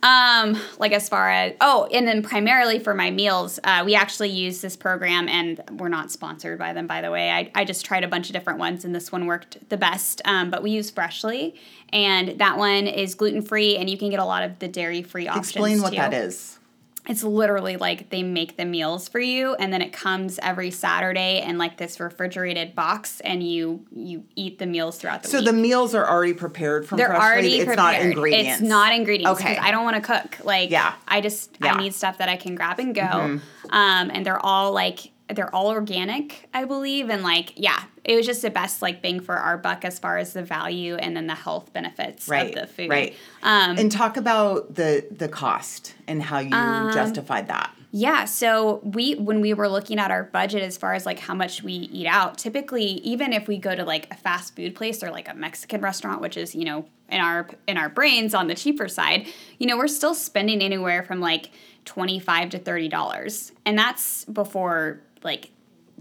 Um, 0.03 0.61
like 0.79 0.93
as 0.93 1.09
far 1.09 1.31
as 1.31 1.55
oh, 1.61 1.89
and 1.93 2.07
then 2.07 2.23
primarily 2.23 2.79
for 2.79 2.93
my 2.95 3.11
meals, 3.11 3.59
uh, 3.65 3.83
we 3.85 3.95
actually 3.95 4.29
use 4.29 4.61
this 4.61 4.77
program, 4.77 5.27
and 5.27 5.61
we're 5.81 5.89
not 5.89 6.13
sponsored 6.13 6.59
by 6.59 6.75
them, 6.75 6.87
by 6.87 7.01
the 7.01 7.11
way. 7.11 7.31
I, 7.31 7.51
I 7.55 7.65
just 7.65 7.85
tried 7.87 8.05
a 8.05 8.09
bunch 8.09 8.29
of 8.29 8.35
different 8.35 8.59
ones, 8.59 8.85
and 8.85 8.95
this 8.95 9.11
one 9.11 9.25
worked 9.27 9.69
the 9.71 9.79
best. 9.79 10.21
Um, 10.27 10.51
but 10.51 10.63
we 10.63 10.71
use 10.71 10.91
Freshly, 10.91 11.55
and 11.95 12.39
that 12.39 12.59
one 12.59 12.87
is 12.87 13.15
gluten 13.15 13.41
free, 13.43 13.79
and 13.79 13.89
you 13.89 13.97
can 13.97 14.11
get 14.11 14.21
a 14.21 14.25
lot 14.25 14.43
of 14.43 14.59
the 14.59 14.69
dairy 14.69 15.03
free 15.03 15.29
options. 15.29 15.49
Explain 15.49 15.81
what 15.83 15.91
too. 15.91 15.97
that 15.97 16.13
is. 16.13 16.59
It's 17.09 17.23
literally 17.23 17.77
like 17.77 18.11
they 18.11 18.23
make 18.23 18.57
the 18.57 18.65
meals 18.65 19.09
for 19.09 19.21
you 19.21 19.55
and 19.57 19.73
then 19.73 19.81
it 19.83 19.93
comes 19.93 20.39
every 20.43 20.71
saturday 20.71 21.41
in 21.43 21.57
like 21.59 21.77
this 21.77 22.01
refrigerated 22.01 22.75
box 22.75 23.21
and 23.21 23.43
you 23.43 23.85
you 23.95 24.25
eat 24.35 24.59
the 24.59 24.67
meals 24.67 24.99
throughout 24.99 25.23
the 25.23 25.29
So 25.29 25.39
week 25.39 25.47
the 25.47 25.53
meals 25.53 25.95
are 25.95 26.09
already 26.09 26.33
prepared 26.35 26.87
from 26.87 26.99
they're 26.99 27.09
freshly. 27.09 27.25
already 27.27 27.55
it's 27.57 27.65
prepared. 27.67 27.77
not 27.77 28.01
ingredients. 28.01 28.61
It's 28.61 28.69
not 28.69 28.93
ingredients. 28.93 29.41
Okay. 29.41 29.51
because 29.55 29.65
I 29.65 29.71
don't 29.71 29.85
want 29.85 29.97
to 29.97 30.03
cook. 30.03 30.45
Like, 30.45 30.71
Yeah. 30.71 30.95
I 31.07 31.21
just 31.21 31.57
Yeah. 31.61 31.69
Mm-hmm. 31.71 31.79
I 31.79 31.83
need 31.83 31.95
stuff 31.95 32.19
that 32.19 32.29
I 32.29 32.37
can 32.37 32.55
grab 32.55 32.79
and 32.79 32.95
go. 32.95 33.41
Um, 33.71 34.11
and 34.13 34.25
they're 34.25 34.45
all 34.45 34.73
like 34.73 35.11
they're 35.35 35.53
all 35.55 35.69
organic, 35.69 36.49
I 36.55 36.65
believe, 36.67 37.11
and 37.11 37.23
like 37.25 37.53
yeah, 37.57 37.83
it 38.07 38.15
was 38.15 38.25
just 38.25 38.41
the 38.41 38.51
best 38.51 38.83
like 38.83 39.03
bang 39.03 39.19
for 39.21 39.35
our 39.35 39.59
buck 39.59 39.85
as 39.85 39.99
far 39.99 40.17
as 40.17 40.33
the 40.33 40.43
value 40.43 40.95
and 40.95 41.17
then 41.17 41.27
the 41.27 41.35
health 41.35 41.73
benefits 41.73 42.29
right. 42.29 42.49
of 42.49 42.55
the 42.55 42.67
food. 42.67 42.89
Right. 42.89 43.15
Um, 43.43 43.77
and 43.77 43.91
talk 43.91 44.17
about 44.17 44.75
the 44.75 45.07
the 45.11 45.29
cost 45.29 45.95
and 46.07 46.23
how 46.23 46.39
you 46.39 46.55
Um, 46.55 46.93
justified 46.93 47.49
that. 47.49 47.75
Yeah, 47.91 48.27
so 48.27 48.81
we 48.85 49.15
when 49.15 49.41
we 49.41 49.55
were 49.55 49.69
looking 49.69 49.99
at 49.99 50.11
our 50.11 50.23
budget 50.23 50.63
as 50.63 50.77
far 50.77 50.95
as 50.95 51.05
like 51.05 51.19
how 51.19 51.35
much 51.35 51.63
we 51.63 51.73
eat 51.73 52.07
out, 52.07 52.39
typically 52.39 52.85
even 52.85 53.33
if 53.33 53.49
we 53.49 53.59
go 53.59 53.75
to 53.75 53.85
like 53.85 54.07
a 54.13 54.17
fast 54.17 54.55
food 54.55 54.75
place 54.77 55.03
or 55.03 55.11
like 55.11 55.29
a 55.29 55.35
Mexican 55.35 55.81
restaurant, 55.81 56.21
which 56.21 56.37
is, 56.37 56.55
you 56.55 56.65
know, 56.65 56.87
in 57.09 57.21
our 57.21 57.49
in 57.67 57.77
our 57.77 57.89
brains 57.89 58.35
on 58.35 58.47
the 58.47 58.55
cheaper 58.55 58.87
side, 58.87 59.27
you 59.59 59.67
know, 59.67 59.77
we're 59.77 59.89
still 59.89 60.15
spending 60.15 60.63
anywhere 60.63 61.03
from 61.03 61.21
like 61.21 61.51
25 61.87 62.51
to 62.51 62.59
30 62.59 62.89
dollars. 62.89 63.53
And 63.65 63.77
that's 63.77 64.25
before 64.27 65.01
like 65.25 65.51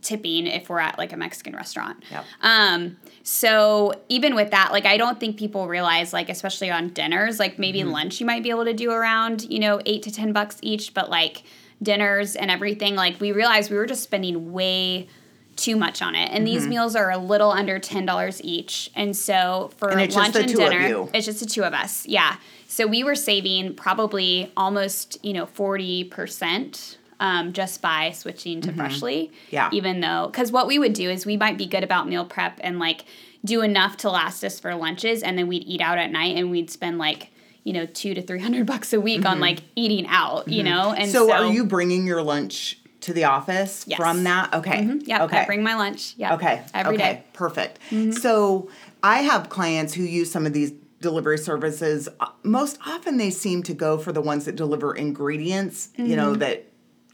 tipping 0.01 0.45
if 0.47 0.69
we're 0.69 0.79
at 0.79 0.97
like 0.97 1.13
a 1.13 1.17
Mexican 1.17 1.55
restaurant. 1.55 2.03
Yep. 2.12 2.25
Um, 2.41 2.97
so 3.23 3.93
even 4.10 4.36
with 4.36 4.51
that, 4.51 4.71
like 4.71 4.86
I 4.86 4.97
don't 4.97 5.19
think 5.19 5.38
people 5.38 5.67
realize, 5.67 6.13
like 6.13 6.29
especially 6.29 6.69
on 6.69 6.89
dinners, 6.89 7.39
like 7.39 7.58
maybe 7.58 7.79
Mm-hmm. 7.79 7.91
lunch 7.91 8.19
you 8.19 8.25
might 8.25 8.43
be 8.43 8.49
able 8.49 8.65
to 8.65 8.73
do 8.73 8.91
around, 8.91 9.43
you 9.49 9.60
know, 9.60 9.81
eight 9.86 10.03
to 10.03 10.12
ten 10.12 10.31
bucks 10.34 10.58
each, 10.62 10.93
but 10.93 11.10
like 11.10 11.43
dinners 11.81 12.36
and 12.36 12.51
everything, 12.51 12.95
like 12.95 13.19
we 13.19 13.31
realized 13.31 13.71
we 13.71 13.77
were 13.77 13.86
just 13.86 14.03
spending 14.03 14.51
way 14.53 15.08
too 15.55 15.75
much 15.75 16.01
on 16.01 16.15
it. 16.15 16.29
And 16.31 16.45
Mm-hmm. 16.45 16.53
these 16.53 16.67
meals 16.67 16.95
are 16.95 17.10
a 17.12 17.17
little 17.17 17.51
under 17.51 17.79
ten 17.79 18.05
dollars 18.05 18.41
each. 18.43 18.91
And 18.95 19.15
so 19.15 19.71
for 19.77 19.89
And 19.89 20.13
lunch 20.13 20.36
and 20.36 20.47
dinner, 20.53 21.08
it's 21.13 21.25
just 21.25 21.39
the 21.39 21.45
two 21.45 21.63
of 21.63 21.73
us. 21.73 22.05
Yeah. 22.05 22.36
So 22.67 22.86
we 22.86 23.03
were 23.03 23.15
saving 23.15 23.75
probably 23.75 24.51
almost, 24.58 25.17
you 25.23 25.34
know, 25.34 25.45
forty 25.45 26.03
percent. 26.03 26.97
Um, 27.19 27.54
just 27.54 27.82
by 27.82 28.12
switching 28.12 28.60
to 28.62 28.73
freshly, 28.73 29.28
Mm-hmm. 29.28 29.56
Yeah. 29.56 29.69
Even 29.71 30.01
though, 30.01 30.28
because 30.30 30.51
what 30.51 30.67
we 30.67 30.78
would 30.80 30.91
do 30.93 31.10
is 31.10 31.25
we 31.25 31.38
might 31.38 31.58
be 31.58 31.65
good 31.65 31.84
about 31.84 32.10
meal 32.10 32.25
prep 32.25 32.60
and 32.62 32.78
like 32.78 33.06
do 33.45 33.62
enough 33.62 33.95
to 33.97 34.10
last 34.10 34.43
us 34.43 34.60
for 34.60 34.75
lunches, 34.75 35.23
and 35.23 35.38
then 35.38 35.47
we'd 35.47 35.63
eat 35.63 35.80
out 35.80 35.97
at 35.97 36.12
night, 36.12 36.36
and 36.36 36.51
we'd 36.51 36.69
spend 36.69 36.97
like 36.97 37.30
you 37.63 37.71
know 37.73 37.86
two 37.86 38.13
to 38.13 38.21
three 38.21 38.39
hundred 38.45 38.65
bucks 38.65 38.91
a 38.91 38.99
week 38.99 39.25
on 39.25 39.39
like 39.39 39.60
eating 39.78 40.06
out, 40.08 40.47
you 40.49 40.62
know. 40.63 40.91
And 40.91 41.04
Mm-hmm. 41.06 41.12
So, 41.12 41.32
are 41.32 41.51
you 41.54 41.63
bringing 41.65 42.06
your 42.06 42.21
lunch 42.21 42.80
to 43.01 43.13
the 43.13 43.23
office 43.23 43.86
Yes. 43.88 43.97
from 43.97 44.23
that? 44.25 44.54
Okay. 44.54 44.84
Yeah, 45.06 45.23
Okay. 45.23 45.38
I 45.39 45.45
bring 45.45 45.63
my 45.63 45.75
lunch. 45.75 46.15
Yeah. 46.17 46.34
Okay. 46.36 46.63
Every 46.73 46.95
okay. 46.95 47.04
day. 47.04 47.13
Mm-hmm. 47.19 47.32
Perfect. 47.34 47.80
So 48.21 48.69
I 49.04 49.19
have 49.21 49.49
clients 49.49 49.93
who 49.93 50.04
use 50.04 50.30
some 50.32 50.45
of 50.45 50.51
these 50.54 50.73
delivery 51.01 51.38
services. 51.38 52.10
Most 52.43 52.80
often 52.86 53.17
they 53.17 53.30
seem 53.30 53.62
to 53.63 53.73
go 53.75 53.97
for 53.99 54.12
the 54.12 54.21
ones 54.21 54.45
that 54.45 54.56
deliver 54.56 54.93
ingredients, 54.95 55.89
you 55.97 56.06
Mm-hmm. 56.06 56.15
know, 56.15 56.36
that 56.36 56.65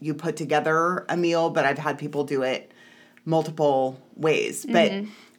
you 0.02 0.14
put 0.14 0.36
together 0.36 1.04
a 1.08 1.16
meal, 1.16 1.50
but 1.50 1.64
I've 1.64 1.78
had 1.78 1.98
people 1.98 2.24
do 2.24 2.42
it 2.42 2.72
multiple 3.24 4.00
ways. 4.16 4.64
But 4.66 4.72
but 4.72 4.92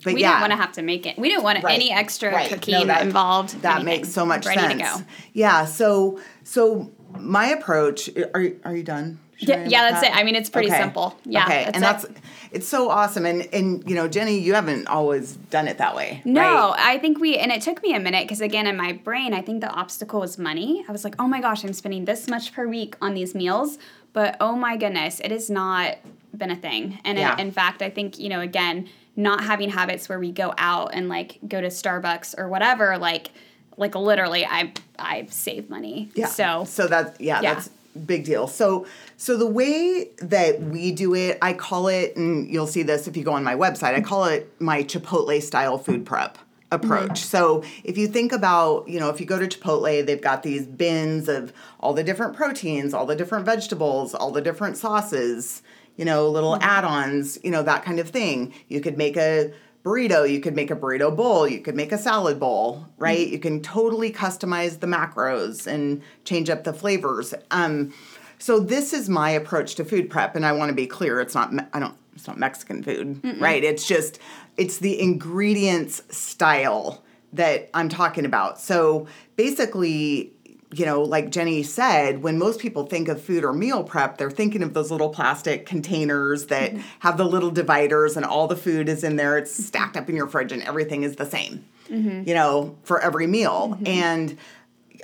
Mm-hmm. 0.09 0.15
we 0.15 0.21
yeah. 0.21 0.31
didn't 0.31 0.41
want 0.41 0.51
to 0.51 0.57
have 0.57 0.71
to 0.73 0.81
make 0.81 1.05
it. 1.05 1.17
We 1.17 1.29
didn't 1.29 1.43
want 1.43 1.63
Right, 1.63 1.75
any 1.75 1.89
extra 1.91 2.29
right. 2.31 2.51
No, 2.51 2.57
cooking 2.57 2.87
that- 2.87 3.01
involved. 3.03 3.61
That 3.61 3.75
anything. 3.81 3.85
makes 4.01 4.09
so 4.09 4.25
much 4.25 4.45
Ready 4.45 4.59
sense. 4.59 4.73
to 4.97 4.99
go. 4.99 5.05
Yeah. 5.33 5.65
So 5.65 6.19
so 6.43 6.91
my 7.17 7.47
approach. 7.47 8.09
Are 8.33 8.47
are 8.65 8.75
you 8.75 8.83
done? 8.83 9.19
Yeah, 9.47 9.65
yeah, 9.67 9.89
that's 9.91 10.01
that? 10.01 10.11
it. 10.11 10.17
I 10.17 10.23
mean, 10.23 10.35
it's 10.35 10.49
pretty 10.49 10.69
simple. 10.69 11.17
Yeah, 11.25 11.43
Okay. 11.45 11.63
that's 11.65 11.75
and 11.75 11.83
it. 11.83 11.87
that's 11.87 12.05
it's 12.51 12.67
so 12.67 12.89
awesome. 12.89 13.25
And 13.25 13.47
and 13.53 13.83
you 13.89 13.95
know, 13.95 14.07
Jenny, 14.07 14.37
you 14.39 14.53
haven't 14.53 14.87
always 14.87 15.33
done 15.33 15.67
it 15.67 15.77
that 15.79 15.95
way. 15.95 16.21
No, 16.25 16.41
right? 16.41 16.75
I 16.77 16.97
think 16.99 17.19
we, 17.19 17.37
and 17.37 17.51
it 17.51 17.61
took 17.61 17.81
me 17.83 17.95
a 17.95 17.99
minute 17.99 18.23
because 18.25 18.41
again, 18.41 18.67
in 18.67 18.77
my 18.77 18.93
brain, 18.93 19.33
I 19.33 19.41
think 19.41 19.61
the 19.61 19.69
obstacle 19.71 20.19
was 20.19 20.37
money. 20.37 20.85
I 20.87 20.91
was 20.91 21.03
like, 21.03 21.15
oh 21.19 21.27
my 21.27 21.41
gosh, 21.41 21.63
I'm 21.63 21.73
spending 21.73 22.05
this 22.05 22.27
much 22.27 22.53
per 22.53 22.67
week 22.67 22.95
on 23.01 23.13
these 23.13 23.33
meals, 23.33 23.77
but 24.13 24.37
oh 24.39 24.55
my 24.55 24.77
goodness, 24.77 25.19
it 25.19 25.31
has 25.31 25.49
not 25.49 25.97
been 26.35 26.51
a 26.51 26.55
thing. 26.55 26.99
And 27.03 27.17
Yeah. 27.17 27.33
in, 27.33 27.47
in 27.47 27.51
fact, 27.51 27.81
I 27.81 27.89
think 27.89 28.19
you 28.19 28.29
know, 28.29 28.39
again, 28.39 28.87
not 29.15 29.43
having 29.43 29.69
habits 29.69 30.09
where 30.09 30.19
we 30.19 30.31
go 30.31 30.53
out 30.57 30.91
and 30.93 31.07
like 31.09 31.39
go 31.47 31.61
to 31.61 31.67
Starbucks 31.67 32.35
or 32.37 32.47
whatever, 32.49 32.97
like, 32.97 33.29
like 33.77 33.95
literally, 33.95 34.45
I 34.45 34.73
I 34.99 35.25
save 35.29 35.69
money. 35.69 36.11
Yeah. 36.15 36.27
So 36.27 36.65
so 36.65 36.87
that's 36.87 37.19
yeah, 37.19 37.41
Yeah. 37.41 37.53
that's 37.55 37.69
big 38.05 38.25
deal. 38.25 38.47
So 38.47 38.85
so 39.17 39.37
the 39.37 39.47
way 39.47 40.09
that 40.17 40.61
we 40.61 40.91
do 40.91 41.13
it, 41.15 41.37
I 41.41 41.53
call 41.53 41.87
it, 41.87 42.15
and 42.15 42.47
you'll 42.47 42.67
see 42.67 42.83
this 42.83 43.07
if 43.07 43.15
you 43.15 43.23
go 43.23 43.33
on 43.33 43.43
my 43.43 43.55
website. 43.55 43.95
I 43.95 44.01
call 44.01 44.25
it 44.25 44.51
my 44.59 44.83
Chipotle 44.83 45.41
style 45.41 45.77
food 45.77 46.05
prep 46.05 46.37
approach. 46.71 47.09
Mm-hmm. 47.09 47.15
So 47.15 47.63
if 47.83 47.97
you 47.97 48.07
think 48.07 48.31
about, 48.31 48.87
you 48.89 48.99
know, 48.99 49.09
if 49.09 49.19
you 49.19 49.25
go 49.25 49.39
to 49.39 49.47
Chipotle, 49.47 50.05
they've 50.05 50.21
got 50.21 50.43
these 50.43 50.65
bins 50.65 51.29
of 51.29 51.53
all 51.79 51.93
the 51.93 52.03
different 52.03 52.35
proteins, 52.35 52.93
all 52.93 53.05
the 53.05 53.15
different 53.15 53.45
vegetables, 53.45 54.13
all 54.13 54.31
the 54.31 54.41
different 54.41 54.77
sauces, 54.77 55.61
you 55.95 56.05
know, 56.05 56.27
little 56.27 56.53
mm-hmm. 56.53 56.63
add-ons, 56.63 57.37
you 57.43 57.51
know, 57.51 57.63
that 57.63 57.83
kind 57.83 57.99
of 57.99 58.09
thing. 58.09 58.53
You 58.67 58.81
could 58.81 58.97
make 58.97 59.15
a 59.15 59.53
burrito, 59.83 60.29
you 60.29 60.39
could 60.39 60.55
make 60.55 60.71
a 60.71 60.75
burrito 60.75 61.15
bowl, 61.15 61.47
you 61.47 61.59
could 61.59 61.75
make 61.75 61.91
a 61.91 61.97
salad 61.97 62.39
bowl, 62.39 62.87
right? 62.97 63.27
You 63.27 63.39
can 63.39 63.61
totally 63.61 64.11
customize 64.11 64.79
the 64.79 64.87
macros 64.87 65.67
and 65.67 66.01
change 66.23 66.49
up 66.49 66.63
the 66.63 66.73
flavors. 66.73 67.33
Um, 67.51 67.93
so 68.39 68.59
this 68.59 68.93
is 68.93 69.09
my 69.09 69.29
approach 69.29 69.75
to 69.75 69.85
food 69.85 70.09
prep, 70.09 70.35
and 70.35 70.45
I 70.45 70.51
want 70.53 70.69
to 70.69 70.75
be 70.75 70.87
clear: 70.87 71.19
it's 71.21 71.35
not 71.35 71.53
I 71.73 71.79
don't 71.79 71.95
it's 72.15 72.27
not 72.27 72.37
Mexican 72.37 72.83
food, 72.83 73.21
right? 73.39 73.63
It's 73.63 73.87
just 73.87 74.19
it's 74.57 74.77
the 74.77 74.99
ingredients 74.99 76.03
style 76.09 77.03
that 77.33 77.69
I'm 77.73 77.89
talking 77.89 78.25
about. 78.25 78.59
So 78.59 79.07
basically. 79.35 80.33
You 80.73 80.85
know, 80.85 81.01
like 81.01 81.29
Jenny 81.29 81.63
said, 81.63 82.23
when 82.23 82.37
most 82.37 82.59
people 82.59 82.85
think 82.85 83.07
of 83.07 83.21
food 83.21 83.43
or 83.43 83.53
meal 83.53 83.83
prep, 83.83 84.17
they're 84.17 84.31
thinking 84.31 84.63
of 84.63 84.73
those 84.73 84.91
little 84.91 85.09
plastic 85.09 85.65
containers 85.65 86.47
that 86.47 86.71
mm-hmm. 86.71 86.81
have 86.99 87.17
the 87.17 87.25
little 87.25 87.51
dividers 87.51 88.17
and 88.17 88.25
all 88.25 88.47
the 88.47 88.55
food 88.55 88.89
is 88.89 89.03
in 89.03 89.15
there. 89.15 89.37
It's 89.37 89.51
stacked 89.65 89.97
up 89.97 90.09
in 90.09 90.15
your 90.15 90.27
fridge 90.27 90.51
and 90.51 90.63
everything 90.63 91.03
is 91.03 91.15
the 91.15 91.25
same, 91.25 91.65
mm-hmm. 91.87 92.27
you 92.27 92.33
know, 92.33 92.75
for 92.83 92.99
every 93.01 93.27
meal. 93.27 93.75
Mm-hmm. 93.75 93.87
And 93.87 94.37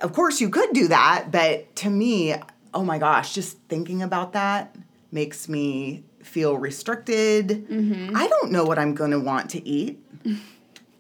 of 0.02 0.14
course, 0.14 0.42
you 0.42 0.50
could 0.50 0.74
do 0.74 0.88
that, 0.88 1.32
but 1.32 1.76
to 1.78 1.90
me, 1.90 2.36
oh 2.74 2.84
my 2.84 2.98
gosh, 2.98 3.34
just 3.34 3.58
thinking 3.70 4.02
about 4.02 4.34
that 4.34 4.76
makes 5.12 5.50
me 5.50 6.04
feel 6.22 6.58
restricted. 6.58 7.66
I 8.16 8.28
don't 8.28 8.52
know 8.52 8.64
what 8.64 8.78
I'm 8.78 8.94
going 8.94 9.12
to 9.12 9.20
want 9.20 9.50
to 9.52 9.68
eat. 9.68 10.00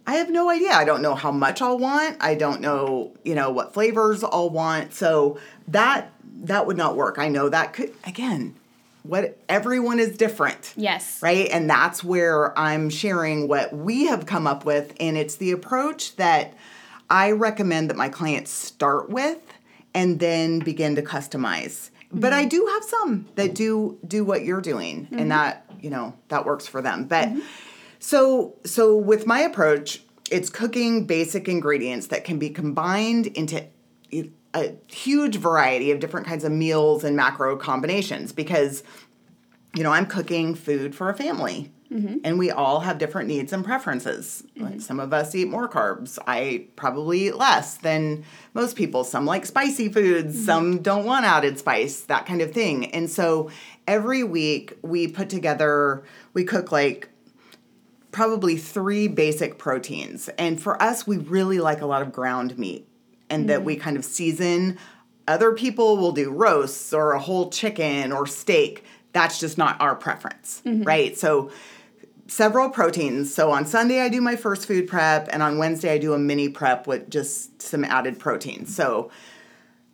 I 0.09 0.13
have 0.13 0.31
no 0.31 0.49
idea. 0.49 0.71
I 0.71 0.85
don't 0.85 1.03
know 1.03 1.13
how 1.13 1.31
much 1.31 1.61
I'll 1.61 1.77
want. 1.77 2.17
I 2.19 2.33
don't 2.33 2.61
know, 2.61 3.13
you 3.23 3.35
know, 3.35 3.51
what 3.51 3.75
flavors 3.75 4.23
I'll 4.23 4.49
want. 4.49 4.91
So 4.95 5.37
that 5.67 6.11
that 6.45 6.65
would 6.65 6.77
not 6.77 6.95
work. 6.95 7.19
I 7.19 7.27
know 7.27 7.47
that 7.47 7.73
could 7.73 7.93
again, 8.03 8.55
what 9.03 9.37
everyone 9.47 9.99
is 9.99 10.17
different. 10.17 10.73
yes, 10.75 11.21
Right? 11.21 11.47
And 11.51 11.69
that's 11.69 12.03
where 12.03 12.57
I'm 12.57 12.89
sharing 12.89 13.47
what 13.47 13.71
we 13.71 14.07
have 14.07 14.25
come 14.25 14.47
up 14.47 14.65
with 14.65 14.95
and 14.99 15.15
it's 15.15 15.35
the 15.35 15.51
approach 15.51 16.15
that 16.15 16.55
I 17.07 17.29
recommend 17.29 17.91
that 17.91 17.95
my 17.95 18.09
clients 18.09 18.49
start 18.49 19.11
with 19.11 19.37
and 19.93 20.19
then 20.19 20.57
begin 20.57 20.95
to 20.95 21.03
customize. 21.03 21.91
But 22.11 22.33
I 22.33 22.41
mm-hmm. 22.41 22.49
do 22.49 22.65
have 22.73 22.83
some 22.83 23.27
that 23.35 23.53
do 23.53 23.99
do 24.07 24.25
what 24.25 24.43
you're 24.43 24.59
doing 24.59 25.07
and 25.11 25.19
mm-hmm. 25.19 25.29
that, 25.29 25.69
you 25.79 25.91
know, 25.91 26.15
that 26.29 26.47
works 26.47 26.65
for 26.65 26.81
them. 26.81 27.03
But 27.03 27.29
mm-hmm. 27.29 27.41
So 27.99 28.55
so 28.65 28.95
with 28.95 29.27
my 29.27 29.39
approach, 29.39 30.01
it's 30.31 30.49
cooking 30.49 31.05
basic 31.05 31.47
ingredients 31.47 32.07
that 32.07 32.23
can 32.23 32.39
be 32.39 32.49
combined 32.49 33.27
into 33.27 33.65
a 34.55 34.73
huge 34.87 35.35
variety 35.35 35.91
of 35.91 35.99
different 35.99 36.25
kinds 36.25 36.43
of 36.43 36.51
meals 36.51 37.03
and 37.03 37.15
macro 37.15 37.55
combinations 37.55 38.31
because 38.31 38.83
you 39.75 39.83
know, 39.83 39.91
I'm 39.91 40.05
cooking 40.05 40.55
food 40.55 40.95
for 40.95 41.09
a 41.09 41.13
family. 41.13 41.71
Mm-hmm. 41.91 42.17
And 42.23 42.37
we 42.37 42.51
all 42.51 42.81
have 42.81 42.99
different 42.99 43.27
needs 43.27 43.51
and 43.51 43.65
preferences. 43.65 44.43
Mm-hmm. 44.55 44.63
Like 44.63 44.81
some 44.81 44.99
of 44.99 45.11
us 45.11 45.33
eat 45.33 45.47
more 45.47 45.67
carbs. 45.67 46.19
I 46.27 46.67
probably 46.75 47.27
eat 47.27 47.35
less 47.35 47.77
than 47.77 48.25
most 48.53 48.75
people. 48.75 49.03
Some 49.03 49.25
like 49.25 49.45
spicy 49.45 49.89
foods, 49.89 50.35
mm-hmm. 50.35 50.45
some 50.45 50.81
don't 50.81 51.05
want 51.05 51.25
added 51.25 51.57
spice, 51.57 52.01
that 52.01 52.27
kind 52.27 52.41
of 52.41 52.51
thing. 52.51 52.91
And 52.91 53.09
so 53.09 53.49
every 53.87 54.23
week 54.23 54.77
we 54.83 55.07
put 55.07 55.29
together, 55.29 56.03
we 56.33 56.43
cook 56.43 56.71
like 56.71 57.09
probably 58.11 58.57
three 58.57 59.07
basic 59.07 59.57
proteins. 59.57 60.29
And 60.37 60.61
for 60.61 60.81
us, 60.81 61.05
we 61.05 61.17
really 61.17 61.59
like 61.59 61.81
a 61.81 61.85
lot 61.85 62.01
of 62.01 62.11
ground 62.11 62.57
meat 62.57 62.87
and 63.29 63.49
that 63.49 63.63
we 63.63 63.75
mm. 63.75 63.81
kind 63.81 63.97
of 63.97 64.03
season. 64.03 64.77
Other 65.27 65.51
people 65.51 65.97
will 65.97 66.11
do 66.11 66.31
roasts 66.31 66.91
or 66.91 67.11
a 67.11 67.19
whole 67.19 67.49
chicken 67.49 68.11
or 68.11 68.25
steak. 68.25 68.83
That's 69.13 69.39
just 69.39 69.57
not 69.57 69.79
our 69.79 69.95
preference, 69.95 70.61
mm-hmm. 70.65 70.83
right? 70.83 71.17
So, 71.17 71.51
several 72.27 72.69
proteins. 72.69 73.33
So, 73.33 73.51
on 73.51 73.65
Sunday, 73.65 74.01
I 74.01 74.09
do 74.09 74.21
my 74.21 74.35
first 74.35 74.65
food 74.65 74.87
prep, 74.87 75.27
and 75.31 75.43
on 75.43 75.57
Wednesday, 75.57 75.91
I 75.91 75.97
do 75.97 76.13
a 76.13 76.19
mini 76.19 76.49
prep 76.49 76.87
with 76.87 77.09
just 77.09 77.61
some 77.61 77.83
added 77.83 78.19
protein. 78.19 78.65
So, 78.65 79.11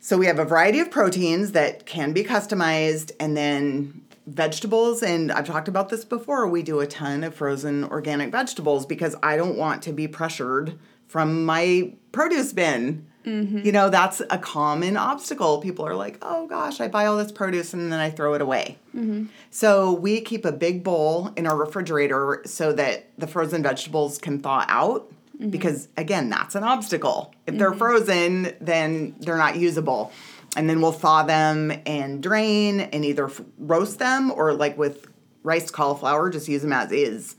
So 0.00 0.16
we 0.16 0.26
have 0.26 0.38
a 0.38 0.44
variety 0.44 0.80
of 0.80 0.90
proteins 0.90 1.52
that 1.52 1.84
can 1.84 2.12
be 2.12 2.24
customized 2.24 3.12
and 3.18 3.36
then 3.36 4.05
vegetables 4.26 5.02
and 5.02 5.30
I've 5.30 5.46
talked 5.46 5.68
about 5.68 5.88
this 5.88 6.04
before. 6.04 6.46
We 6.48 6.62
do 6.62 6.80
a 6.80 6.86
ton 6.86 7.24
of 7.24 7.34
frozen 7.34 7.84
organic 7.84 8.30
vegetables 8.30 8.84
because 8.86 9.14
I 9.22 9.36
don't 9.36 9.56
want 9.56 9.82
to 9.82 9.92
be 9.92 10.08
pressured 10.08 10.78
from 11.06 11.44
my 11.44 11.92
produce 12.12 12.52
bin. 12.52 13.06
Mm-hmm. 13.24 13.58
You 13.64 13.72
know, 13.72 13.90
that's 13.90 14.22
a 14.30 14.38
common 14.38 14.96
obstacle. 14.96 15.58
People 15.58 15.84
are 15.86 15.96
like, 15.96 16.18
oh 16.22 16.46
gosh, 16.46 16.80
I 16.80 16.88
buy 16.88 17.06
all 17.06 17.16
this 17.16 17.32
produce 17.32 17.74
and 17.74 17.90
then 17.92 17.98
I 17.98 18.10
throw 18.10 18.34
it 18.34 18.40
away. 18.40 18.78
Mm-hmm. 18.94 19.26
So 19.50 19.92
we 19.92 20.20
keep 20.20 20.44
a 20.44 20.52
big 20.52 20.84
bowl 20.84 21.32
in 21.36 21.46
our 21.46 21.56
refrigerator 21.56 22.42
so 22.46 22.72
that 22.72 23.10
the 23.18 23.26
frozen 23.26 23.62
vegetables 23.62 24.18
can 24.18 24.40
thaw 24.40 24.64
out. 24.68 25.10
Mm-hmm. 25.36 25.50
Because 25.50 25.88
again, 25.96 26.30
that's 26.30 26.54
an 26.54 26.64
obstacle. 26.64 27.34
If 27.46 27.58
they're 27.58 27.74
frozen, 27.74 28.54
then 28.60 29.14
they're 29.20 29.36
not 29.36 29.56
usable. 29.56 30.12
And 30.56 30.68
then 30.68 30.80
we'll 30.80 30.92
thaw 30.92 31.22
them 31.22 31.72
and 31.86 32.22
drain 32.22 32.80
and 32.80 33.04
either 33.04 33.26
f- 33.26 33.42
roast 33.58 33.98
them 33.98 34.30
or, 34.32 34.54
like 34.54 34.76
with 34.78 35.06
rice 35.42 35.70
cauliflower, 35.70 36.30
just 36.30 36.48
use 36.48 36.62
them 36.62 36.72
as 36.72 36.90
is. 36.90 37.36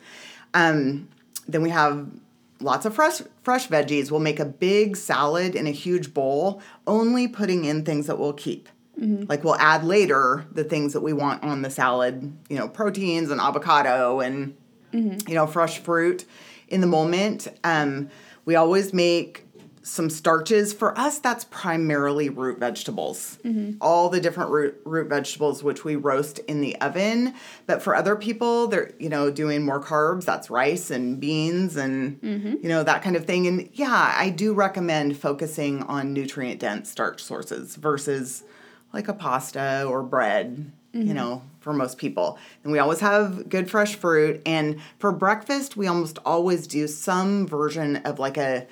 Um, 0.53 1.09
then 1.47 1.61
we 1.61 1.69
have 1.71 2.07
lots 2.59 2.85
of 2.85 2.93
fresh 2.95 3.21
fresh 3.43 3.67
veggies. 3.67 4.11
We'll 4.11 4.19
make 4.19 4.39
a 4.39 4.45
big 4.45 4.95
salad 4.95 5.55
in 5.55 5.67
a 5.67 5.71
huge 5.71 6.13
bowl, 6.13 6.61
only 6.85 7.27
putting 7.27 7.65
in 7.65 7.83
things 7.83 8.07
that 8.07 8.17
we'll 8.19 8.33
keep. 8.33 8.69
Like 9.29 9.43
we'll 9.43 9.55
add 9.57 9.83
later 9.83 10.45
the 10.51 10.63
things 10.63 10.93
that 10.93 11.01
we 11.01 11.13
want 11.13 11.43
on 11.43 11.61
the 11.61 11.69
salad, 11.69 12.35
you 12.49 12.57
know, 12.57 12.67
proteins 12.67 13.29
and 13.29 13.39
avocado 13.39 14.21
and 14.21 14.55
you 15.27 15.35
know 15.35 15.45
fresh 15.45 15.77
fruit 15.79 16.25
in 16.67 16.81
the 16.81 16.87
moment. 16.87 17.47
Um, 17.63 18.09
we 18.45 18.55
always 18.55 18.93
make 18.93 19.45
some 19.87 20.09
starches. 20.09 20.73
For 20.73 20.97
us, 20.97 21.19
that's 21.19 21.45
primarily 21.45 22.27
root 22.29 22.59
vegetables. 22.59 23.37
All 23.79 24.09
the 24.09 24.19
different 24.19 24.51
root 24.51 24.81
root 24.83 25.07
vegetables 25.07 25.63
which 25.63 25.85
we 25.85 25.95
roast 25.95 26.39
in 26.39 26.59
the 26.61 26.75
oven. 26.81 27.33
But 27.65 27.81
for 27.81 27.95
other 27.95 28.15
people, 28.15 28.67
they're 28.67 28.91
you 28.99 29.09
know 29.09 29.31
doing 29.31 29.63
more 29.63 29.81
carbs. 29.81 30.25
That's 30.25 30.49
rice 30.49 30.91
and 30.91 31.19
beans 31.19 31.77
and 31.77 32.19
you 32.21 32.69
know 32.69 32.83
that 32.83 33.01
kind 33.01 33.15
of 33.15 33.25
thing. 33.25 33.47
And 33.47 33.69
yeah, 33.73 34.13
I 34.17 34.29
do 34.29 34.53
recommend 34.53 35.17
focusing 35.17 35.83
on 35.83 36.13
nutrient 36.13 36.59
dense 36.59 36.89
starch 36.91 37.23
sources 37.23 37.75
versus 37.77 38.43
like 38.93 39.07
a 39.07 39.13
pasta 39.13 39.85
or 39.87 40.03
bread. 40.03 40.71
You 40.93 41.13
know, 41.13 41.43
for 41.59 41.73
most 41.73 41.99
people. 41.99 42.39
And 42.63 42.71
we 42.71 42.79
always 42.79 43.01
have 43.01 43.49
good 43.49 43.69
fresh 43.69 43.93
fruit. 43.93 44.41
And 44.47 44.79
for 44.97 45.11
breakfast, 45.11 45.77
we 45.77 45.85
almost 45.85 46.17
always 46.25 46.65
do 46.65 46.87
some 46.87 47.45
version 47.45 47.97
of 47.97 48.17
like 48.17 48.37
a 48.37 48.65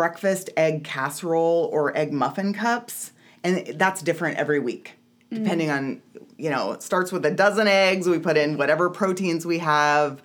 breakfast 0.00 0.48
egg 0.56 0.82
casserole 0.82 1.68
or 1.70 1.94
egg 1.94 2.10
muffin 2.10 2.54
cups. 2.54 3.12
And 3.44 3.66
that's 3.78 4.00
different 4.00 4.38
every 4.38 4.58
week, 4.58 4.94
mm. 5.30 5.42
depending 5.42 5.68
on, 5.68 6.00
you 6.38 6.48
know, 6.48 6.72
it 6.72 6.82
starts 6.82 7.12
with 7.12 7.26
a 7.26 7.30
dozen 7.30 7.68
eggs. 7.68 8.08
We 8.08 8.18
put 8.18 8.38
in 8.38 8.56
whatever 8.56 8.88
proteins 8.88 9.44
we 9.44 9.58
have, 9.58 10.22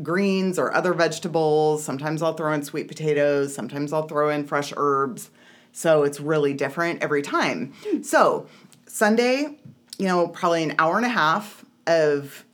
greens 0.00 0.60
or 0.60 0.72
other 0.72 0.92
vegetables. 0.92 1.82
Sometimes 1.82 2.22
I'll 2.22 2.34
throw 2.34 2.52
in 2.52 2.62
sweet 2.62 2.86
potatoes. 2.86 3.52
Sometimes 3.52 3.92
I'll 3.92 4.06
throw 4.06 4.30
in 4.30 4.46
fresh 4.46 4.72
herbs. 4.76 5.30
So 5.72 6.04
it's 6.04 6.20
really 6.20 6.54
different 6.54 7.02
every 7.02 7.22
time. 7.22 7.72
Hmm. 7.84 8.02
So 8.02 8.46
Sunday, 8.86 9.58
you 9.98 10.06
know, 10.06 10.28
probably 10.28 10.62
an 10.62 10.76
hour 10.78 10.98
and 10.98 11.06
a 11.06 11.08
half 11.10 11.64
of, 11.88 12.44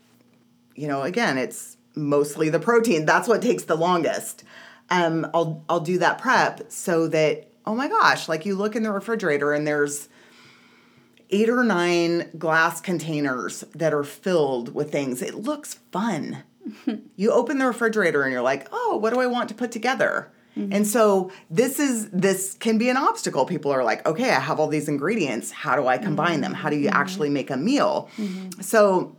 you 0.75 0.89
know, 0.89 1.03
again, 1.03 1.37
it's 1.37 1.77
mostly 1.95 2.49
the 2.49 2.61
protein. 2.61 3.05
That's 3.05 3.29
what 3.29 3.43
takes 3.43 3.65
the 3.65 3.77
longest. 3.77 4.43
Um, 4.91 5.28
I'll 5.34 5.64
I'll 5.68 5.80
do 5.80 5.99
that 5.99 6.18
prep 6.18 6.70
so 6.70 7.09
that 7.09 7.49
oh 7.66 7.74
my 7.74 7.89
gosh, 7.89 8.28
like 8.28 8.47
you 8.47 8.55
look 8.55 8.76
in 8.76 8.82
the 8.82 8.93
refrigerator 8.93 9.53
and 9.53 9.66
there's 9.66 10.09
eight 11.30 11.49
or 11.49 11.64
nine 11.64 12.30
glass 12.39 12.80
containers 12.80 13.64
that 13.74 13.93
are 13.93 14.05
filled 14.05 14.74
with 14.74 14.93
things. 14.93 15.22
It 15.22 15.34
looks 15.34 15.74
fun. 15.91 16.45
you 17.16 17.32
open 17.32 17.59
the 17.59 17.66
refrigerator 17.66 18.22
and 18.22 18.32
you're 18.32 18.43
like, 18.43 18.68
oh, 18.72 18.97
what 18.97 19.12
do 19.12 19.20
I 19.20 19.26
want 19.26 19.49
to 19.49 19.55
put 19.55 19.72
together? 19.72 20.30
Mm-hmm. 20.57 20.72
And 20.72 20.87
so 20.87 21.30
this 21.51 21.78
is 21.78 22.09
this 22.11 22.55
can 22.55 22.78
be 22.78 22.89
an 22.89 22.97
obstacle. 22.97 23.45
People 23.45 23.72
are 23.72 23.84
like, 23.84 24.07
okay, 24.07 24.30
I 24.30 24.41
have 24.41 24.59
all 24.59 24.68
these 24.68 24.89
ingredients. 24.89 25.51
How 25.51 25.76
do 25.76 25.87
I 25.87 25.99
combine 25.99 26.41
them? 26.41 26.55
How 26.55 26.70
do 26.70 26.76
you 26.76 26.89
mm-hmm. 26.89 27.01
actually 27.01 27.28
make 27.28 27.51
a 27.51 27.57
meal? 27.57 28.09
Mm-hmm. 28.16 28.62
So, 28.62 29.16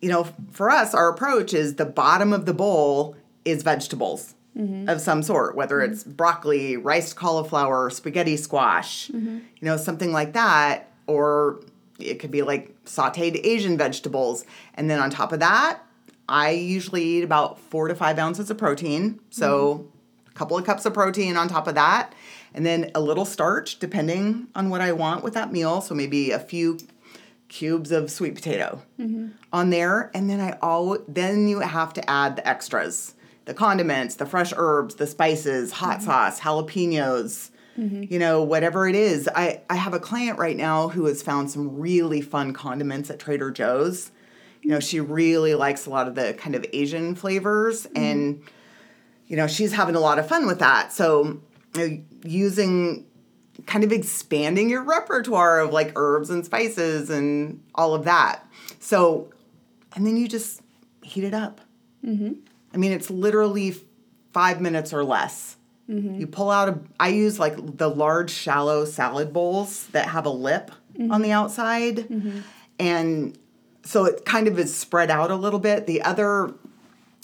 you 0.00 0.08
know, 0.08 0.26
for 0.50 0.70
us, 0.70 0.92
our 0.92 1.08
approach 1.08 1.54
is 1.54 1.76
the 1.76 1.84
bottom 1.84 2.32
of 2.32 2.46
the 2.46 2.54
bowl 2.54 3.16
is 3.44 3.62
vegetables 3.62 4.34
Mm-hmm. 4.56 4.88
of 4.88 5.00
some 5.00 5.24
sort, 5.24 5.56
whether 5.56 5.80
mm-hmm. 5.80 5.92
it's 5.92 6.04
broccoli, 6.04 6.76
rice 6.76 7.12
cauliflower, 7.12 7.90
spaghetti 7.90 8.36
squash, 8.36 9.08
mm-hmm. 9.08 9.38
you 9.38 9.62
know, 9.62 9.76
something 9.76 10.12
like 10.12 10.34
that, 10.34 10.92
or 11.08 11.60
it 11.98 12.20
could 12.20 12.30
be 12.30 12.42
like 12.42 12.84
sauteed 12.84 13.40
Asian 13.44 13.76
vegetables. 13.76 14.44
And 14.74 14.88
then 14.88 15.00
on 15.00 15.10
top 15.10 15.32
of 15.32 15.40
that, 15.40 15.80
I 16.28 16.50
usually 16.50 17.02
eat 17.02 17.24
about 17.24 17.58
four 17.58 17.88
to 17.88 17.94
five 17.94 18.18
ounces 18.18 18.48
of 18.50 18.56
protein. 18.56 19.18
So 19.30 19.90
a 20.28 20.32
couple 20.34 20.56
of 20.56 20.64
cups 20.64 20.86
of 20.86 20.94
protein 20.94 21.36
on 21.36 21.48
top 21.48 21.66
of 21.66 21.74
that. 21.74 22.14
And 22.54 22.64
then 22.64 22.90
a 22.94 23.00
little 23.00 23.24
starch, 23.24 23.80
depending 23.80 24.46
on 24.54 24.70
what 24.70 24.80
I 24.80 24.92
want 24.92 25.24
with 25.24 25.34
that 25.34 25.52
meal. 25.52 25.80
So 25.80 25.94
maybe 25.94 26.30
a 26.30 26.38
few 26.38 26.78
cubes 27.48 27.90
of 27.90 28.10
sweet 28.10 28.34
potato 28.34 28.80
on 29.52 29.70
there. 29.70 30.10
And 30.14 30.30
then 30.30 30.40
I 30.40 30.56
all 30.62 30.98
then 31.08 31.48
you 31.48 31.60
have 31.60 31.92
to 31.94 32.10
add 32.10 32.36
the 32.36 32.48
extras. 32.48 33.14
The 33.44 33.54
condiments, 33.54 34.16
the 34.16 34.26
fresh 34.26 34.52
herbs, 34.56 34.94
the 34.94 35.06
spices, 35.06 35.72
hot 35.72 35.98
mm-hmm. 35.98 36.06
sauce, 36.06 36.40
jalapenos, 36.40 37.50
mm-hmm. 37.78 38.04
you 38.08 38.18
know, 38.18 38.42
whatever 38.42 38.88
it 38.88 38.94
is. 38.94 39.28
I, 39.34 39.60
I 39.68 39.76
have 39.76 39.92
a 39.92 40.00
client 40.00 40.38
right 40.38 40.56
now 40.56 40.88
who 40.88 41.04
has 41.06 41.22
found 41.22 41.50
some 41.50 41.78
really 41.78 42.20
fun 42.20 42.52
condiments 42.52 43.10
at 43.10 43.18
Trader 43.18 43.50
Joe's. 43.50 44.10
You 44.62 44.70
know, 44.70 44.80
she 44.80 44.98
really 44.98 45.54
likes 45.54 45.84
a 45.84 45.90
lot 45.90 46.08
of 46.08 46.14
the 46.14 46.32
kind 46.34 46.54
of 46.54 46.64
Asian 46.72 47.14
flavors 47.14 47.86
mm-hmm. 47.86 48.02
and 48.02 48.42
you 49.26 49.36
know, 49.36 49.46
she's 49.46 49.72
having 49.72 49.94
a 49.94 50.00
lot 50.00 50.18
of 50.18 50.28
fun 50.28 50.46
with 50.46 50.58
that. 50.58 50.92
So, 50.92 51.40
you 51.74 51.88
know, 51.88 52.02
using 52.24 53.06
kind 53.66 53.84
of 53.84 53.92
expanding 53.92 54.68
your 54.68 54.82
repertoire 54.82 55.60
of 55.60 55.72
like 55.72 55.92
herbs 55.96 56.30
and 56.30 56.44
spices 56.44 57.10
and 57.10 57.62
all 57.74 57.94
of 57.94 58.04
that. 58.04 58.46
So, 58.80 59.32
and 59.94 60.06
then 60.06 60.16
you 60.16 60.28
just 60.28 60.60
heat 61.02 61.24
it 61.24 61.34
up. 61.34 61.60
I 62.74 62.76
mean, 62.76 62.92
it's 62.92 63.08
literally 63.08 63.76
five 64.32 64.60
minutes 64.60 64.92
or 64.92 65.04
less. 65.04 65.56
Mm-hmm. 65.88 66.20
You 66.20 66.26
pull 66.26 66.50
out 66.50 66.68
a, 66.68 66.78
I 66.98 67.08
use 67.08 67.38
like 67.38 67.76
the 67.76 67.88
large, 67.88 68.30
shallow 68.30 68.84
salad 68.84 69.32
bowls 69.32 69.86
that 69.88 70.08
have 70.08 70.26
a 70.26 70.30
lip 70.30 70.70
mm-hmm. 70.98 71.12
on 71.12 71.22
the 71.22 71.30
outside. 71.30 71.96
Mm-hmm. 71.96 72.40
And 72.78 73.38
so 73.84 74.06
it 74.06 74.24
kind 74.24 74.48
of 74.48 74.58
is 74.58 74.74
spread 74.74 75.10
out 75.10 75.30
a 75.30 75.36
little 75.36 75.60
bit. 75.60 75.86
The 75.86 76.02
other 76.02 76.52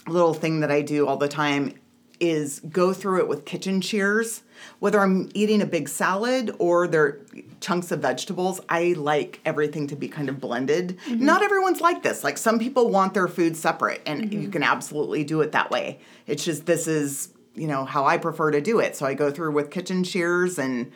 little 0.06 0.34
thing 0.34 0.60
that 0.60 0.70
I 0.70 0.82
do 0.82 1.06
all 1.06 1.16
the 1.16 1.28
time 1.28 1.74
is 2.20 2.60
go 2.60 2.92
through 2.92 3.18
it 3.20 3.28
with 3.28 3.44
kitchen 3.44 3.80
shears. 3.80 4.42
Whether 4.78 5.00
I'm 5.00 5.30
eating 5.34 5.62
a 5.62 5.66
big 5.66 5.88
salad 5.88 6.54
or 6.58 6.86
they're 6.86 7.18
chunks 7.60 7.92
of 7.92 8.00
vegetables, 8.00 8.60
I 8.68 8.94
like 8.96 9.40
everything 9.44 9.86
to 9.88 9.96
be 9.96 10.08
kind 10.08 10.28
of 10.28 10.40
blended. 10.40 10.98
Mm-hmm. 11.06 11.24
Not 11.24 11.42
everyone's 11.42 11.80
like 11.80 12.02
this. 12.02 12.24
Like 12.24 12.38
some 12.38 12.58
people 12.58 12.88
want 12.88 13.14
their 13.14 13.28
food 13.28 13.56
separate, 13.56 14.02
and 14.06 14.32
you 14.32 14.40
mm-hmm. 14.40 14.50
can 14.50 14.62
absolutely 14.62 15.24
do 15.24 15.40
it 15.42 15.52
that 15.52 15.70
way. 15.70 16.00
It's 16.26 16.44
just 16.44 16.66
this 16.66 16.86
is, 16.88 17.28
you 17.54 17.66
know, 17.66 17.84
how 17.84 18.06
I 18.06 18.16
prefer 18.16 18.50
to 18.50 18.60
do 18.60 18.80
it. 18.80 18.96
So 18.96 19.06
I 19.06 19.14
go 19.14 19.30
through 19.30 19.52
with 19.52 19.70
kitchen 19.70 20.04
shears 20.04 20.58
and 20.58 20.90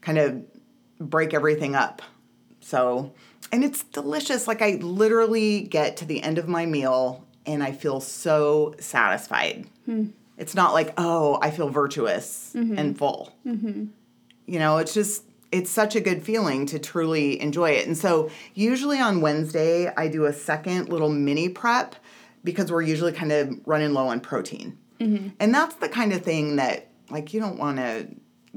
kind 0.00 0.18
of 0.18 0.44
break 0.98 1.32
everything 1.34 1.74
up. 1.74 2.02
So, 2.60 3.12
and 3.50 3.64
it's 3.64 3.82
delicious. 3.84 4.46
Like 4.46 4.62
I 4.62 4.78
literally 4.80 5.62
get 5.62 5.96
to 5.98 6.04
the 6.04 6.22
end 6.22 6.38
of 6.38 6.48
my 6.48 6.66
meal 6.66 7.26
and 7.46 7.62
I 7.62 7.72
feel 7.72 8.00
so 8.00 8.74
satisfied. 8.78 9.66
Hmm. 9.86 10.08
It's 10.36 10.54
not 10.54 10.72
like, 10.72 10.92
oh, 10.98 11.38
I 11.40 11.50
feel 11.50 11.68
virtuous 11.68 12.52
mm-hmm. 12.54 12.76
and 12.76 12.98
full. 12.98 13.34
You 13.44 14.58
know, 14.58 14.78
it's 14.78 14.92
just, 14.92 15.24
it's 15.54 15.70
such 15.70 15.94
a 15.94 16.00
good 16.00 16.20
feeling 16.24 16.66
to 16.66 16.80
truly 16.80 17.40
enjoy 17.40 17.70
it. 17.70 17.86
And 17.86 17.96
so, 17.96 18.28
usually 18.54 18.98
on 18.98 19.20
Wednesday, 19.20 19.86
I 19.96 20.08
do 20.08 20.24
a 20.24 20.32
second 20.32 20.88
little 20.88 21.08
mini 21.08 21.48
prep 21.48 21.94
because 22.42 22.72
we're 22.72 22.82
usually 22.82 23.12
kind 23.12 23.30
of 23.30 23.60
running 23.64 23.92
low 23.92 24.08
on 24.08 24.18
protein. 24.18 24.76
Mm-hmm. 24.98 25.28
And 25.38 25.54
that's 25.54 25.76
the 25.76 25.88
kind 25.88 26.12
of 26.12 26.22
thing 26.22 26.56
that, 26.56 26.88
like, 27.08 27.32
you 27.32 27.38
don't 27.38 27.56
want 27.56 27.76
to 27.76 28.08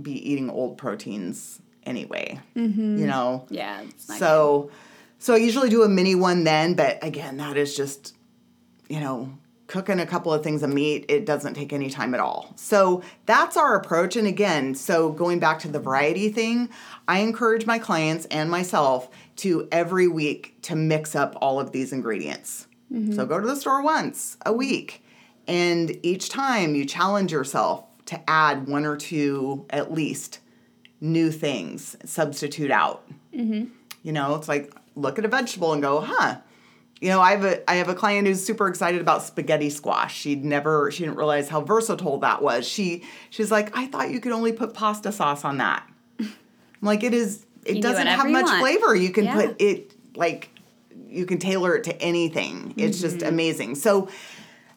be 0.02 0.14
eating 0.14 0.50
old 0.50 0.80
proteins 0.80 1.62
anyway. 1.84 2.40
Mm-hmm. 2.56 2.98
You 2.98 3.06
know? 3.06 3.46
Yeah. 3.52 3.84
So, 3.98 4.72
so 5.20 5.36
I 5.36 5.38
usually 5.38 5.70
do 5.70 5.84
a 5.84 5.90
mini 5.90 6.16
one 6.16 6.46
then, 6.46 6.74
but 6.74 6.98
again, 7.04 7.38
that 7.38 7.58
is 7.58 7.78
just, 7.78 8.16
you 8.90 9.00
know, 9.00 9.38
cooking 9.68 10.00
a 10.00 10.06
couple 10.06 10.34
of 10.34 10.44
things 10.44 10.64
of 10.64 10.74
meat. 10.74 11.06
It 11.10 11.26
doesn't 11.26 11.54
take 11.54 11.72
any 11.74 11.90
time 11.90 12.14
at 12.14 12.20
all. 12.20 12.54
So 12.56 13.04
that's 13.26 13.58
our 13.58 13.76
approach. 13.76 14.16
And 14.16 14.28
again, 14.28 14.76
so 14.76 15.12
going 15.12 15.40
back 15.40 15.60
to 15.60 15.68
the 15.68 15.80
variety 15.80 16.30
thing, 16.30 16.70
I 17.08 17.20
encourage 17.20 17.66
my 17.66 17.78
clients 17.78 18.26
and 18.28 18.50
myself 18.50 19.10
to 19.38 19.68
every 19.72 20.08
week 20.08 20.62
to 20.64 20.76
mix 20.76 21.16
up 21.16 21.38
all 21.42 21.60
of 21.60 21.72
these 21.72 21.94
ingredients. 21.94 22.68
So 23.16 23.26
go 23.26 23.38
to 23.38 23.46
the 23.46 23.58
store 23.58 23.84
once 23.84 24.38
a 24.46 24.54
week, 24.54 25.04
and 25.46 26.00
each 26.04 26.30
time 26.30 26.74
you 26.74 26.86
challenge 26.86 27.34
yourself 27.34 27.84
to 28.06 28.30
add 28.30 28.66
one 28.66 28.86
or 28.86 28.96
two 28.96 29.66
at 29.70 29.92
least 29.92 30.40
new 31.02 31.30
things, 31.30 31.98
substitute 32.06 32.72
out. 32.72 33.06
Mm-hmm. 33.36 33.66
You 34.04 34.12
know, 34.14 34.36
it's 34.36 34.48
like 34.48 34.74
look 34.96 35.20
at 35.20 35.26
a 35.26 35.28
vegetable 35.28 35.74
and 35.74 35.82
go, 35.82 36.00
huh. 36.00 36.38
You 37.00 37.10
know, 37.10 37.22
I 37.22 37.32
have 37.32 37.44
a 37.46 37.70
I 37.70 37.76
have 37.76 37.90
a 37.90 37.94
client 37.96 38.28
who's 38.28 38.44
super 38.44 38.68
excited 38.68 39.02
about 39.02 39.22
spaghetti 39.24 39.70
squash. 39.70 40.16
She'd 40.18 40.44
never 40.44 40.90
she 40.92 41.04
didn't 41.04 41.18
realize 41.18 41.48
how 41.50 41.62
versatile 41.62 42.18
that 42.20 42.42
was. 42.42 42.68
She 42.68 43.04
she's 43.30 43.52
like, 43.52 43.76
I 43.78 43.86
thought 43.88 44.10
you 44.10 44.20
could 44.20 44.32
only 44.32 44.52
put 44.52 44.74
pasta 44.74 45.12
sauce 45.12 45.46
on 45.46 45.58
that. 45.58 45.88
I'm 46.20 46.28
like 46.82 47.04
it 47.04 47.14
is 47.14 47.46
it 47.66 47.82
doesn't 47.82 48.08
have 48.08 48.30
much 48.30 48.46
want. 48.46 48.60
flavor. 48.62 48.96
You 48.96 49.12
can 49.12 49.26
Yeah. 49.26 49.36
put 49.36 49.62
it 49.62 49.92
like 50.16 50.50
you 51.10 51.26
can 51.26 51.38
tailor 51.38 51.76
it 51.76 51.84
to 51.86 52.02
anything. 52.02 52.74
It's 52.78 53.00
just 53.00 53.18
Mm-hmm. 53.18 53.28
amazing. 53.28 53.76
So 53.76 54.10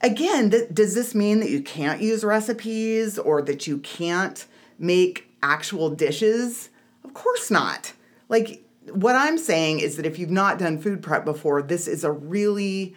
again, 0.03 0.51
th- 0.51 0.69
does 0.73 0.95
this 0.95 1.15
mean 1.15 1.41
that 1.41 1.49
you 1.51 1.63
can't 1.63 2.01
use 2.03 2.23
recipes 2.25 3.19
or 3.19 3.41
that 3.43 3.67
you 3.67 3.79
can't 3.79 4.45
make 4.79 5.29
actual 5.43 5.89
dishes? 5.91 6.69
Of 7.05 7.15
course 7.15 7.51
not. 7.51 7.93
Like 8.29 8.63
what 8.93 9.17
I'm 9.17 9.39
saying 9.39 9.81
is 9.81 9.97
that 9.97 10.07
if 10.07 10.19
you've 10.19 10.31
not 10.31 10.59
done 10.59 10.79
food 10.79 11.03
prep 11.03 11.25
before, 11.25 11.63
this 11.63 11.87
is 11.89 12.05
a 12.05 12.11
really 12.13 12.95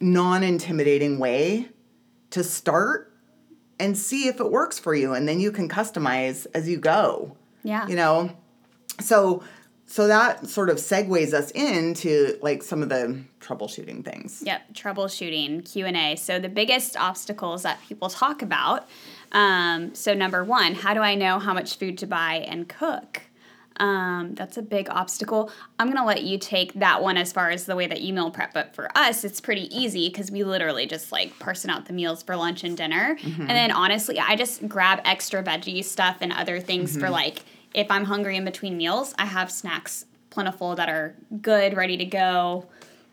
non-intimidating 0.00 1.18
way 1.18 1.68
to 2.30 2.42
start 2.42 3.12
and 3.78 3.96
see 3.96 4.26
if 4.28 4.40
it 4.40 4.50
works 4.50 4.78
for 4.78 4.94
you 4.94 5.12
and 5.14 5.28
then 5.28 5.38
you 5.40 5.52
can 5.52 5.68
customize 5.68 6.46
as 6.54 6.68
you 6.68 6.76
go 6.78 7.36
Yeah. 7.62 7.86
you 7.86 7.94
know 7.96 8.30
so 9.00 9.42
so 9.86 10.08
that 10.08 10.48
sort 10.48 10.68
of 10.68 10.78
segues 10.78 11.32
us 11.32 11.50
into 11.52 12.38
like 12.42 12.62
some 12.62 12.82
of 12.82 12.88
the 12.88 13.20
troubleshooting 13.40 14.04
things 14.04 14.42
Yep, 14.44 14.72
troubleshooting 14.74 15.70
Q 15.70 15.86
and 15.86 15.96
A. 15.96 16.16
So 16.16 16.38
the 16.40 16.48
biggest 16.48 16.96
obstacles 16.96 17.62
that 17.62 17.78
people 17.88 18.08
talk 18.08 18.42
about. 18.42 18.88
Um, 19.32 19.94
so 19.94 20.12
number 20.14 20.42
one, 20.42 20.74
how 20.74 20.92
do 20.94 21.00
I 21.00 21.14
know 21.14 21.38
how 21.38 21.54
much 21.54 21.76
food 21.78 21.98
to 21.98 22.06
buy 22.06 22.44
and 22.48 22.68
cook? 22.68 23.22
Um, 23.78 24.34
that's 24.34 24.56
a 24.56 24.62
big 24.62 24.88
obstacle. 24.90 25.50
I'm 25.78 25.88
gonna 25.88 26.06
let 26.06 26.22
you 26.22 26.38
take 26.38 26.72
that 26.74 27.02
one 27.02 27.16
as 27.16 27.32
far 27.32 27.50
as 27.50 27.66
the 27.66 27.76
way 27.76 27.86
that 27.86 28.00
you 28.00 28.12
meal 28.14 28.30
prep, 28.30 28.54
but 28.54 28.74
for 28.74 28.88
us, 28.96 29.24
it's 29.24 29.40
pretty 29.40 29.74
easy 29.76 30.08
because 30.08 30.30
we 30.30 30.44
literally 30.44 30.86
just 30.86 31.12
like 31.12 31.38
parson 31.38 31.70
out 31.70 31.86
the 31.86 31.92
meals 31.92 32.22
for 32.22 32.36
lunch 32.36 32.64
and 32.64 32.76
dinner, 32.76 33.18
and 33.22 33.50
then 33.50 33.70
honestly, 33.70 34.18
I 34.18 34.36
just 34.36 34.66
grab 34.68 35.00
extra 35.04 35.42
veggie 35.42 35.84
stuff 35.84 36.18
and 36.20 36.32
other 36.32 36.60
things 36.60 36.96
for 36.96 37.10
like 37.10 37.44
if 37.74 37.90
I'm 37.90 38.04
hungry 38.04 38.36
in 38.36 38.44
between 38.44 38.76
meals, 38.78 39.14
I 39.18 39.26
have 39.26 39.50
snacks 39.50 40.06
plentiful 40.30 40.74
that 40.76 40.88
are 40.88 41.14
good, 41.42 41.76
ready 41.76 41.96
to 41.98 42.04
go. 42.06 42.66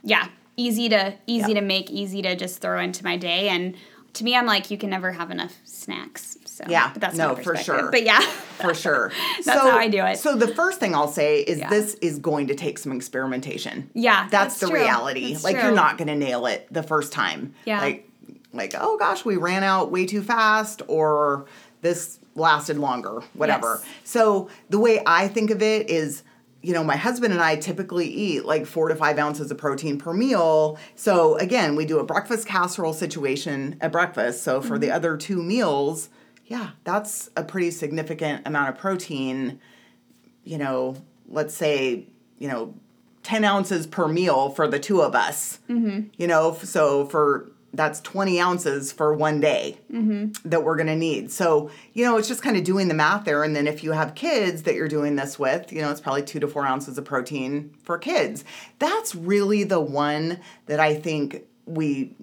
Yeah, 0.03 0.27
easy 0.55 0.87
to 0.89 1.13
easy 1.27 1.49
Yeah. 1.53 1.59
to 1.59 1.65
make, 1.65 1.89
easy 1.91 2.21
to 2.21 2.35
just 2.35 2.61
throw 2.61 2.79
into 2.79 3.03
my 3.03 3.17
day. 3.17 3.49
And 3.49 3.75
to 4.13 4.23
me, 4.23 4.35
I'm 4.37 4.45
like, 4.45 4.69
you 4.71 4.77
can 4.77 4.89
never 4.89 5.11
have 5.13 5.31
enough 5.31 5.55
snacks. 5.65 6.37
So 6.53 6.63
Yeah, 6.67 6.91
but 6.93 7.01
that's 7.01 7.17
no, 7.17 7.35
for 7.35 7.55
sure. 7.55 7.89
But 7.89 8.03
yeah, 8.03 8.21
for 8.21 8.73
sure 8.75 9.11
That's 9.45 9.59
how 9.59 9.77
I 9.77 9.87
do 9.87 10.05
it. 10.05 10.17
so 10.19 10.35
the 10.35 10.47
first 10.53 10.79
thing 10.79 10.93
i'll 10.93 11.07
say 11.07 11.39
is 11.41 11.57
Yeah. 11.57 11.69
this 11.69 11.95
is 11.95 12.19
going 12.19 12.47
to 12.47 12.55
take 12.55 12.77
some 12.77 12.91
experimentation 12.91 13.89
Yeah, 13.95 14.27
that's, 14.29 14.31
that's 14.31 14.59
the 14.59 14.67
true. 14.67 14.79
reality 14.79 15.33
That's 15.33 15.43
like 15.43 15.55
true. 15.55 15.63
you're 15.65 15.75
not 15.75 15.97
going 15.97 16.07
to 16.09 16.15
nail 16.15 16.45
it 16.45 16.67
the 16.71 16.83
first 16.83 17.11
time 17.11 17.53
Yeah. 17.65 17.79
like 17.81 18.09
like 18.53 18.75
oh 18.79 18.97
gosh 18.97 19.25
we 19.25 19.35
ran 19.37 19.63
out 19.63 19.91
way 19.91 20.05
too 20.05 20.21
fast 20.21 20.83
or 20.87 21.45
this 21.81 22.19
lasted 22.35 22.77
longer 22.77 23.21
whatever 23.33 23.79
Yes. 23.81 23.89
so 24.03 24.49
the 24.69 24.79
way 24.79 25.01
i 25.07 25.27
think 25.27 25.49
of 25.49 25.61
it 25.63 25.89
is 25.89 26.21
you 26.61 26.73
know 26.73 26.83
my 26.83 26.95
husband 26.95 27.33
and 27.33 27.41
i 27.41 27.55
typically 27.55 28.07
eat 28.07 28.45
like 28.45 28.65
four 28.67 28.87
to 28.89 28.95
five 28.95 29.17
ounces 29.17 29.49
of 29.51 29.57
protein 29.57 29.97
per 29.97 30.13
meal 30.13 30.77
so 30.95 31.35
again 31.37 31.75
we 31.75 31.85
do 31.85 31.97
a 31.99 32.03
breakfast 32.05 32.47
casserole 32.47 32.93
situation 32.93 33.75
at 33.81 33.91
breakfast 33.91 34.43
so 34.43 34.61
for 34.61 34.77
the 34.77 34.87
Mm-hmm. 34.87 34.95
other 34.95 35.17
two 35.17 35.41
meals 35.41 36.09
yeah 36.45 36.71
that's 36.83 37.29
a 37.35 37.43
pretty 37.43 37.71
significant 37.71 38.45
amount 38.45 38.69
of 38.69 38.77
protein 38.77 39.59
you 40.43 40.57
know, 40.57 40.95
let's 41.27 41.53
say, 41.53 42.07
you 42.37 42.47
know, 42.47 42.73
10 43.23 43.43
ounces 43.43 43.87
per 43.87 44.07
meal 44.07 44.49
for 44.49 44.67
the 44.67 44.79
two 44.79 45.01
of 45.01 45.15
us. 45.15 45.59
Mm-hmm. 45.69 46.09
You 46.17 46.27
know, 46.27 46.57
so 46.61 47.05
for 47.05 47.49
that's 47.75 48.01
20 48.01 48.39
ounces 48.39 48.91
for 48.91 49.15
one 49.15 49.39
day 49.39 49.79
that 50.45 50.63
we're 50.63 50.75
going 50.75 50.87
to 50.87 50.95
need. 50.95 51.31
So, 51.31 51.71
you 51.93 52.05
know, 52.05 52.17
it's 52.17 52.27
just 52.27 52.43
kind 52.43 52.55
of 52.55 52.63
doing 52.63 52.87
the 52.87 52.93
math 52.93 53.25
there. 53.25 53.43
And 53.43 53.55
then 53.55 53.65
if 53.65 53.83
you 53.83 53.93
have 53.93 54.13
kids 54.13 54.63
that 54.63 54.75
you're 54.75 54.87
doing 54.87 55.15
this 55.15 55.39
with, 55.39 55.73
you 55.73 55.81
know, 55.81 55.89
it's 55.89 55.99
probably 55.99 56.21
two 56.21 56.39
to 56.39 56.47
four 56.47 56.67
ounces 56.67 56.99
of 56.99 57.05
protein 57.05 57.73
for 57.81 57.97
kids. 57.97 58.43
That's 58.77 59.15
really 59.15 59.63
the 59.63 59.79
one 59.79 60.39
that 60.67 60.79
I 60.79 60.93
think 60.93 61.45
we 61.65 62.13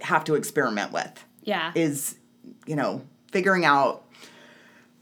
have 0.00 0.24
to 0.24 0.36
experiment 0.36 0.92
with 0.92 1.24
yeah, 1.42 1.72
is 1.74 2.16
you 2.66 2.76
know 2.76 3.02
figuring 3.34 3.64
out 3.64 4.04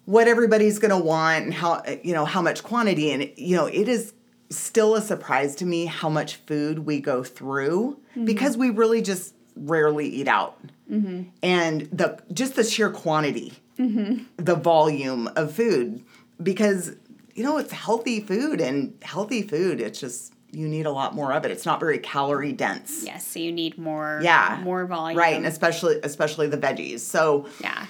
what 0.07 0.27
everybody's 0.27 0.79
going 0.79 0.91
to 0.91 0.97
want 0.97 1.45
and 1.45 1.55
how 1.55 1.83
you 2.03 2.15
know 2.15 2.25
how 2.25 2.41
much 2.41 2.63
quantity 2.63 3.13
and 3.13 3.31
you 3.37 3.55
know 3.55 3.67
it 3.67 3.89
is 3.89 4.15
still 4.49 4.95
a 4.95 5.03
surprise 5.03 5.55
to 5.55 5.67
me 5.67 5.85
how 5.85 6.09
much 6.09 6.37
food 6.37 6.81
we 6.81 6.99
go 6.99 7.23
through 7.23 7.99
mm-hmm. 8.11 8.25
because 8.25 8.57
we 8.57 8.71
really 8.71 9.03
just 9.03 9.35
rarely 9.55 10.09
eat 10.09 10.27
out 10.27 10.59
mm-hmm. 10.91 11.23
and 11.43 11.83
the 11.93 12.19
just 12.33 12.57
the 12.57 12.65
sheer 12.65 12.91
quantity 12.91 13.53
mm-hmm. 13.79 14.25
the 14.39 14.55
volume 14.55 15.29
of 15.37 15.53
food 15.53 16.03
because 16.43 16.97
you 17.35 17.45
know 17.45 17.59
it's 17.59 17.73
healthy 17.73 18.19
food 18.19 18.63
and 18.63 18.95
healthy 19.03 19.43
food 19.43 19.79
it's 19.79 20.01
just 20.01 20.33
you 20.53 20.69
need 20.69 20.85
a 20.85 20.91
lot 20.91 21.15
more 21.15 21.33
of 21.33 21.45
it 21.45 21.51
it's 21.51 21.65
not 21.65 21.81
very 21.81 21.99
calorie 21.99 22.53
dense 22.53 23.05
yes. 23.05 23.27
So 23.27 23.41
you 23.41 23.53
need 23.53 23.79
more. 23.79 24.21
yeah 24.23 24.61
more 24.63 24.87
volume. 24.87 25.19
right 25.19 25.37
and 25.37 25.47
especially 25.47 26.01
especially 26.03 26.47
the 26.47 26.59
veggies 26.59 27.01
so 27.01 27.47
Yeah. 27.61 27.87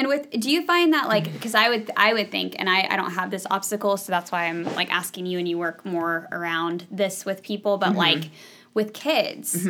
And 0.00 0.08
with 0.08 0.30
do 0.30 0.50
you 0.50 0.64
find 0.64 0.94
that 0.94 1.08
like 1.08 1.30
because 1.30 1.54
I 1.54 1.68
would 1.68 1.90
I 1.94 2.14
would 2.14 2.30
think 2.30 2.56
and 2.58 2.70
I, 2.70 2.88
I 2.90 2.96
don't 2.96 3.12
have 3.12 3.30
this 3.30 3.46
obstacle 3.50 3.98
so 3.98 4.10
that's 4.10 4.32
why 4.32 4.44
I'm 4.46 4.64
like 4.74 4.90
asking 4.90 5.26
you 5.26 5.38
and 5.38 5.46
you 5.46 5.58
work 5.58 5.84
more 5.84 6.26
around 6.32 6.86
this 6.90 7.26
with 7.26 7.42
people 7.42 7.76
but 7.76 7.90
Mm-hmm. 7.90 7.98
like 7.98 8.30
with 8.72 8.94
kids 8.94 9.66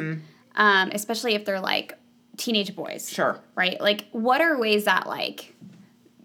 um, 0.54 0.90
especially 0.92 1.34
if 1.34 1.44
they're 1.44 1.58
like 1.60 1.94
teenage 2.36 2.76
boys 2.76 3.10
Sure. 3.10 3.40
right 3.56 3.80
like 3.80 4.06
what 4.12 4.40
are 4.40 4.56
ways 4.56 4.84
that 4.84 5.08
like 5.08 5.54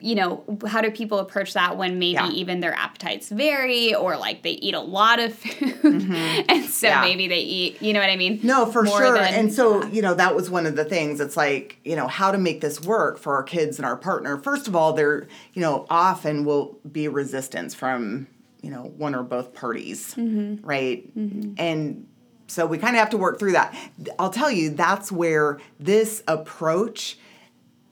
you 0.05 0.13
know 0.15 0.43
how 0.67 0.81
do 0.81 0.91
people 0.91 1.17
approach 1.19 1.53
that 1.53 1.77
when 1.77 1.97
maybe 1.99 2.13
Yeah. 2.13 2.29
even 2.31 2.59
their 2.59 2.73
appetites 2.75 3.29
vary 3.29 3.93
or 3.95 4.15
like 4.17 4.43
they 4.43 4.51
eat 4.51 4.75
a 4.75 4.79
lot 4.79 5.19
of 5.19 5.33
food 5.33 5.73
and 5.83 6.63
so 6.65 6.85
Mm-hmm. 6.85 6.85
Yeah. 6.85 7.01
maybe 7.01 7.27
they 7.27 7.39
eat 7.41 7.81
you 7.81 7.91
know 7.93 7.99
what 7.99 8.09
I 8.09 8.15
mean 8.15 8.39
No, 8.43 8.65
for 8.67 8.83
More 8.83 8.97
sure. 8.99 9.13
than- 9.13 9.33
and 9.33 9.51
so, 9.53 9.83
you 9.87 10.01
know, 10.01 10.13
that 10.13 10.35
was 10.35 10.49
one 10.49 10.65
of 10.67 10.75
the 10.75 10.85
things. 10.85 11.19
It's 11.19 11.35
like, 11.35 11.79
you 11.83 11.95
know, 11.95 12.07
how 12.07 12.31
to 12.31 12.37
make 12.37 12.61
this 12.61 12.81
work 12.81 13.17
for 13.17 13.35
our 13.35 13.43
kids 13.43 13.77
and 13.79 13.85
our 13.85 13.97
partner. 13.97 14.37
First 14.37 14.67
of 14.67 14.75
all, 14.75 14.93
there, 14.93 15.27
you 15.53 15.61
know, 15.61 15.85
often 15.89 16.45
will 16.45 16.77
be 16.91 17.07
resistance 17.07 17.73
from, 17.73 18.27
you 18.61 18.69
know, 18.69 18.83
one 18.97 19.15
or 19.15 19.23
both 19.23 19.53
parties, 19.53 20.13
Mm-hmm. 20.15 20.65
right? 20.65 21.09
And 21.57 22.07
so 22.47 22.65
we 22.67 22.77
kind 22.77 22.95
of 22.95 22.99
have 22.99 23.09
to 23.11 23.17
work 23.17 23.39
through 23.39 23.53
that. 23.53 23.75
I'll 24.19 24.29
tell 24.29 24.51
you, 24.51 24.69
that's 24.69 25.11
where 25.11 25.59
this 25.79 26.21
approach 26.27 27.17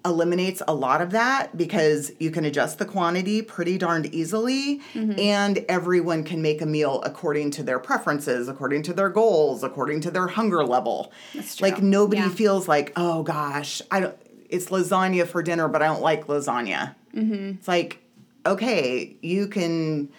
eliminates 0.05 0.61
a 0.67 0.73
lot 0.73 1.01
of 1.01 1.11
that 1.11 1.55
because 1.55 2.11
you 2.19 2.29
can 2.29 2.43
adjust 2.45 2.77
the 2.77 2.85
quantity 2.85 3.41
pretty 3.41 3.77
darned 3.77 4.07
easily 4.13 4.81
Mm-hmm. 4.93 5.17
and 5.19 5.65
everyone 5.69 6.23
can 6.23 6.41
make 6.41 6.61
a 6.61 6.65
meal 6.65 7.01
according 7.05 7.51
to 7.51 7.63
their 7.63 7.79
preferences 7.79 8.47
according 8.49 8.83
to 8.83 8.93
their 8.93 9.09
goals 9.09 9.63
according 9.63 10.01
to 10.01 10.11
their 10.11 10.27
hunger 10.27 10.63
level 10.65 11.11
That's 11.33 11.55
true. 11.55 11.69
like 11.69 11.81
nobody 11.81 12.21
Yeah. 12.21 12.29
feels 12.29 12.67
like 12.67 12.91
oh 12.95 13.23
gosh 13.23 13.81
i 13.91 13.99
don't 14.01 14.15
it's 14.49 14.67
lasagna 14.69 15.25
for 15.25 15.41
dinner 15.41 15.67
but 15.67 15.81
i 15.81 15.85
don't 15.85 16.01
like 16.01 16.27
lasagna 16.27 16.95
mm-hmm. 17.15 17.51
it's 17.57 17.67
like 17.67 17.99
okay 18.45 19.15
you 19.21 19.47
can 19.47 20.09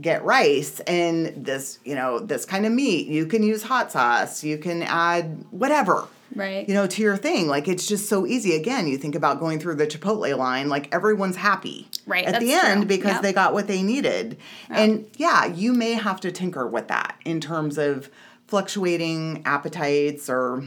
get 0.00 0.24
rice 0.24 0.80
and 0.80 1.44
this 1.44 1.78
you 1.84 1.94
know 1.94 2.18
this 2.18 2.44
kind 2.44 2.66
of 2.66 2.72
meat 2.72 3.06
you 3.08 3.26
can 3.26 3.42
use 3.42 3.62
hot 3.64 3.90
sauce 3.92 4.42
you 4.44 4.58
can 4.58 4.82
add 4.82 5.44
whatever 5.50 6.06
right 6.34 6.68
you 6.68 6.74
know, 6.74 6.86
to 6.86 7.02
your 7.02 7.16
thing. 7.16 7.46
Like 7.48 7.68
it's 7.68 7.86
just 7.86 8.08
so 8.08 8.26
easy. 8.26 8.54
Again, 8.54 8.86
you 8.86 8.98
think 8.98 9.14
about 9.14 9.40
going 9.40 9.58
through 9.58 9.76
the 9.76 9.86
Chipotle 9.86 10.36
line, 10.36 10.68
like 10.68 10.92
everyone's 10.94 11.36
happy 11.36 11.88
Right, 12.06 12.24
at 12.24 12.40
the 12.40 12.52
end 12.52 12.82
true. 12.82 12.88
because 12.88 13.12
Yep. 13.14 13.22
they 13.22 13.32
got 13.32 13.52
what 13.52 13.66
they 13.66 13.82
needed. 13.82 14.36
And 14.68 15.06
yeah, 15.16 15.46
you 15.46 15.72
may 15.72 15.92
have 15.92 16.20
to 16.20 16.32
tinker 16.32 16.66
with 16.66 16.88
that 16.88 17.18
in 17.24 17.40
terms 17.40 17.78
of 17.78 18.10
fluctuating 18.46 19.42
appetites 19.46 20.28
or, 20.30 20.64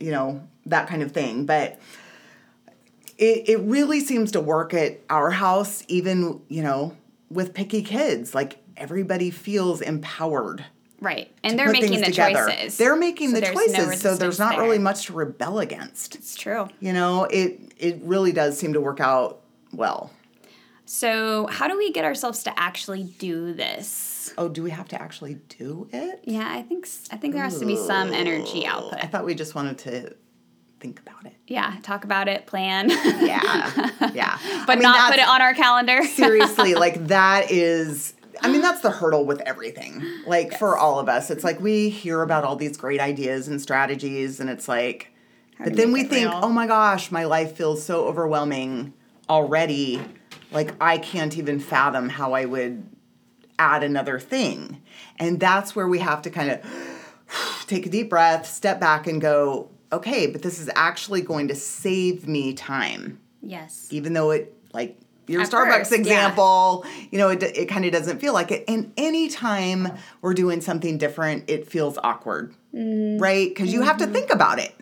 you 0.00 0.10
know, 0.10 0.42
that 0.66 0.88
kind 0.88 1.02
of 1.02 1.12
thing. 1.12 1.46
But 1.46 1.78
it, 3.16 3.48
it 3.48 3.60
really 3.60 4.00
seems 4.00 4.30
to 4.32 4.40
work 4.40 4.72
at 4.74 5.00
our 5.10 5.30
house, 5.30 5.82
even, 5.88 6.40
you 6.48 6.62
know, 6.62 6.96
with 7.30 7.54
picky 7.54 7.82
kids. 7.82 8.34
Like 8.34 8.58
everybody 8.76 9.30
feels 9.30 9.80
empowered 9.80 10.64
right 11.00 11.32
and 11.44 11.58
they're 11.58 11.70
making 11.70 12.00
the 12.00 12.06
together. 12.06 12.46
choices 12.48 12.76
They're 12.76 12.96
making 12.96 13.30
So 13.30 13.34
the 13.36 13.40
there's 13.40 13.54
no 13.54 13.84
choices, 13.84 14.00
so 14.00 14.16
there's 14.16 14.38
not 14.38 14.58
really 14.58 14.78
much 14.78 15.06
to 15.06 15.12
rebel 15.12 15.58
against. 15.58 16.14
It's 16.14 16.34
true. 16.34 16.68
You 16.80 16.92
know, 16.92 17.24
it 17.24 17.72
it 17.76 18.00
really 18.02 18.32
does 18.32 18.58
seem 18.58 18.72
to 18.72 18.80
work 18.80 19.00
out 19.00 19.40
well. 19.72 20.10
So, 20.90 21.46
how 21.48 21.68
do 21.68 21.76
we 21.76 21.92
get 21.92 22.06
ourselves 22.06 22.42
to 22.44 22.58
actually 22.58 23.04
do 23.04 23.52
this? 23.52 24.32
Oh, 24.38 24.48
do 24.48 24.62
we 24.62 24.70
have 24.70 24.88
to 24.88 25.00
actually 25.00 25.34
do 25.50 25.86
it? 25.92 26.20
Yeah, 26.24 26.48
I 26.50 26.62
think 26.62 26.88
I 27.10 27.18
think 27.18 27.34
there 27.34 27.42
has 27.42 27.58
to 27.58 27.66
be 27.66 27.76
some 27.76 28.10
energy 28.12 28.66
output. 28.66 28.98
I 29.04 29.06
thought 29.06 29.26
we 29.26 29.34
just 29.34 29.54
wanted 29.54 29.76
to 29.80 30.16
think 30.80 31.00
about 31.00 31.26
it. 31.26 31.34
Yeah, 31.46 31.76
talk 31.82 32.04
about 32.04 32.26
it, 32.26 32.46
plan. 32.46 32.88
Yeah. 32.88 33.90
Yeah. 34.14 34.38
but 34.66 34.72
I 34.72 34.74
mean, 34.76 34.82
not 34.82 35.10
put 35.10 35.20
it 35.20 35.28
on 35.28 35.42
our 35.42 35.52
calendar. 35.52 36.02
seriously, 36.04 36.74
like 36.86 37.08
that 37.08 37.50
is 37.50 38.14
I 38.40 38.50
mean, 38.50 38.60
that's 38.60 38.80
the 38.80 38.90
hurdle 39.00 39.24
with 39.24 39.40
everything. 39.42 40.02
Like 40.26 40.58
for 40.58 40.76
all 40.76 40.98
of 40.98 41.08
us, 41.08 41.30
it's 41.30 41.44
like 41.44 41.60
we 41.60 41.88
hear 41.88 42.22
about 42.22 42.44
all 42.44 42.56
these 42.56 42.76
great 42.76 43.00
ideas 43.00 43.48
and 43.48 43.60
strategies, 43.60 44.40
and 44.40 44.48
it's 44.50 44.68
like, 44.68 45.12
but 45.58 45.74
then 45.74 45.92
we 45.92 46.04
think, 46.04 46.28
real. 46.28 46.40
oh 46.42 46.48
my 46.48 46.66
gosh, 46.66 47.10
my 47.10 47.24
life 47.24 47.56
feels 47.56 47.84
so 47.84 48.06
overwhelming 48.06 48.92
already. 49.28 50.00
Like 50.52 50.72
I 50.80 50.98
can't 50.98 51.36
even 51.36 51.60
fathom 51.60 52.08
how 52.08 52.32
I 52.32 52.44
would 52.44 52.88
add 53.58 53.82
another 53.82 54.20
thing. 54.20 54.80
And 55.18 55.40
that's 55.40 55.74
where 55.74 55.88
we 55.88 55.98
have 55.98 56.22
to 56.22 56.30
kind 56.30 56.50
of 56.50 57.64
take 57.66 57.86
a 57.86 57.88
deep 57.88 58.08
breath, 58.08 58.46
step 58.46 58.78
back, 58.78 59.06
and 59.06 59.20
go, 59.20 59.70
okay, 59.92 60.26
but 60.26 60.42
this 60.42 60.60
is 60.60 60.70
actually 60.76 61.22
going 61.22 61.48
to 61.48 61.54
save 61.54 62.28
me 62.28 62.54
time 62.54 63.18
yes. 63.42 63.88
even 63.90 64.12
though 64.12 64.30
it 64.30 64.54
like 64.72 64.98
your 65.28 65.42
At 65.42 65.50
Starbucks 65.50 65.76
first, 65.78 65.92
yeah. 65.92 65.98
example, 65.98 66.84
you 67.10 67.18
know, 67.18 67.28
it, 67.28 67.42
it 67.42 67.66
kind 67.68 67.84
of 67.84 67.92
doesn't 67.92 68.18
feel 68.20 68.32
like 68.32 68.50
it. 68.50 68.64
And 68.66 68.92
anytime 68.96 69.88
we're 70.22 70.34
doing 70.34 70.60
something 70.60 70.98
different, 70.98 71.48
it 71.48 71.68
feels 71.68 71.98
awkward, 72.02 72.54
Mm-hmm. 72.74 73.18
right? 73.22 73.48
Because 73.48 73.72
you 73.72 73.80
have 73.82 73.96
to 73.98 74.06
think 74.06 74.30
about 74.30 74.58
it. 74.58 74.74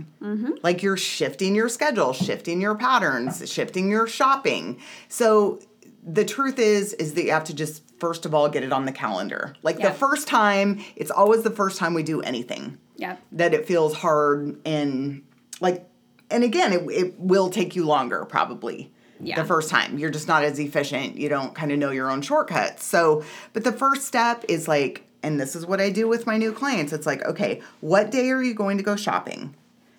Like 0.64 0.82
you're 0.82 0.96
shifting 0.96 1.54
your 1.54 1.68
schedule, 1.68 2.12
shifting 2.12 2.60
your 2.60 2.74
patterns, 2.74 3.48
shifting 3.50 3.88
your 3.90 4.08
shopping. 4.08 4.80
So 5.08 5.60
the 6.04 6.24
truth 6.24 6.58
is, 6.58 6.94
is 6.94 7.14
that 7.14 7.24
you 7.24 7.30
have 7.30 7.44
to 7.44 7.54
just 7.54 7.82
first 8.00 8.26
of 8.26 8.34
all 8.34 8.48
get 8.48 8.64
it 8.64 8.72
on 8.72 8.86
the 8.86 8.92
calendar. 8.92 9.54
Like 9.62 9.78
Yeah. 9.78 9.90
the 9.90 9.94
first 9.94 10.26
time, 10.26 10.80
it's 10.96 11.10
always 11.12 11.42
the 11.44 11.50
first 11.50 11.78
time 11.78 11.94
we 11.94 12.02
do 12.02 12.20
anything 12.22 12.78
Yep. 12.96 13.20
that 13.32 13.54
it 13.54 13.66
feels 13.66 13.94
hard 13.94 14.60
and 14.66 15.22
like 15.60 15.88
and 16.30 16.42
again 16.42 16.72
it, 16.72 16.82
it 16.90 17.20
will 17.20 17.50
take 17.50 17.76
you 17.76 17.84
longer 17.84 18.24
probably 18.24 18.92
Yeah. 19.20 19.40
the 19.40 19.46
first 19.46 19.70
time. 19.70 19.98
You're 19.98 20.10
just 20.10 20.28
not 20.28 20.44
as 20.44 20.58
efficient. 20.58 21.16
You 21.16 21.28
don't 21.28 21.54
kind 21.54 21.72
of 21.72 21.78
know 21.78 21.90
your 21.90 22.10
own 22.10 22.22
shortcuts. 22.22 22.84
So 22.84 23.24
but 23.52 23.64
the 23.64 23.72
first 23.72 24.06
step 24.06 24.44
is 24.48 24.68
like 24.68 25.04
and 25.22 25.40
this 25.40 25.56
is 25.56 25.66
what 25.66 25.80
i 25.80 25.90
do 25.90 26.06
with 26.06 26.26
my 26.26 26.36
new 26.36 26.52
clients 26.52 26.92
it's 26.92 27.06
like 27.06 27.24
okay 27.24 27.60
what 27.80 28.10
day 28.10 28.30
are 28.30 28.42
you 28.42 28.54
going 28.54 28.76
to 28.78 28.84
go 28.84 28.96
shopping? 28.96 29.54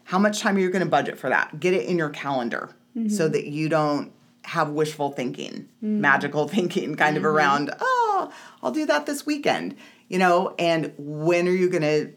How 0.05 0.20
much 0.20 0.39
time 0.39 0.55
are 0.55 0.59
you 0.59 0.70
going 0.70 0.84
to 0.84 0.89
budget 0.89 1.18
for 1.18 1.30
that? 1.30 1.59
Get 1.59 1.74
it 1.74 1.86
in 1.86 1.97
your 1.97 2.09
calendar 2.09 2.70
so 2.95 3.01
mm-hmm. 3.01 3.34
that 3.34 3.47
you 3.47 3.70
don't 3.70 4.11
have 4.45 4.70
wishful 4.70 5.11
thinking 5.11 5.68
mm. 5.84 5.99
magical 5.99 6.47
thinking 6.55 6.95
kind 6.95 7.18
of 7.18 7.24
mm-hmm. 7.24 7.36
around 7.36 7.74
oh 7.82 8.32
i'll 8.63 8.72
do 8.72 8.86
that 8.86 9.05
this 9.05 9.26
weekend 9.26 9.76
you 10.07 10.18
know 10.18 10.55
and 10.57 10.93
when 10.97 11.49
are 11.49 11.51
you 11.51 11.70
going 11.70 11.84
to 11.84 12.11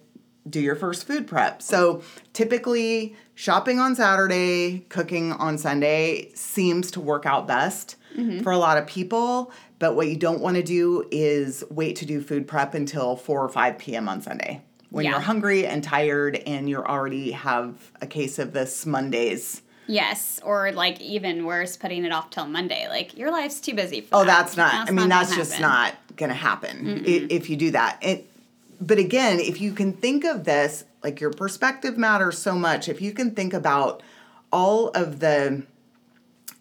do 0.49 0.61
your 0.61 0.77
first 0.77 1.07
food 1.07 1.27
prep. 1.27 1.63
So 1.63 2.03
typically, 2.33 3.15
shopping 3.41 3.79
on 3.79 3.97
Saturday, 3.97 4.81
cooking 4.91 5.33
on 5.33 5.57
Sunday 5.57 6.31
seems 6.35 6.91
to 6.91 7.01
work 7.01 7.25
out 7.25 7.49
best 7.49 7.97
mm-hmm. 8.15 8.41
for 8.43 8.53
a 8.53 8.59
lot 8.59 8.77
of 8.77 8.87
people. 8.87 9.51
But 9.79 9.97
what 9.97 10.09
you 10.09 10.17
don't 10.17 10.41
want 10.41 10.57
to 10.57 10.63
do 10.63 11.09
is 11.11 11.65
wait 11.71 11.97
to 11.97 12.05
do 12.07 12.21
food 12.21 12.47
prep 12.47 12.75
until 12.75 13.17
4 13.17 13.43
or 13.45 13.49
5 13.49 13.79
p.m. 13.79 14.11
on 14.11 14.21
Sunday 14.21 14.61
when 14.91 15.07
Yeah. 15.07 15.13
you're 15.13 15.21
hungry 15.21 15.67
and 15.67 15.83
tired 15.83 16.37
and 16.47 16.69
you 16.69 16.77
already 16.85 17.31
have 17.31 17.91
a 18.03 18.07
case 18.07 18.39
of 18.39 18.53
this 18.53 18.85
Mondays. 18.85 19.63
Yes. 19.87 20.39
Or 20.45 20.71
like 20.73 21.01
even 21.01 21.47
worse, 21.47 21.79
putting 21.79 22.05
it 22.05 22.13
off 22.13 22.29
till 22.29 22.47
Monday. 22.47 22.89
Like 22.91 23.17
your 23.17 23.31
life's 23.31 23.59
too 23.59 23.73
busy 23.75 24.03
for 24.03 24.17
Oh, 24.17 24.19
that. 24.19 24.27
that's 24.27 24.57
not. 24.59 24.75
I 24.75 24.85
mean, 24.91 24.97
gonna 24.97 25.09
that's 25.09 25.35
just 25.35 25.53
happen. 25.55 25.63
not 25.63 26.17
going 26.17 26.29
to 26.29 26.35
happen 26.35 27.05
i- 27.07 27.27
if 27.31 27.49
you 27.49 27.57
do 27.57 27.71
that. 27.71 27.97
It, 28.03 28.31
but 28.83 28.99
again, 28.99 29.41
if 29.41 29.63
you 29.63 29.73
can 29.73 29.95
think 29.95 30.25
of 30.25 30.45
this, 30.45 30.85
like 31.03 31.21
your 31.21 31.31
perspective 31.31 31.97
matters 31.97 32.39
so 32.39 32.55
much. 32.55 32.89
If 32.89 33.01
you 33.01 33.13
can 33.13 33.35
think 33.35 33.53
about 33.55 34.03
all 34.53 34.89
of 34.89 35.21
the 35.21 35.65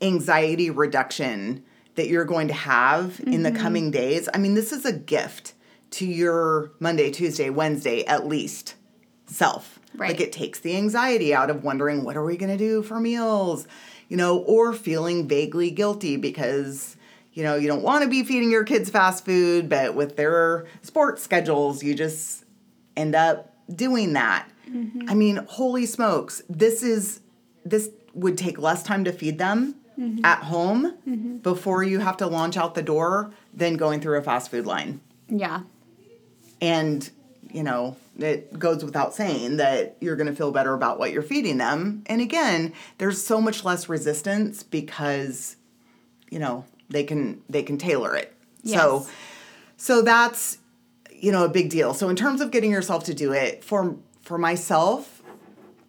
anxiety 0.01 0.69
reduction 0.69 1.63
that 1.95 2.07
you're 2.07 2.25
going 2.25 2.47
to 2.47 2.53
have 2.53 3.19
in 3.19 3.25
Mm-hmm. 3.33 3.43
the 3.43 3.51
coming 3.51 3.91
days, 3.91 4.29
I 4.33 4.37
mean, 4.37 4.53
this 4.53 4.71
is 4.71 4.85
a 4.85 4.93
gift 4.93 5.53
to 5.91 6.05
your 6.05 6.71
Monday, 6.79 7.11
Tuesday, 7.11 7.49
Wednesday, 7.49 8.05
at 8.05 8.27
least 8.27 8.75
self. 9.25 9.79
Right. 9.95 10.11
Like 10.11 10.21
it 10.21 10.31
takes 10.31 10.59
the 10.59 10.77
anxiety 10.77 11.33
out 11.33 11.49
of 11.49 11.63
wondering 11.63 12.03
what 12.03 12.15
are 12.15 12.23
we 12.23 12.37
going 12.37 12.51
to 12.51 12.57
do 12.57 12.83
for 12.83 12.99
meals, 12.99 13.67
you 14.07 14.15
know, 14.17 14.37
or 14.39 14.71
feeling 14.73 15.27
vaguely 15.27 15.71
guilty 15.71 16.15
because 16.15 16.95
you 17.33 17.43
know, 17.43 17.55
you 17.55 17.67
don't 17.67 17.83
want 17.83 18.03
to 18.03 18.09
be 18.09 18.23
feeding 18.23 18.51
your 18.51 18.63
kids 18.65 18.89
fast 18.89 19.23
food, 19.23 19.69
but 19.69 19.93
with 19.95 20.17
their 20.17 20.65
sports 20.81 21.21
schedules, 21.23 21.83
you 21.83 21.93
just 21.95 22.43
end 22.97 23.15
up 23.15 23.48
doing 23.73 24.13
that. 24.13 24.49
Mm-hmm. 24.69 25.09
I 25.09 25.13
mean, 25.13 25.37
holy 25.47 25.85
smokes, 25.85 26.41
this 26.49 26.83
is 26.83 27.21
this 27.65 27.89
would 28.13 28.37
take 28.37 28.57
less 28.57 28.83
time 28.83 29.03
to 29.03 29.11
feed 29.11 29.37
them 29.37 29.75
mm-hmm. 29.97 30.23
at 30.25 30.43
home 30.43 30.97
mm-hmm. 31.07 31.37
before 31.37 31.83
you 31.83 31.99
have 31.99 32.17
to 32.17 32.27
launch 32.27 32.57
out 32.57 32.75
the 32.75 32.81
door 32.81 33.31
than 33.53 33.77
going 33.77 34.01
through 34.01 34.17
a 34.17 34.21
fast 34.21 34.49
food 34.51 34.65
line. 34.65 35.01
Yeah. 35.27 35.61
And, 36.61 37.09
you 37.51 37.63
know, 37.63 37.97
it 38.17 38.57
goes 38.57 38.83
without 38.83 39.13
saying 39.13 39.57
that 39.57 39.97
you're 40.01 40.15
going 40.15 40.27
to 40.27 40.35
feel 40.35 40.51
better 40.51 40.73
about 40.73 40.99
what 40.99 41.11
you're 41.11 41.21
feeding 41.21 41.57
them. 41.57 42.03
And 42.07 42.21
again, 42.21 42.73
there's 42.97 43.23
so 43.23 43.39
much 43.39 43.63
less 43.63 43.87
resistance 43.87 44.63
because, 44.63 45.55
you 46.29 46.39
know, 46.39 46.65
they 46.89 47.03
can 47.03 47.41
they 47.49 47.63
can 47.63 47.77
tailor 47.77 48.15
it. 48.15 48.35
So 48.65 49.07
so 49.77 50.01
that's 50.01 50.57
you 51.21 51.31
know 51.31 51.45
a 51.45 51.49
big 51.49 51.69
deal. 51.69 51.93
So 51.93 52.09
in 52.09 52.15
terms 52.15 52.41
of 52.41 52.51
getting 52.51 52.71
yourself 52.71 53.03
to 53.05 53.13
do 53.13 53.31
it 53.31 53.63
for 53.63 53.95
for 54.21 54.37
myself, 54.37 55.21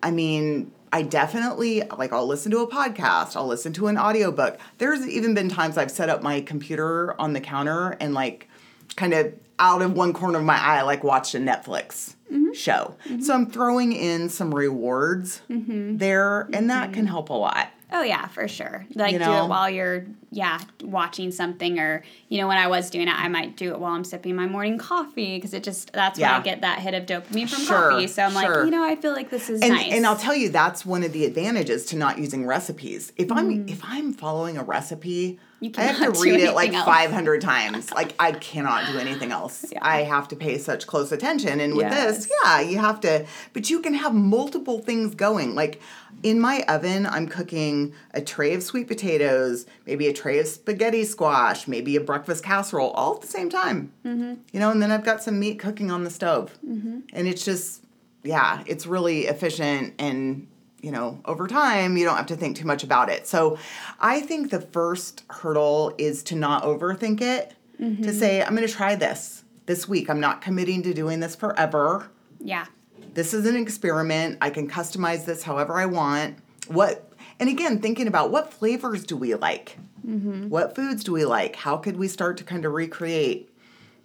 I 0.03 0.11
mean, 0.11 0.73
I 0.93 1.03
definitely 1.03 1.83
like 1.99 2.13
I'll 2.13 2.27
listen 2.27 2.51
to 2.53 2.59
a 2.59 2.67
podcast, 2.67 3.37
I'll 3.37 3.47
listen 3.47 3.73
to 3.75 3.87
an 3.87 3.99
audiobook. 3.99 4.59
There's 4.79 5.07
even 5.07 5.35
been 5.35 5.49
times 5.49 5.77
I've 5.77 5.91
set 5.91 6.09
up 6.09 6.23
my 6.23 6.41
computer 6.41 7.19
on 7.21 7.33
the 7.33 7.41
counter 7.41 7.97
and 8.01 8.15
like 8.15 8.49
kind 8.97 9.15
of 9.15 9.35
out 9.59 9.83
of 9.83 9.93
one 9.93 10.13
corner 10.13 10.39
of 10.39 10.45
my 10.45 10.59
eye 10.59 10.83
like 10.83 11.05
watched 11.05 11.35
a 11.35 11.39
Netflix 11.39 12.15
mm-hmm. 12.33 12.53
show. 12.53 12.97
So 13.21 13.35
I'm 13.35 13.47
throwing 13.47 13.93
in 13.93 14.29
some 14.29 14.55
rewards 14.55 15.43
mm-hmm. 15.51 15.99
there 15.99 16.49
and 16.53 16.71
that 16.71 16.87
mm-hmm. 16.87 16.95
can 16.95 17.07
help 17.07 17.29
a 17.29 17.35
lot. 17.35 17.69
Oh 17.93 18.03
yeah, 18.03 18.27
for 18.29 18.47
sure. 18.49 18.87
Like 18.95 19.13
You 19.13 19.19
do 19.19 19.25
it 19.25 19.49
while 19.49 19.69
you're 19.69 20.07
yeah 20.33 20.61
watching 20.85 21.33
something, 21.33 21.79
or 21.81 22.03
you 22.29 22.39
know 22.41 22.47
when 22.47 22.57
I 22.59 22.69
was 22.69 22.89
doing 22.91 23.09
it, 23.09 23.15
I 23.19 23.29
might 23.29 23.57
do 23.57 23.71
it 23.73 23.81
while 23.81 23.93
I'm 23.95 24.05
sipping 24.05 24.37
my 24.37 24.47
morning 24.47 24.79
coffee 24.79 25.37
because 25.37 25.55
it 25.55 25.65
just 25.65 25.93
that's 25.93 26.19
when 26.19 26.29
Yeah. 26.31 26.39
I 26.39 26.41
get 26.43 26.61
that 26.61 26.79
hit 26.79 26.95
of 26.95 27.05
dopamine 27.07 27.49
from 27.49 27.65
Sure, 27.65 27.91
coffee. 27.91 28.07
So 28.07 28.23
I'm 28.23 28.33
sure. 28.33 28.41
like, 28.57 28.65
you 28.67 28.71
know, 28.71 28.85
I 28.85 28.97
feel 28.97 29.13
like 29.13 29.31
this 29.31 29.51
is 29.51 29.61
and, 29.61 29.75
nice. 29.75 29.93
and 29.93 30.07
I'll 30.07 30.17
tell 30.17 30.35
you 30.35 30.49
that's 30.51 30.87
one 30.87 31.03
of 31.03 31.13
the 31.13 31.25
advantages 31.25 31.87
to 31.87 31.97
not 31.97 32.19
using 32.19 32.47
recipes. 32.47 33.13
If 33.17 33.33
I'm 33.33 33.67
Mm. 33.67 33.71
if 33.71 33.81
I'm 33.85 34.13
following 34.13 34.57
a 34.57 34.63
recipe, 34.63 35.41
You 35.59 35.73
I 35.77 35.83
have 35.83 36.13
to 36.15 36.21
read 36.23 36.41
it 36.41 36.55
like 36.55 36.73
else. 36.73 36.87
500 36.87 37.41
times. 37.41 37.91
Like 37.93 38.15
I 38.21 38.33
cannot 38.33 38.87
do 38.93 38.99
anything 38.99 39.33
else. 39.33 39.65
Yeah. 39.73 39.81
I 39.83 40.03
have 40.05 40.29
to 40.29 40.37
pay 40.37 40.59
such 40.59 40.87
close 40.87 41.11
attention. 41.13 41.61
And 41.61 41.75
with 41.77 41.91
this, 41.91 42.31
yeah, 42.45 42.61
you 42.61 42.79
have 42.79 43.01
to. 43.01 43.27
But 43.53 43.69
you 43.69 43.81
can 43.81 43.95
have 43.95 44.15
multiple 44.15 44.79
things 44.81 45.15
going. 45.15 45.55
Like 45.55 45.81
in 46.23 46.39
my 46.41 46.65
oven, 46.69 47.07
I'm 47.07 47.27
cooking 47.29 47.95
a 48.13 48.21
tray 48.21 48.55
of 48.55 48.63
sweet 48.63 48.89
potatoes, 48.89 49.67
maybe 49.87 50.07
a 50.09 50.13
tray 50.13 50.39
of 50.39 50.47
spaghetti 50.47 51.05
squash, 51.05 51.67
maybe 51.67 51.97
a 51.97 52.01
breakfast 52.01 52.45
casserole, 52.45 52.91
all 52.91 53.15
at 53.15 53.21
the 53.23 53.27
same 53.27 53.49
time. 53.51 53.93
Mm-hmm. 54.05 54.35
You 54.53 54.61
know, 54.61 54.71
and 54.71 54.83
then 54.83 54.91
I've 54.93 55.05
got 55.05 55.23
some 55.23 55.39
meat 55.41 55.59
cooking 55.59 55.91
on 55.91 56.05
the 56.05 56.11
stove, 56.11 56.59
Mm-hmm. 56.67 57.01
and 57.13 57.27
it's 57.29 57.45
just 57.45 57.85
yeah, 58.23 58.63
it's 58.67 58.87
really 58.87 59.27
efficient 59.27 59.95
and 59.99 60.47
you 60.83 60.91
know, 60.91 61.21
over 61.27 61.47
time 61.47 61.97
you 61.99 62.05
don't 62.07 62.17
have 62.17 62.27
to 62.27 62.37
think 62.37 62.57
too 62.57 62.67
much 62.67 62.83
about 62.85 63.11
it. 63.11 63.27
So, 63.27 63.59
I 63.99 64.21
think 64.21 64.51
the 64.51 64.61
first 64.63 65.25
hurdle 65.29 65.95
is 65.99 66.23
to 66.25 66.35
not 66.37 66.63
overthink 66.65 67.21
it. 67.21 67.55
Mm-hmm. 67.81 68.03
To 68.03 68.13
say 68.15 68.43
I'm 68.43 68.55
going 68.57 68.67
to 68.67 68.73
try 68.73 68.95
this 68.95 69.45
this 69.67 69.87
week. 69.89 70.09
I'm 70.11 70.21
not 70.21 70.41
committing 70.43 70.83
to 70.85 70.93
doing 70.95 71.21
this 71.21 71.35
forever. 71.37 72.11
yeah, 72.43 72.67
This 73.15 73.35
is 73.35 73.47
an 73.47 73.57
experiment. 73.57 74.39
I 74.41 74.51
can 74.51 74.69
customize 74.69 75.25
this 75.25 75.43
however 75.43 75.75
I 75.75 75.87
want. 75.87 76.37
What 76.69 77.11
and 77.41 77.49
again, 77.49 77.81
thinking 77.81 78.07
about 78.07 78.31
what 78.31 78.53
flavors 78.53 79.05
do 79.05 79.17
we 79.17 79.35
like? 79.35 79.79
Mm-hmm. 80.07 80.51
What 80.51 80.75
foods 80.77 81.03
do 81.03 81.13
we 81.13 81.25
like? 81.25 81.57
How 81.57 81.79
could 81.79 81.97
we 81.97 82.07
start 82.07 82.37
to 82.37 82.45
kind 82.45 82.67
of 82.67 82.73
recreate, 82.73 83.51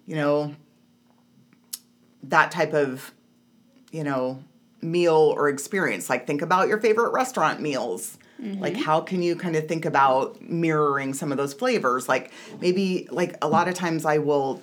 you 0.06 0.16
know, 0.16 0.54
that 2.22 2.50
type 2.50 2.72
of, 2.72 3.12
you 3.92 4.04
know, 4.04 4.42
meal 4.80 5.34
or 5.36 5.50
experience? 5.50 6.08
Like 6.08 6.26
think 6.26 6.40
about 6.40 6.68
your 6.68 6.80
favorite 6.80 7.10
restaurant 7.10 7.60
meals. 7.60 8.18
Mm-hmm. 8.40 8.60
Like 8.60 8.76
how 8.76 9.00
can 9.00 9.22
you 9.22 9.36
kind 9.36 9.54
of 9.54 9.68
think 9.68 9.84
about 9.84 10.40
mirroring 10.40 11.12
some 11.12 11.30
of 11.30 11.38
those 11.38 11.52
flavors? 11.52 12.08
Like 12.08 12.32
maybe 12.60 13.06
like 13.10 13.36
a 13.42 13.48
lot 13.48 13.68
of 13.68 13.74
times 13.74 14.06
I 14.06 14.18
will 14.18 14.62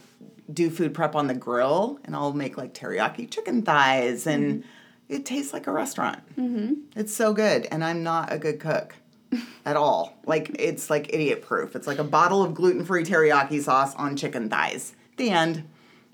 do 0.52 0.70
food 0.70 0.94
prep 0.94 1.16
on 1.16 1.28
the 1.28 1.34
grill 1.34 2.00
and 2.04 2.16
I'll 2.16 2.34
make 2.34 2.58
like 2.58 2.74
teriyaki 2.74 3.30
chicken 3.30 3.62
thighs 3.62 4.28
and 4.28 4.64
it 5.10 5.26
tastes 5.26 5.54
like 5.54 5.68
a 5.68 5.72
restaurant. 5.72 6.20
Mm-hmm. 6.38 6.74
It's 6.96 7.14
so 7.14 7.34
good. 7.34 7.68
And 7.72 7.84
I'm 7.84 8.04
not 8.04 8.32
a 8.34 8.38
good 8.38 8.60
cook 8.60 8.96
at 9.66 9.76
all. 9.76 10.18
Like 10.26 10.56
it's 10.60 10.90
like 10.90 11.14
idiot 11.14 11.42
proof. 11.42 11.76
It's 11.76 11.88
like 11.88 12.00
a 12.00 12.04
bottle 12.04 12.44
of 12.44 12.54
gluten 12.54 12.86
free 12.86 13.04
teriyaki 13.04 13.62
sauce 13.62 13.96
on 13.96 14.16
chicken 14.16 14.50
thighs. 14.50 14.94
The 15.18 15.30
end. 15.30 15.64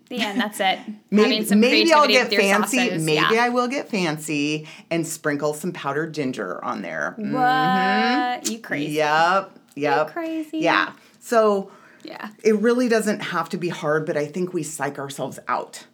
The 0.10 0.22
end. 0.22 0.42
That's 0.42 0.60
it. 0.60 0.80
Maybe, 1.12 1.46
some 1.46 1.60
maybe 1.60 1.94
I'll 1.94 2.08
get 2.08 2.32
fancy. 2.32 2.78
sauces. 2.78 3.06
Maybe 3.06 3.36
yeah. 3.36 3.44
I 3.44 3.50
will 3.50 3.68
get 3.68 3.90
fancy 3.90 4.68
and 4.90 5.06
sprinkle 5.06 5.54
some 5.54 5.72
powdered 5.72 6.14
ginger 6.14 6.64
on 6.66 6.82
there. 6.82 7.14
What? 7.18 8.50
You 8.50 8.60
crazy? 8.60 8.94
Yep. 8.94 9.60
Yep. 9.76 10.08
crazy. 10.12 10.60
Yeah. 10.60 10.94
So 11.20 11.72
Yeah. 12.04 12.30
it 12.44 12.56
really 12.60 12.88
doesn't 12.90 13.20
have 13.20 13.50
to 13.50 13.58
be 13.58 13.70
hard, 13.70 14.06
but 14.06 14.16
I 14.18 14.26
think 14.26 14.54
we 14.54 14.64
psych 14.64 14.98
ourselves 15.00 15.40
out. 15.48 15.86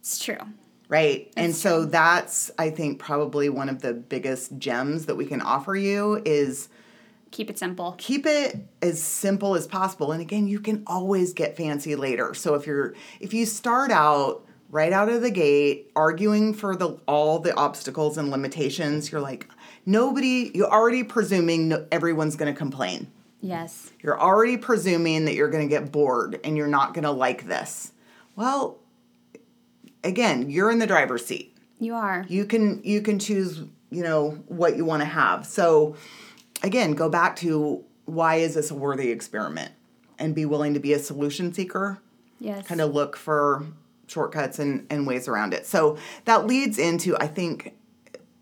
It's 0.00 0.18
true. 0.22 0.38
Right. 0.88 1.32
and 1.36 1.54
so 1.54 1.84
that's 1.84 2.50
I 2.58 2.70
think 2.70 3.00
probably 3.00 3.48
one 3.48 3.68
of 3.68 3.82
the 3.82 3.92
biggest 3.92 4.56
gems 4.58 5.06
that 5.06 5.16
we 5.16 5.26
can 5.26 5.40
offer 5.42 5.74
you 5.74 6.22
is 6.24 6.68
Keep 7.32 7.50
it 7.50 7.58
simple. 7.58 7.96
keep 7.98 8.24
it 8.24 8.56
as 8.80 9.02
simple 9.02 9.56
as 9.56 9.66
possible. 9.66 10.12
And 10.12 10.22
again, 10.22 10.46
you 10.46 10.60
can 10.60 10.84
always 10.86 11.32
get 11.32 11.56
fancy 11.56 11.96
later. 11.96 12.34
So 12.34 12.54
if 12.54 12.66
you're 12.66 12.94
if 13.18 13.34
you 13.34 13.46
start 13.46 13.90
out 13.90 14.44
right 14.70 14.92
out 14.92 15.08
of 15.08 15.22
the 15.22 15.30
gate 15.30 15.90
arguing 15.96 16.54
for 16.54 16.76
the 16.76 16.90
all 17.08 17.40
the 17.40 17.52
obstacles 17.56 18.16
and 18.16 18.30
limitations, 18.30 19.10
you're 19.10 19.20
like 19.20 19.48
nobody 19.86 20.52
you're 20.54 20.70
already 20.72 21.02
presuming 21.02 21.68
no, 21.68 21.84
everyone's 21.90 22.36
going 22.36 22.52
to 22.52 22.56
complain. 22.56 23.10
Yes. 23.40 23.92
You're 24.02 24.20
already 24.20 24.56
presuming 24.56 25.24
that 25.26 25.34
you're 25.34 25.50
going 25.50 25.68
to 25.68 25.72
get 25.72 25.92
bored 25.92 26.40
and 26.42 26.56
you're 26.56 26.66
not 26.66 26.94
going 26.94 27.04
to 27.04 27.10
like 27.10 27.46
this. 27.46 27.92
Well, 28.34 28.78
again, 30.02 30.50
you're 30.50 30.70
in 30.70 30.78
the 30.78 30.86
driver's 30.86 31.24
seat. 31.24 31.56
You 31.78 31.94
are. 31.94 32.24
You 32.28 32.46
can 32.46 32.82
you 32.84 33.02
can 33.02 33.18
choose, 33.18 33.62
you 33.90 34.02
know, 34.02 34.30
what 34.46 34.76
you 34.76 34.84
want 34.84 35.02
to 35.02 35.06
have. 35.06 35.46
So 35.46 35.96
again, 36.62 36.94
go 36.94 37.08
back 37.08 37.36
to 37.36 37.84
why 38.06 38.36
is 38.36 38.54
this 38.54 38.70
a 38.70 38.74
worthy 38.74 39.10
experiment? 39.10 39.72
And 40.18 40.34
be 40.34 40.46
willing 40.46 40.72
to 40.74 40.80
be 40.80 40.94
a 40.94 40.98
solution 40.98 41.52
seeker, 41.52 41.98
Yes. 42.40 42.66
kind 42.66 42.80
of 42.80 42.94
look 42.94 43.16
for 43.16 43.66
shortcuts 44.06 44.58
and, 44.58 44.86
and 44.88 45.06
ways 45.06 45.28
around 45.28 45.52
it. 45.52 45.66
So 45.66 45.98
that 46.24 46.46
leads 46.46 46.78
into 46.78 47.16
I 47.18 47.26
think 47.26 47.74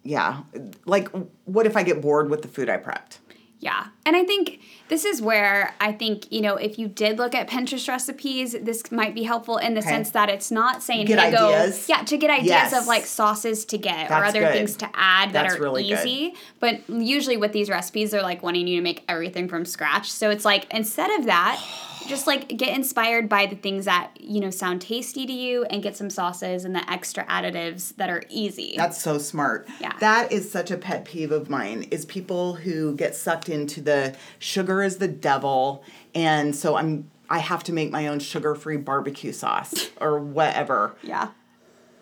yeah, 0.05 0.43
like 0.87 1.09
what 1.47 1.67
if 1.67 1.77
I 1.77 1.83
get 1.83 2.01
bored 2.01 2.31
with 2.31 2.43
the 2.43 2.49
food 2.49 2.69
I 2.69 2.77
prepped? 2.77 3.19
Yeah. 3.65 3.87
And 4.05 4.15
I 4.15 4.25
think 4.25 4.61
this 4.89 5.07
is 5.07 5.23
where 5.23 5.75
I 5.81 5.91
think, 5.93 6.31
you 6.31 6.43
know, 6.43 6.57
if 6.57 6.79
you 6.79 6.87
did 6.87 7.17
look 7.17 7.35
at 7.35 7.49
Pinterest 7.49 7.89
recipes, 7.89 8.53
this 8.61 8.93
might 8.93 9.15
be 9.15 9.23
helpful 9.23 9.57
in 9.57 9.73
the 9.73 9.81
Okay. 9.81 9.89
sense 9.89 10.11
that 10.11 10.29
it's 10.29 10.51
not 10.51 10.83
saying, 10.83 11.07
Get 11.07 11.19
hey, 11.19 11.29
ideas? 11.35 11.87
go. 11.87 11.95
Yeah, 11.97 12.03
to 12.05 12.19
get 12.19 12.29
ideas 12.29 12.47
Yes. 12.49 12.73
of 12.79 12.87
like 12.87 13.07
sauces 13.07 13.65
to 13.65 13.79
get 13.79 14.11
or 14.11 14.23
other 14.23 14.41
good. 14.41 14.53
things 14.53 14.77
to 14.77 14.91
add 14.93 15.31
that 15.33 15.45
That's 15.45 15.55
are 15.57 15.63
really 15.63 15.89
good. 15.89 15.99
easy. 15.99 16.35
But 16.61 16.81
usually 16.91 17.39
with 17.39 17.53
these 17.53 17.71
recipes, 17.71 18.11
they're 18.11 18.21
like 18.23 18.43
wanting 18.43 18.67
you 18.69 18.77
to 18.77 18.83
make 18.83 19.03
everything 19.09 19.49
from 19.49 19.65
scratch. 19.65 20.13
So 20.13 20.29
it's 20.29 20.45
like, 20.45 20.67
instead 20.71 21.11
of 21.19 21.25
that, 21.25 21.59
just 22.07 22.27
like 22.27 22.49
get 22.49 22.75
inspired 22.77 23.29
by 23.29 23.47
the 23.47 23.57
things 23.57 23.85
that, 23.85 24.11
you 24.21 24.41
know, 24.41 24.51
sound 24.51 24.81
tasty 24.83 25.27
to 25.27 25.33
you 25.33 25.65
and 25.65 25.83
get 25.83 25.97
some 25.97 26.11
sauces 26.11 26.65
and 26.65 26.75
the 26.75 26.91
extra 26.91 27.25
additives 27.27 27.95
that 27.97 28.11
are 28.11 28.23
easy. 28.29 28.75
That's 28.77 29.01
so 29.01 29.19
smart. 29.19 29.69
Yeah. 29.81 29.93
That 30.01 30.33
is 30.33 30.51
such 30.51 30.71
a 30.71 30.77
pet 30.77 31.05
peeve 31.05 31.33
of 31.33 31.49
mine 31.51 31.85
is 31.91 32.05
people 32.05 32.55
who 32.55 32.95
get 32.95 33.15
sucked 33.15 33.49
into 33.49 33.81
the 33.81 34.15
sugar 34.39 34.83
is 34.83 34.99
the 34.99 35.09
devil 35.09 35.83
and 36.15 36.55
so 36.55 36.77
I'm 36.77 37.11
I 37.31 37.39
have 37.39 37.65
to 37.65 37.73
make 37.73 37.91
my 37.91 38.07
own 38.07 38.19
sugar-free 38.21 38.77
barbecue 38.77 39.33
sauce 39.33 39.89
or 40.01 40.19
whatever. 40.21 40.95
yeah. 41.03 41.29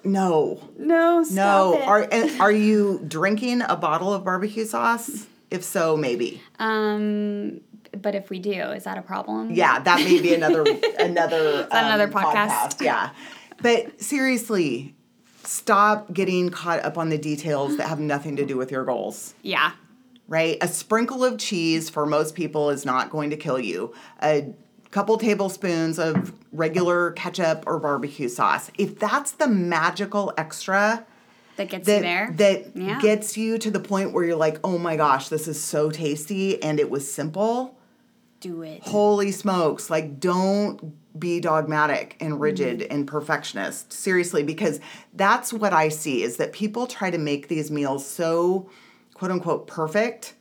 No. 0.05 0.69
No, 0.79 1.23
stop 1.23 1.35
No. 1.37 1.75
it. 1.75 1.87
Are 2.41 2.43
are 2.47 2.51
you 2.53 3.01
drinking 3.07 3.63
a 3.63 3.77
bottle 3.77 4.13
of 4.13 4.25
barbecue 4.25 4.65
sauce? 4.65 5.27
If 5.51 5.63
so, 5.63 5.97
maybe. 5.97 6.43
Um, 6.59 7.61
but 8.01 8.15
if 8.15 8.31
we 8.31 8.39
do, 8.39 8.53
is 8.53 8.85
that 8.85 8.99
a 8.99 9.03
problem? 9.03 9.51
Yeah, 9.53 9.79
that 9.81 9.99
may 10.01 10.21
be 10.21 10.35
another 10.35 10.63
another 10.99 11.65
that 11.71 11.85
another 11.85 12.05
um, 12.05 12.13
podcast? 12.13 12.81
Yeah, 12.81 13.11
but 13.61 14.01
seriously, 14.01 14.95
stop 15.45 16.13
getting 16.13 16.51
caught 16.51 16.81
up 16.85 16.97
on 16.99 17.09
the 17.11 17.19
details 17.19 17.77
that 17.77 17.89
have 17.89 18.01
nothing 18.01 18.37
to 18.37 18.45
do 18.47 18.57
with 18.57 18.71
your 18.71 18.85
goals. 18.85 19.35
Yeah. 19.43 19.73
right? 20.29 20.57
A 20.61 20.69
sprinkle 20.69 21.25
of 21.25 21.39
cheese 21.39 21.91
for 21.91 22.07
most 22.07 22.35
people 22.35 22.71
is 22.71 22.85
not 22.87 23.11
going 23.11 23.31
to 23.31 23.37
kill 23.37 23.59
you. 23.61 23.93
A 24.23 24.55
couple 24.91 25.17
tablespoons 25.19 25.99
of 25.99 26.33
regular 26.53 27.11
ketchup 27.13 27.65
or 27.67 27.79
barbecue 27.79 28.29
sauce. 28.29 28.71
If 28.79 28.99
that's 28.99 29.33
the 29.33 29.49
magical 29.49 30.33
extra 30.39 31.05
That 31.57 31.69
gets 31.71 31.89
you 31.89 32.01
there. 32.01 32.33
that 32.37 32.77
Yeah. 32.77 33.01
gets 33.01 33.37
you 33.37 33.59
to 33.59 33.71
the 33.71 33.81
point 33.81 34.13
where 34.13 34.25
you're 34.25 34.37
like, 34.37 34.59
"Oh 34.65 34.79
my 34.79 34.97
gosh, 34.97 35.29
this 35.29 35.49
is 35.49 35.61
so 35.63 35.91
tasty 35.91 36.63
and 36.63 36.79
it 36.81 36.89
was 36.91 37.11
simple." 37.13 37.77
Do 38.43 38.61
it. 38.63 38.83
Holy 38.83 39.33
smokes, 39.33 39.89
like 39.89 40.21
don't 40.21 40.95
be 41.19 41.41
dogmatic 41.41 42.17
and 42.21 42.41
rigid 42.41 42.81
Mm-hmm. 42.81 42.93
and 42.93 43.07
perfectionist. 43.09 43.93
Seriously, 43.93 44.43
because 44.43 44.81
that's 45.15 45.53
what 45.53 45.73
I 45.73 45.89
see 45.89 46.23
is 46.23 46.37
that 46.37 46.53
people 46.53 46.87
try 46.87 47.11
to 47.11 47.19
make 47.19 47.49
these 47.49 47.71
meals 47.71 48.07
so 48.07 48.69
quote 49.15 49.31
unquote 49.31 49.67
perfect, 49.67 50.35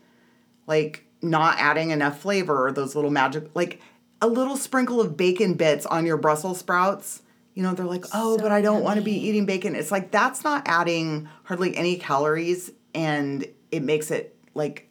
like 0.67 1.05
not 1.21 1.57
adding 1.59 1.91
enough 1.91 2.19
flavor, 2.19 2.65
or 2.67 2.71
those 2.71 2.95
little 2.95 3.11
magic 3.11 3.49
like 3.53 3.79
a 4.21 4.27
little 4.27 4.57
sprinkle 4.57 4.99
of 5.01 5.15
bacon 5.17 5.53
bits 5.55 5.85
on 5.85 6.05
your 6.05 6.17
Brussels 6.17 6.59
sprouts. 6.59 7.21
You 7.53 7.63
know, 7.63 7.73
they're 7.73 7.85
like, 7.85 8.05
"Oh, 8.13 8.37
So 8.37 8.43
but 8.43 8.51
I 8.51 8.61
don't 8.61 8.83
want 8.83 8.97
to 8.97 9.01
be 9.03 9.13
eating 9.13 9.45
bacon." 9.45 9.75
It's 9.75 9.91
like 9.91 10.11
that's 10.11 10.43
not 10.43 10.63
adding 10.67 11.27
hardly 11.43 11.75
any 11.75 11.97
calories 11.97 12.71
and 12.95 13.45
it 13.71 13.83
makes 13.83 14.09
it 14.11 14.35
like 14.53 14.87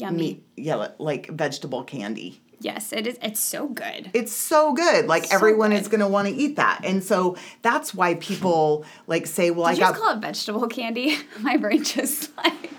Yummy. 0.00 0.18
meat, 0.18 0.44
yeah, 0.56 0.88
like 0.98 1.28
vegetable 1.30 1.84
candy 1.84 2.40
Yes, 2.62 2.92
it 2.92 3.06
is. 3.06 3.18
It's 3.22 3.40
so 3.40 3.68
good. 3.68 4.10
it's 4.12 4.32
so 4.32 4.74
good. 4.74 5.06
Like 5.06 5.24
So 5.24 5.34
everyone 5.34 5.70
good. 5.70 5.80
is 5.80 5.88
going 5.88 6.00
to 6.00 6.06
want 6.06 6.28
to 6.28 6.34
eat 6.34 6.56
that. 6.56 6.82
And 6.84 7.02
so 7.02 7.38
that's 7.62 7.94
why 7.94 8.16
people 8.16 8.84
like 9.06 9.26
say, 9.26 9.50
well, 9.50 9.64
Did 9.64 9.70
I 9.70 9.72
you 9.76 9.80
got 9.80 9.90
just 9.92 10.00
call 10.02 10.16
it 10.16 10.20
vegetable 10.20 10.68
candy? 10.68 11.16
My 11.40 11.56
brain 11.56 11.82
just 11.82 12.36
like. 12.36 12.70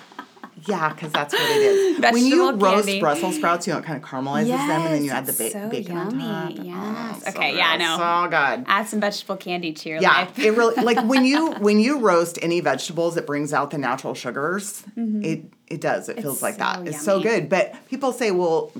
yeah, 0.66 0.90
cuz 0.94 1.12
that's 1.12 1.34
what 1.34 1.42
it 1.50 1.62
is. 1.62 2.00
when 2.12 2.24
you 2.24 2.46
Vegetable 2.46 2.66
roast 2.66 2.86
candy. 2.86 3.00
Brussels 3.00 3.36
sprouts, 3.36 3.66
you 3.66 3.74
know, 3.74 3.80
it 3.80 3.84
kind 3.84 4.02
of 4.02 4.08
caramelizes 4.08 4.46
them 4.48 4.70
and 4.86 4.94
then 4.94 5.04
you 5.04 5.10
add 5.10 5.26
the 5.26 5.32
ba- 5.34 5.50
so 5.50 5.68
bacon 5.68 5.98
on 5.98 6.10
top. 6.18 6.50
yummy. 6.50 6.56
Oh, 6.60 6.64
Yes. 6.64 7.24
so 7.24 7.30
Okay, 7.30 7.56
yeah, 7.56 7.76
know. 7.76 7.96
So 7.98 8.30
good. 8.30 8.64
Add 8.66 8.88
some 8.88 9.00
vegetable 9.00 9.36
candy 9.36 9.72
to 9.74 9.88
your 9.90 10.00
Yeah, 10.00 10.12
life. 10.20 10.38
it 10.38 10.52
really 10.52 10.82
like 10.82 11.04
when 11.06 11.26
you 11.26 11.52
when 11.58 11.78
you 11.78 11.98
roast 11.98 12.38
any 12.40 12.60
vegetables, 12.60 13.18
it 13.18 13.26
brings 13.26 13.52
out 13.52 13.70
the 13.70 13.76
natural 13.78 14.14
sugars. 14.14 14.82
Mm-hmm. 14.96 15.22
It 15.24 15.52
it 15.68 15.80
does. 15.80 16.08
It 16.08 16.20
feels 16.20 16.34
It's 16.34 16.42
like 16.42 16.58
that. 16.58 16.76
so 16.76 16.84
It's 16.84 17.02
so 17.02 17.20
good. 17.20 17.48
But 17.48 17.74
people 17.88 18.12
say, 18.12 18.30
well, 18.30 18.72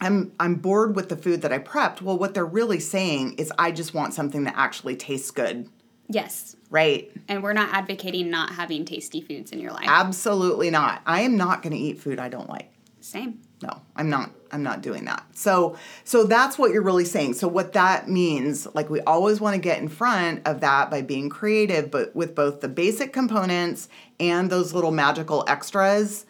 I'm 0.00 0.32
I'm 0.38 0.56
bored 0.56 0.94
with 0.94 1.08
the 1.08 1.16
food 1.16 1.42
that 1.42 1.52
I 1.52 1.58
prepped. 1.58 2.02
Well, 2.02 2.18
what 2.18 2.34
they're 2.34 2.46
really 2.46 2.80
saying 2.80 3.34
is, 3.34 3.52
I 3.58 3.72
just 3.72 3.94
want 3.94 4.14
something 4.14 4.44
that 4.44 4.54
actually 4.56 4.96
tastes 4.96 5.30
good, 5.30 5.68
yes. 6.08 6.54
right? 6.70 7.10
And 7.26 7.42
we're 7.42 7.52
not 7.52 7.72
advocating 7.72 8.30
not 8.30 8.50
having 8.50 8.84
tasty 8.84 9.20
foods 9.20 9.50
in 9.50 9.60
your 9.60 9.72
life. 9.72 9.86
Absolutely 9.88 10.70
not. 10.70 11.02
I 11.04 11.22
am 11.22 11.36
not 11.36 11.62
going 11.62 11.72
to 11.72 11.78
eat 11.78 11.98
food 11.98 12.18
I 12.18 12.28
don't 12.28 12.48
like. 12.48 12.70
Same. 13.00 13.40
No, 13.62 13.80
I'm 13.96 14.08
not. 14.08 14.30
I'm 14.52 14.62
not 14.62 14.82
doing 14.82 15.04
that. 15.06 15.24
So, 15.34 15.76
so 16.04 16.24
that's 16.24 16.58
what 16.58 16.72
you're 16.72 16.82
really 16.82 17.04
saying. 17.04 17.34
So 17.34 17.48
what 17.48 17.72
that 17.72 18.08
means, 18.08 18.66
like 18.74 18.88
we 18.88 19.00
always 19.00 19.40
want 19.40 19.54
to 19.54 19.60
get 19.60 19.78
in 19.78 19.88
front 19.88 20.46
of 20.46 20.60
that 20.60 20.90
by 20.90 21.02
being 21.02 21.28
creative, 21.28 21.90
but 21.90 22.14
with 22.14 22.34
both 22.34 22.60
the 22.60 22.68
basic 22.68 23.12
components 23.12 23.88
and 24.20 24.50
those 24.50 24.72
little 24.74 24.90
magical 24.90 25.44
extras, 25.48 26.26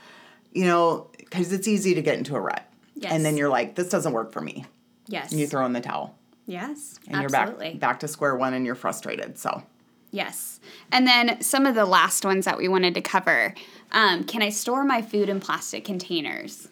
you 0.53 0.64
know, 0.64 1.11
because 1.18 1.53
it's 1.53 1.68
easy 1.68 1.95
to 1.95 2.03
get 2.03 2.18
into 2.18 2.34
a 2.36 2.41
rut. 2.41 2.64
Yes. 2.95 3.12
And 3.12 3.24
then 3.24 3.36
you're 3.36 3.49
like, 3.49 3.74
this 3.74 3.89
doesn't 3.89 4.12
work 4.12 4.32
for 4.32 4.41
me. 4.41 4.64
Yes. 5.07 5.30
And 5.30 5.41
you 5.41 5.47
throw 5.47 5.64
in 5.66 5.72
the 5.72 5.80
towel. 5.80 6.16
yes. 6.47 6.99
And 7.07 7.16
absolutely. 7.16 7.66
you're 7.66 7.74
back 7.74 7.80
back 7.80 8.01
to 8.01 8.09
square 8.09 8.36
one 8.36 8.55
and 8.55 8.66
you're 8.66 8.74
frustrated. 8.74 9.39
So 9.39 9.62
Yes. 10.11 10.59
And 10.91 11.07
then 11.07 11.43
some 11.43 11.66
of 11.66 11.74
the 11.74 11.84
last 11.84 12.24
ones 12.24 12.47
that 12.47 12.57
we 12.57 12.66
wanted 12.66 12.95
to 12.95 13.03
cover. 13.03 13.55
Um, 13.93 14.24
can 14.24 14.41
I 14.43 14.49
store 14.49 14.82
my 14.84 15.03
food 15.03 15.28
in 15.28 15.39
plastic 15.41 15.84
containers? 15.84 16.68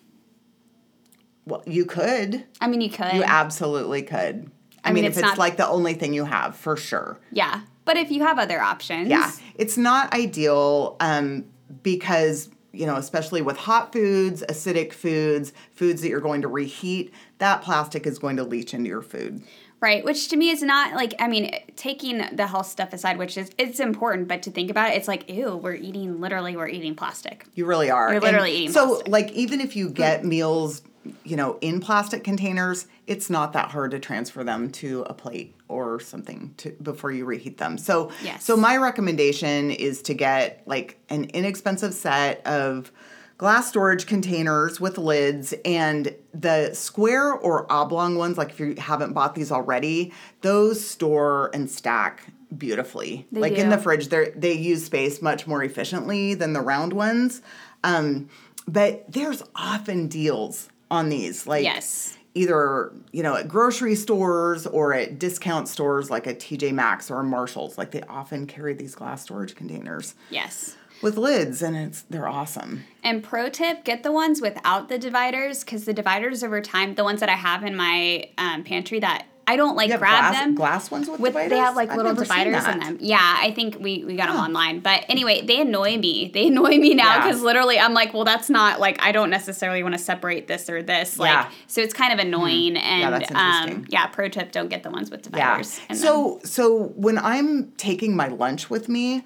well, 1.45 1.63
you 1.67 1.85
could. 1.85 2.45
I 2.61 2.67
mean, 2.67 2.81
you 2.81 2.91
could. 2.91 3.13
You 3.13 3.23
absolutely 3.23 4.03
could. 4.03 4.51
I, 4.85 4.89
I 4.89 4.93
mean, 4.93 5.03
mean, 5.03 5.05
if 5.05 5.11
it's 5.11 5.19
it's 5.19 5.27
not- 5.27 5.39
like 5.39 5.57
the 5.57 5.67
only 5.69 5.95
thing 5.95 6.13
you 6.13 6.25
have, 6.25 6.57
for 6.57 6.77
sure. 6.77 7.19
yeah. 7.31 7.61
But 7.87 7.97
if 7.97 8.11
you 8.11 8.23
have 8.23 8.39
other 8.39 8.61
options. 8.61 9.09
Yeah, 9.09 9.33
it's 9.55 9.79
not 9.79 10.13
ideal 10.13 10.97
um, 11.01 11.47
because 11.83 12.51
you 12.73 12.85
know, 12.85 12.97
especially 12.97 13.41
with 13.41 13.57
hot 13.57 13.91
foods, 13.91 14.45
acidic 14.51 14.93
foods, 14.93 15.55
foods 15.73 16.03
that 16.03 16.11
you're 16.11 16.21
going 16.21 16.43
to 16.43 16.49
reheat, 16.49 17.11
that 17.39 17.63
plastic 17.63 18.07
is 18.07 18.19
going 18.19 18.37
to 18.37 18.45
leach 18.45 18.75
into 18.75 18.89
your 18.89 19.01
food. 19.01 19.43
Right, 19.81 20.05
which 20.05 20.29
to 20.29 20.37
me 20.37 20.51
is 20.51 20.63
not 20.63 20.95
like 20.95 21.15
I 21.19 21.29
mean, 21.29 21.55
taking 21.77 22.23
the 22.35 22.47
health 22.47 22.67
stuff 22.67 22.93
aside, 22.93 23.19
which 23.19 23.39
is 23.39 23.51
it's 23.57 23.79
important, 23.81 24.27
but 24.29 24.43
to 24.43 24.51
think 24.51 24.71
about 24.71 24.91
it, 24.91 24.97
it's 24.97 25.09
like 25.09 25.31
ew, 25.31 25.57
we're 25.57 25.75
eating 25.75 26.21
literally 26.21 26.57
we're 26.57 26.69
eating 26.69 26.95
plastic. 26.95 27.47
You 27.55 27.67
really 27.67 27.91
are. 27.91 28.13
You're 28.13 28.21
literally 28.21 28.51
And 28.51 28.59
eating 28.59 28.73
So, 28.73 28.87
plastic. 28.89 29.09
like, 29.09 29.33
even 29.33 29.61
if 29.61 29.77
you 29.77 29.89
get 29.91 30.25
meals, 30.25 30.83
you 31.25 31.37
know, 31.37 31.59
in 31.61 31.81
plastic 31.81 32.25
containers, 32.25 32.87
it's 33.07 33.29
not 33.31 33.53
that 33.53 33.71
hard 33.71 33.91
to 33.93 33.99
transfer 33.99 34.43
them 34.45 34.71
to 34.73 35.03
a 35.03 35.15
plate 35.15 35.55
or 35.69 36.01
something 36.01 36.55
to 36.59 36.71
before 36.83 37.11
you 37.11 37.25
reheat 37.25 37.59
them. 37.59 37.79
So, 37.79 38.11
Yes. 38.23 38.45
so 38.45 38.57
my 38.57 38.77
recommendation 38.77 39.71
is 39.71 40.03
to 40.03 40.15
get 40.15 40.63
like 40.67 40.99
an 41.09 41.25
inexpensive 41.35 41.95
set 41.95 42.45
of 42.47 42.91
glass 43.39 43.69
storage 43.69 44.07
containers 44.07 44.81
with 44.81 44.97
lids 44.97 45.53
and 45.65 46.15
the 46.33 46.73
square 46.73 47.33
or 47.33 47.71
oblong 47.71 48.17
ones 48.17 48.39
like 48.39 48.49
if 48.51 48.59
you 48.61 48.75
haven't 48.79 49.13
bought 49.13 49.35
these 49.35 49.53
already 49.53 50.11
those 50.41 50.83
store 50.83 51.51
and 51.53 51.71
stack 51.71 52.27
beautifully 52.57 53.27
They 53.31 53.41
like 53.41 53.53
in 53.59 53.69
the 53.69 53.77
fridge 53.77 54.09
they 54.09 54.33
they 54.35 54.55
use 54.55 54.87
space 54.87 55.21
much 55.21 55.47
more 55.47 55.63
efficiently 55.63 56.33
than 56.33 56.55
the 56.55 56.63
round 56.63 56.95
ones 56.95 57.43
um, 57.85 58.31
but 58.67 59.05
there's 59.13 59.43
often 59.55 60.09
deals 60.09 60.71
on 60.91 61.09
these 61.09 61.47
like 61.47 61.65
Yes. 61.65 62.17
either 62.35 62.93
you 63.13 63.23
know 63.23 63.35
at 63.37 63.49
grocery 63.49 63.95
stores 63.95 64.67
or 64.67 64.93
at 64.95 65.19
discount 65.19 65.69
stores 65.69 66.11
like 66.11 66.27
a 66.27 66.35
tj 66.35 66.73
maxx 66.73 67.11
or 67.11 67.21
a 67.21 67.25
marshalls 67.25 67.77
like 67.79 67.91
they 67.91 68.03
often 68.03 68.47
carry 68.47 68.75
these 68.75 68.95
glass 68.95 69.23
storage 69.23 69.55
containers 69.55 70.15
Yes. 70.31 70.77
with 71.03 71.17
lids 71.17 71.61
and 71.63 71.77
it's 71.77 72.03
they're 72.11 72.29
awesome 72.29 72.85
And 73.03 73.23
pro 73.23 73.49
tip, 73.49 73.85
get 73.85 74.03
the 74.03 74.13
ones 74.13 74.41
without 74.41 74.89
the 74.89 74.99
dividers 74.99 75.65
because 75.65 75.85
the 75.85 75.93
dividers 75.95 76.43
over 76.45 76.61
time, 76.61 76.95
the 76.95 77.05
ones 77.05 77.21
that 77.21 77.29
I 77.29 77.35
have 77.37 77.63
in 77.65 77.75
my 77.77 78.29
um, 78.39 78.65
pantry 78.65 78.99
that 79.01 79.27
I 79.49 79.55
don't 79.57 79.77
like 79.77 79.89
grab 79.91 80.01
glass, 80.01 80.35
them. 80.35 80.55
glass 80.57 80.91
ones 80.91 81.09
with, 81.09 81.21
with 81.21 81.33
dividers? 81.33 81.51
they 81.51 81.59
have 81.59 81.77
like 81.77 81.91
I've 81.91 81.97
little 81.97 82.15
dividers 82.15 82.67
in 82.67 82.81
them. 82.81 82.99
Yeah, 83.01 83.19
I 83.21 83.53
think 83.53 83.77
we 83.81 84.05
we 84.05 84.17
got 84.17 84.27
them 84.27 84.37
online. 84.37 84.81
But 84.81 85.05
anyway, 85.09 85.43
they 85.47 85.61
annoy 85.61 85.99
me. 85.99 86.31
They 86.35 86.47
annoy 86.53 86.79
me 86.79 86.95
now 86.95 87.17
Yeah. 87.17 87.25
because 87.27 87.43
literally 87.43 87.79
I'm 87.79 87.95
like, 87.95 88.13
well, 88.13 88.25
that's 88.25 88.51
not 88.51 88.81
like 88.81 89.01
I 89.03 89.13
don't 89.13 89.31
necessarily 89.31 89.83
want 89.83 89.95
to 89.95 89.99
separate 90.01 90.49
this 90.49 90.69
or 90.69 90.83
this. 90.83 91.19
Like, 91.19 91.31
Yeah. 91.31 91.51
so 91.69 91.81
it's 91.81 91.95
kind 91.95 92.13
of 92.13 92.19
annoying. 92.19 92.77
And 92.77 93.15
that's 93.15 93.31
um, 93.33 93.85
yeah, 93.89 94.07
pro 94.09 94.29
tip: 94.29 94.51
don't 94.51 94.69
get 94.69 94.83
the 94.83 94.91
ones 94.91 95.11
with 95.11 95.27
Yeah. 95.33 95.59
dividers. 95.59 95.79
them. 95.87 95.97
So 95.97 96.41
so 96.45 96.93
when 96.97 97.17
I'm 97.19 97.71
taking 97.77 98.17
my 98.17 98.27
lunch 98.29 98.69
with 98.69 98.89
me, 98.89 99.23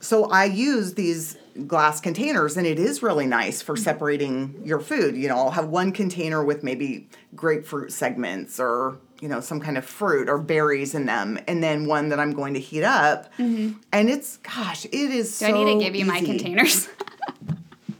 so 0.00 0.30
I 0.30 0.44
use 0.44 0.94
these 0.94 1.36
glass 1.66 2.00
containers 2.00 2.56
and 2.56 2.66
it 2.66 2.78
is 2.78 3.02
really 3.02 3.26
nice 3.26 3.60
for 3.62 3.76
separating 3.76 4.60
your 4.64 4.78
food. 4.80 5.16
You 5.16 5.28
know, 5.28 5.36
I'll 5.36 5.50
have 5.50 5.68
one 5.68 5.90
container 5.92 6.44
with 6.44 6.62
maybe 6.62 7.08
grapefruit 7.34 7.92
segments 7.92 8.60
or 8.60 8.98
you 9.20 9.28
know 9.28 9.40
some 9.40 9.58
kind 9.58 9.76
of 9.76 9.84
fruit 9.84 10.28
or 10.28 10.38
berries 10.38 10.94
in 10.94 11.06
them 11.06 11.36
and 11.48 11.60
then 11.60 11.86
one 11.86 12.10
that 12.10 12.20
I'm 12.20 12.32
going 12.32 12.54
to 12.54 12.60
heat 12.60 12.84
up. 12.84 13.32
And 13.38 13.74
it's 13.92 14.36
gosh, 14.38 14.84
it 14.84 14.92
is 14.94 15.28
Mm-hmm. 15.40 15.46
do 15.46 15.52
so 15.52 15.60
I 15.60 15.64
need 15.64 15.78
to 15.78 15.84
give 15.84 15.96
you 15.96 16.04
my 16.04 16.20
containers? 16.20 16.88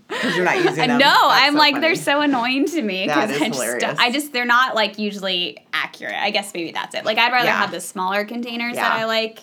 because 0.09 0.35
you're 0.37 0.45
not 0.45 0.57
using 0.57 0.77
them. 0.89 0.99
no, 0.99 0.99
That's 0.99 1.43
I'm 1.47 1.53
so 1.53 1.59
like 1.59 1.75
funny. 1.75 1.87
they're 1.87 1.95
so 1.97 2.21
annoying 2.23 2.65
to 2.67 2.81
me 2.83 3.07
because 3.07 3.31
I 3.31 3.39
just 3.49 3.55
hilarious. 3.61 3.99
I 3.99 4.11
just 4.11 4.33
they're 4.33 4.45
not 4.47 4.75
like 4.75 4.99
usually 4.99 5.59
accurate. 5.73 6.15
I 6.15 6.31
guess 6.31 6.55
maybe 6.55 6.71
that's 6.73 6.95
it. 6.95 7.05
Like 7.05 7.19
I'd 7.19 7.33
rather 7.33 7.47
Yeah. 7.47 7.59
have 7.61 7.71
the 7.73 7.81
smaller 7.81 8.25
containers 8.25 8.75
that 8.77 8.93
I 8.93 9.05
like. 9.05 9.41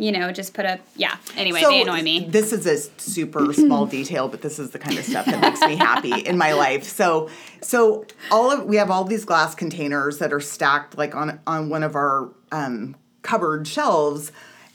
You 0.00 0.12
know, 0.12 0.32
just 0.32 0.54
put 0.54 0.64
a 0.64 0.80
yeah. 0.96 1.16
Anyway, 1.36 1.60
So, 1.60 1.68
they 1.68 1.82
annoy 1.82 2.00
me. 2.00 2.24
This 2.26 2.54
is 2.54 2.66
a 2.66 2.78
super 2.98 3.52
small 3.52 3.84
detail, 3.84 4.28
but 4.28 4.40
this 4.40 4.58
is 4.58 4.70
the 4.70 4.78
kind 4.78 4.98
of 4.98 5.04
stuff 5.04 5.26
that 5.26 5.40
makes 5.40 5.60
me 5.60 5.76
happy 5.76 6.20
in 6.26 6.38
my 6.38 6.54
life. 6.54 6.84
So, 6.84 7.28
so 7.60 8.06
all 8.30 8.50
of 8.50 8.64
we 8.64 8.76
have 8.76 8.90
all 8.90 9.04
these 9.04 9.26
glass 9.26 9.54
containers 9.54 10.16
that 10.18 10.32
are 10.32 10.40
stacked 10.40 10.96
like 10.96 11.14
on 11.14 11.38
on 11.46 11.68
one 11.68 11.82
of 11.82 11.94
our 11.94 12.30
um, 12.50 12.96
cupboard 13.20 13.68
shelves, 13.68 14.32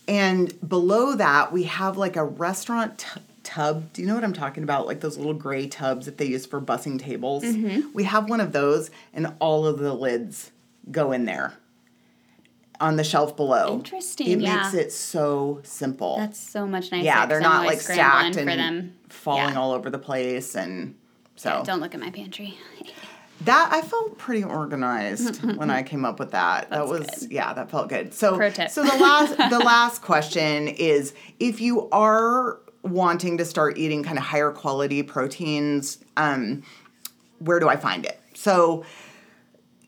and 0.08 0.54
below 0.68 1.16
that 1.16 1.52
we 1.52 1.64
have 1.64 1.98
like 1.98 2.16
a 2.16 2.24
restaurant. 2.24 3.00
T- 3.00 3.22
Tub, 3.44 3.94
do 3.94 4.02
you 4.02 4.08
know 4.08 4.16
what 4.16 4.24
I'm 4.24 4.34
talking 4.34 4.64
about? 4.64 4.88
Like 4.88 5.02
those 5.02 5.18
little 5.18 5.36
gray 5.36 5.68
tubs 5.68 6.08
that 6.08 6.18
they 6.18 6.26
use 6.26 6.48
for 6.48 6.60
bussing 6.60 6.98
tables. 6.98 7.44
Mm-hmm. 7.44 7.92
We 7.94 8.04
have 8.06 8.28
one 8.28 8.42
of 8.42 8.54
those, 8.54 8.90
and 9.14 9.36
all 9.40 9.68
of 9.68 9.78
the 9.78 9.94
lids 9.94 10.52
go 10.90 11.12
in 11.12 11.26
there 11.26 11.54
on 12.82 12.96
the 12.98 13.04
shelf 13.04 13.36
below. 13.36 13.74
Interesting, 13.76 14.28
It 14.28 14.40
yeah. 14.40 14.56
makes 14.58 14.74
it 14.74 14.92
so 14.92 15.60
simple 15.64 16.18
That's 16.18 16.40
so 16.40 16.66
much 16.68 16.92
nicer. 16.92 17.06
Yeah, 17.06 17.26
they're 17.26 17.40
not 17.42 17.66
like 17.66 17.80
stacked 17.82 18.36
and 18.38 18.50
for 18.50 18.56
them. 18.56 18.94
falling 19.10 19.54
Yeah. 19.54 19.60
all 19.60 19.72
over 19.72 19.90
the 19.90 20.00
place, 20.00 20.56
and 20.56 20.96
so 21.36 21.64
Don't 21.66 21.80
look 21.80 21.94
at 21.94 22.00
my 22.02 22.10
pantry. 22.10 22.58
that 23.42 23.70
I 23.72 23.82
felt 23.82 24.18
pretty 24.18 24.44
organized 24.44 25.44
when 25.58 25.70
I 25.70 25.84
came 25.84 26.06
up 26.06 26.20
with 26.20 26.32
that. 26.32 26.70
that 26.72 26.88
was 26.88 27.06
good. 27.06 27.32
yeah, 27.32 27.54
that 27.54 27.70
felt 27.70 27.90
good. 27.90 28.14
So 28.14 28.36
Pro 28.38 28.50
tip. 28.50 28.70
so 28.70 28.84
the 28.84 28.98
last 28.98 29.38
the 29.50 29.60
last 29.60 30.02
question 30.02 30.68
is 30.70 31.14
if 31.40 31.60
you 31.62 31.90
are 31.92 32.60
wanting 32.84 33.38
to 33.40 33.46
start 33.46 33.78
eating 33.78 34.04
kind 34.04 34.18
of 34.18 34.24
higher 34.24 34.52
quality 34.52 35.02
proteins, 35.04 35.98
um, 36.18 36.64
where 37.40 37.60
do 37.60 37.68
I 37.68 37.76
find 37.76 38.06
it? 38.06 38.20
So 38.36 38.86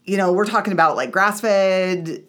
you 0.04 0.16
know, 0.18 0.32
we're 0.32 0.46
talking 0.46 0.72
about 0.74 0.96
like 0.96 1.12
grass 1.12 1.42
fed 1.42 2.24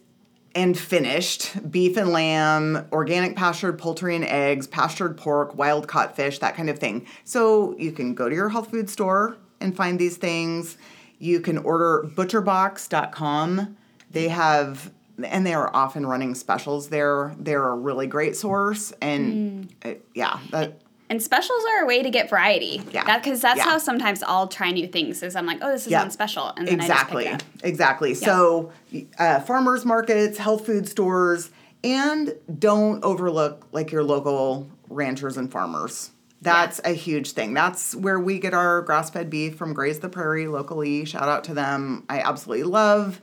and 0.59 0.77
finished 0.77 1.71
beef 1.71 1.97
and 1.97 2.11
lamb, 2.11 2.85
organic 2.91 3.37
pastured 3.37 3.79
poultry 3.79 4.17
and 4.17 4.25
eggs, 4.25 4.67
pastured 4.67 5.17
pork, 5.17 5.55
wild 5.55 5.87
caught 5.87 6.17
fish, 6.17 6.41
that 6.41 6.57
kind 6.57 6.69
of 6.69 6.81
thing. 6.81 7.07
So 7.23 7.77
you 7.79 7.93
can 7.93 8.13
go 8.13 8.29
to 8.29 8.35
your 8.35 8.49
health 8.49 8.73
food 8.73 8.91
store 8.91 9.37
and 9.61 9.77
find 9.77 10.01
these 10.01 10.17
things. 10.17 10.77
You 11.21 11.39
can 11.39 11.59
order 11.59 12.09
butcherbox.com. 12.13 13.77
They 14.11 14.29
have 14.29 14.93
and 15.23 15.47
they 15.47 15.55
are 15.55 15.75
often 15.75 16.05
running 16.07 16.35
specials 16.35 16.89
there. 16.89 17.37
They're 17.39 17.69
a 17.69 17.77
really 17.77 18.09
great 18.09 18.35
source 18.35 18.93
and 19.01 19.73
uh, 19.85 19.95
yeah, 20.13 20.41
that 20.51 20.81
And 21.11 21.23
specials 21.23 21.63
are 21.71 21.85
a 21.85 21.87
way 21.87 22.03
to 22.03 22.11
get 22.11 22.29
variety. 22.29 22.83
Yeah. 22.93 23.19
Because 23.19 23.41
that's 23.41 23.57
Yeah. 23.59 23.65
how 23.65 23.79
sometimes 23.79 24.23
I'll 24.23 24.47
try 24.49 24.71
new 24.73 24.87
things. 24.87 25.23
Is 25.23 25.35
I'm 25.37 25.47
like, 25.47 25.59
oh, 25.63 25.71
this 25.73 25.87
is 25.87 25.93
Yeah. 25.93 26.03
on 26.03 26.11
special, 26.11 26.53
and 26.57 26.69
then 26.69 26.75
exactly 26.81 27.29
I 27.29 27.33
just 27.33 27.47
pick 27.47 27.63
it. 27.65 27.67
exactly 27.69 28.15
so 28.15 28.73
uh, 29.19 29.41
farmers 29.41 29.85
markets 29.85 30.39
health 30.39 30.67
food 30.67 30.89
stores 30.89 31.51
and 31.85 32.35
don't 32.59 33.03
overlook 33.05 33.67
like 33.73 33.91
your 33.93 34.03
local 34.05 34.69
ranchers 34.91 35.37
and 35.37 35.51
farmers 35.51 36.11
that's 36.43 36.81
a 36.85 36.91
huge 36.93 37.33
thing 37.33 37.53
that's 37.55 37.95
where 37.95 38.19
we 38.19 38.39
get 38.39 38.55
our 38.55 38.81
grass-fed 38.83 39.29
beef 39.31 39.57
from 39.57 39.73
graze 39.75 39.99
the 40.01 40.09
prairie 40.09 40.47
locally 40.49 41.05
shout 41.05 41.29
out 41.29 41.45
to 41.45 41.53
them 41.55 42.05
i 42.09 42.21
absolutely 42.21 42.65
love 42.65 43.21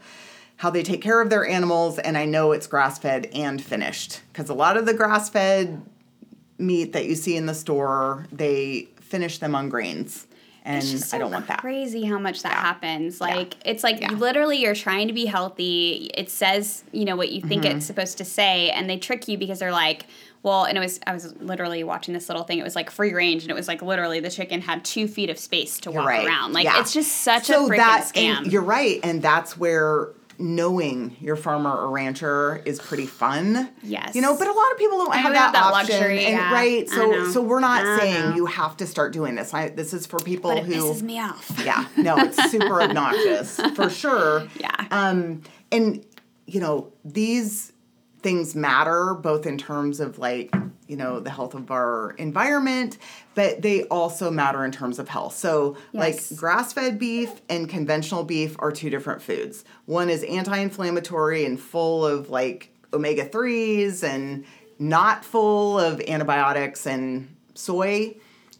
how 0.57 0.69
they 0.69 0.83
take 0.83 1.01
care 1.01 1.21
of 1.21 1.29
their 1.29 1.45
animals 1.47 1.97
and 1.99 2.17
i 2.17 2.25
know 2.25 2.51
it's 2.51 2.67
grass-fed 2.67 3.25
and 3.33 3.61
finished 3.63 4.21
because 4.31 4.49
a 4.49 4.53
lot 4.53 4.77
of 4.77 4.85
the 4.85 4.93
grass-fed 4.93 5.81
meat 6.57 6.93
that 6.93 7.05
you 7.05 7.15
see 7.15 7.35
in 7.35 7.45
the 7.45 7.53
store 7.53 8.25
they 8.31 8.87
finish 9.01 9.39
them 9.39 9.53
on 9.55 9.69
grains 9.69 10.25
and 10.63 10.83
so 10.83 11.15
i 11.15 11.19
don't 11.19 11.31
want 11.31 11.45
that 11.47 11.59
Crazy 11.59 12.03
how 12.05 12.17
much 12.17 12.41
that 12.41 12.53
happens. 12.53 13.21
Like 13.21 13.55
it's 13.65 13.83
like 13.83 14.01
Yeah. 14.01 14.11
literally 14.13 14.57
you're 14.57 14.73
trying 14.73 15.07
to 15.09 15.13
be 15.13 15.25
healthy. 15.27 16.09
It 16.15 16.29
says 16.31 16.83
you 16.91 17.05
know 17.05 17.15
what 17.15 17.31
you 17.31 17.39
think 17.41 17.63
Mm-hmm. 17.63 17.77
it's 17.77 17.85
supposed 17.85 18.17
to 18.17 18.25
say, 18.25 18.71
and 18.71 18.89
they 18.89 18.97
trick 18.97 19.27
you 19.27 19.37
because 19.37 19.59
they're 19.59 19.71
like, 19.71 20.07
well, 20.41 20.63
and 20.63 20.75
it 20.75 20.81
was 20.81 20.99
I 21.05 21.13
was 21.13 21.35
literally 21.39 21.83
watching 21.83 22.15
this 22.15 22.29
little 22.29 22.43
thing. 22.45 22.57
It 22.57 22.63
was 22.63 22.75
like 22.75 22.89
free 22.89 23.13
range, 23.13 23.43
and 23.43 23.51
it 23.51 23.53
was 23.55 23.67
like 23.67 23.83
literally 23.83 24.19
the 24.21 24.31
chicken 24.31 24.59
had 24.61 24.83
two 24.83 25.07
feet 25.07 25.29
of 25.29 25.37
space 25.37 25.79
to 25.81 25.91
walk 25.91 26.07
right. 26.07 26.25
around. 26.25 26.53
Like 26.53 26.63
Yeah. 26.65 26.79
it's 26.81 26.93
just 26.93 27.11
such 27.21 27.45
so 27.45 27.67
a 27.67 27.69
freaking 27.69 27.77
that, 27.77 28.11
scam. 28.11 28.51
You're 28.51 28.63
right, 28.63 28.99
and 29.03 29.21
that's 29.21 29.55
where 29.55 30.09
knowing 30.37 31.15
your 31.19 31.35
farmer 31.35 31.71
or 31.71 31.89
rancher 31.89 32.61
is 32.65 32.79
pretty 32.79 33.05
fun. 33.05 33.69
Yes. 33.83 34.15
You 34.15 34.21
know, 34.21 34.37
but 34.37 34.47
a 34.47 34.51
lot 34.51 34.71
of 34.71 34.77
people 34.77 34.97
don't 34.97 35.15
have 35.15 35.33
that, 35.33 35.53
that 35.53 35.63
option. 35.63 35.95
luxury, 35.95 36.25
and 36.25 36.35
yeah. 36.35 36.53
right. 36.53 36.89
So 36.89 37.31
so 37.31 37.41
we're 37.41 37.59
not 37.59 37.99
saying 37.99 38.35
you 38.35 38.45
have 38.45 38.77
to 38.77 38.87
start 38.87 39.13
doing 39.13 39.35
this. 39.35 39.53
I, 39.53 39.69
this 39.69 39.93
is 39.93 40.05
for 40.05 40.19
people 40.19 40.51
but 40.51 40.59
it 40.59 40.65
who 40.65 40.73
pisses 40.73 41.01
me 41.01 41.19
off. 41.19 41.51
Yeah. 41.65 41.87
No, 41.97 42.17
it's 42.17 42.51
super 42.51 42.81
obnoxious 42.81 43.59
for 43.75 43.89
sure. 43.89 44.47
Yeah. 44.59 44.87
Um 44.91 45.41
and 45.71 46.05
you 46.45 46.59
know, 46.59 46.91
these 47.03 47.73
things 48.21 48.55
matter 48.55 49.13
both 49.13 49.45
in 49.45 49.57
terms 49.57 49.99
of 49.99 50.17
like 50.17 50.55
you 50.87 50.95
know 50.95 51.19
the 51.19 51.29
health 51.29 51.53
of 51.55 51.71
our 51.71 52.11
environment 52.17 52.97
but 53.33 53.61
they 53.61 53.83
also 53.85 54.31
matter 54.31 54.63
in 54.63 54.71
terms 54.71 54.97
of 54.99 55.09
health. 55.09 55.35
So 55.35 55.75
Yes. 55.91 56.31
like 56.31 56.39
grass-fed 56.39 56.97
beef 56.99 57.31
and 57.49 57.67
conventional 57.67 58.23
beef 58.23 58.55
are 58.59 58.71
two 58.71 58.89
different 58.89 59.21
foods. 59.21 59.65
One 59.85 60.09
is 60.09 60.23
anti-inflammatory 60.23 61.43
and 61.45 61.59
full 61.59 62.05
of 62.05 62.29
like 62.29 62.73
omega-3s 62.93 64.03
and 64.03 64.45
not 64.79 65.25
full 65.25 65.79
of 65.79 66.01
antibiotics 66.07 66.85
and 66.85 67.35
soy 67.55 68.15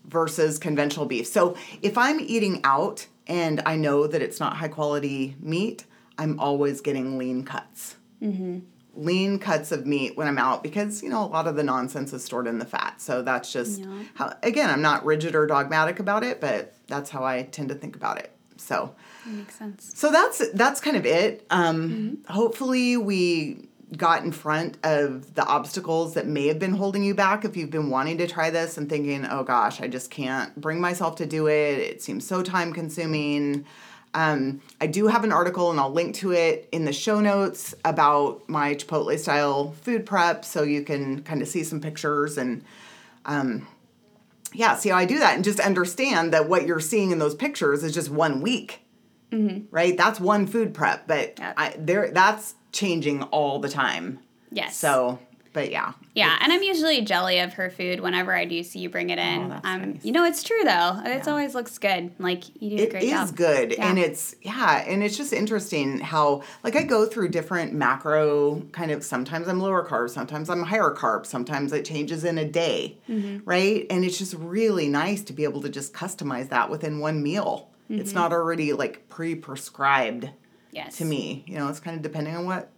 versus 0.05 0.57
conventional 0.59 1.05
beef. 1.05 1.25
So 1.27 1.55
if 1.81 1.97
i'm 1.97 2.19
eating 2.19 2.61
out 2.63 3.07
and 3.27 3.61
i 3.65 3.75
know 3.75 4.07
that 4.07 4.21
it's 4.21 4.39
not 4.39 4.57
high 4.57 4.67
quality 4.67 5.35
meat 5.39 5.85
i'm 6.17 6.39
always 6.39 6.79
getting 6.81 7.17
lean 7.17 7.43
cuts 7.43 7.95
mm-hmm. 8.21 8.59
Lean 8.95 9.39
cuts 9.39 9.71
of 9.71 9.85
meat 9.85 10.15
when 10.17 10.27
I'm 10.27 10.37
out 10.37 10.63
because 10.63 11.03
you 11.03 11.09
know 11.09 11.23
a 11.23 11.27
lot 11.27 11.47
of 11.47 11.55
the 11.55 11.63
nonsense 11.63 12.13
is 12.13 12.23
stored 12.23 12.47
in 12.47 12.59
the 12.59 12.65
fat. 12.65 13.01
So 13.01 13.21
that's 13.21 13.51
just 13.51 13.81
Yeah. 13.81 13.87
how 14.15 14.33
again, 14.43 14.69
I'm 14.69 14.81
not 14.81 15.05
rigid 15.05 15.35
or 15.35 15.45
dogmatic 15.47 15.99
about 15.99 16.23
it, 16.23 16.39
but 16.41 16.73
that's 16.87 17.09
how 17.09 17.23
I 17.23 17.43
tend 17.43 17.69
to 17.69 17.75
think 17.75 17.95
about 17.95 18.17
it. 18.19 18.31
So 18.57 18.95
That 19.25 19.33
makes 19.33 19.55
sense. 19.55 19.91
so 19.95 20.11
that's 20.11 20.41
that's 20.53 20.79
kind 20.79 20.95
of 20.97 21.05
it. 21.05 21.45
Um, 21.49 22.19
Hopefully, 22.29 22.95
we 22.97 23.67
got 23.97 24.23
in 24.23 24.31
front 24.31 24.77
of 24.83 25.35
the 25.35 25.45
obstacles 25.45 26.15
that 26.15 26.25
may 26.25 26.47
have 26.47 26.57
been 26.57 26.73
holding 26.73 27.03
you 27.03 27.13
back 27.13 27.45
if 27.45 27.55
you've 27.55 27.69
been 27.69 27.89
wanting 27.89 28.17
to 28.17 28.27
try 28.27 28.49
this 28.49 28.77
and 28.77 28.89
thinking, 28.89 29.25
"Oh 29.29 29.43
gosh, 29.43 29.79
I 29.81 29.87
just 29.87 30.09
can't 30.09 30.59
bring 30.59 30.81
myself 30.81 31.15
to 31.17 31.25
do 31.25 31.47
it. 31.47 31.77
It 31.79 32.01
seems 32.01 32.25
so 32.25 32.41
time 32.41 32.73
consuming." 32.73 33.65
Um, 34.15 34.61
I 34.79 34.87
do 34.87 35.07
have 35.07 35.23
an 35.25 35.33
article, 35.33 35.69
and 35.69 35.79
I'll 35.79 35.91
link 35.91 36.15
to 36.15 36.31
it 36.31 36.69
in 36.71 36.85
the 36.85 36.93
show 36.93 37.19
notes 37.19 37.75
about 37.83 38.47
my 38.47 38.73
Chipotle 38.73 39.19
style 39.19 39.73
food 39.81 40.05
prep, 40.05 40.45
so 40.45 40.63
you 40.63 40.83
can 40.83 41.21
kind 41.21 41.41
of 41.41 41.47
see 41.47 41.63
some 41.63 41.81
pictures 41.81 42.37
and 42.37 42.63
yeah, 44.53 44.75
see 44.75 44.89
how 44.89 44.97
I 44.97 45.05
do 45.05 45.19
that 45.19 45.35
and 45.35 45.43
just 45.43 45.59
understand 45.59 46.31
that 46.33 46.47
what 46.47 46.65
you're 46.65 46.79
seeing 46.79 47.11
in 47.11 47.19
those 47.19 47.35
pictures 47.35 47.83
is 47.83 47.93
just 47.93 48.09
one 48.09 48.39
week. 48.39 48.79
Right? 49.69 49.97
That's 49.97 50.19
one 50.19 50.47
food 50.47 50.73
prep, 50.73 51.07
but. 51.07 51.37
I 51.57 51.75
there 51.77 52.09
that's 52.11 52.55
changing 52.71 53.23
all 53.23 53.59
the 53.59 53.67
time. 53.67 54.19
Yes. 54.49 54.77
So, 54.77 55.19
but 55.55 55.71
yeah. 55.71 55.93
Yeah, 56.13 56.37
and 56.39 56.53
I'm 56.53 56.61
usually 56.61 57.01
jelly 57.01 57.39
of 57.39 57.53
her 57.53 57.69
food 57.71 57.99
whenever 57.99 58.33
I 58.35 58.45
do 58.45 58.61
see 58.61 58.79
you 58.79 58.89
bring 58.89 59.09
it 59.09 59.17
in. 59.17 59.51
Oh, 59.51 59.59
um, 59.63 59.93
nice. 59.93 60.05
You 60.05 60.11
know, 60.11 60.23
it's 60.23 60.43
true 60.43 60.63
though. 60.63 61.01
It 61.03 61.07
Yeah. 61.07 61.23
always 61.27 61.55
looks 61.55 61.77
good. 61.79 62.11
Like 62.19 62.43
you 62.61 62.77
do 62.77 62.83
a 62.83 62.89
great 62.89 63.03
is 63.03 63.11
job. 63.11 63.35
good 63.35 63.71
Yeah. 63.77 63.89
and 63.89 63.97
it's 63.97 64.35
yeah 64.43 64.83
and 64.85 65.01
it's 65.03 65.17
just 65.17 65.33
interesting 65.33 65.99
how 65.99 66.43
like 66.63 66.75
i 66.75 66.83
go 66.83 67.05
through 67.05 67.29
different 67.29 67.73
macro 67.73 68.61
kind 68.71 68.91
of 68.91 69.03
sometimes 69.03 69.47
i'm 69.47 69.59
lower 69.59 69.83
carb 69.87 70.09
sometimes 70.09 70.49
i'm 70.49 70.61
higher 70.63 70.91
carb 70.95 71.25
sometimes 71.25 71.73
it 71.73 71.83
changes 71.85 72.23
in 72.23 72.37
a 72.37 72.45
day 72.45 72.97
Mm-hmm. 73.09 73.39
right 73.45 73.85
and 73.89 74.03
it's 74.05 74.17
just 74.17 74.33
really 74.35 74.87
nice 74.87 75.21
to 75.23 75.33
be 75.33 75.43
able 75.45 75.61
to 75.61 75.69
just 75.69 75.93
customize 75.93 76.49
that 76.49 76.69
within 76.69 76.99
one 76.99 77.23
meal 77.23 77.69
it's 77.89 78.09
Mm-hmm. 78.11 78.19
not 78.19 78.31
already 78.33 78.73
like 78.73 79.07
pre-prescribed 79.09 80.29
yes. 80.71 80.97
to 80.97 81.05
me 81.05 81.43
you 81.47 81.55
know 81.57 81.67
it's 81.69 81.79
kind 81.79 81.95
of 81.95 82.01
depending 82.03 82.35
on 82.35 82.45
what 82.45 82.69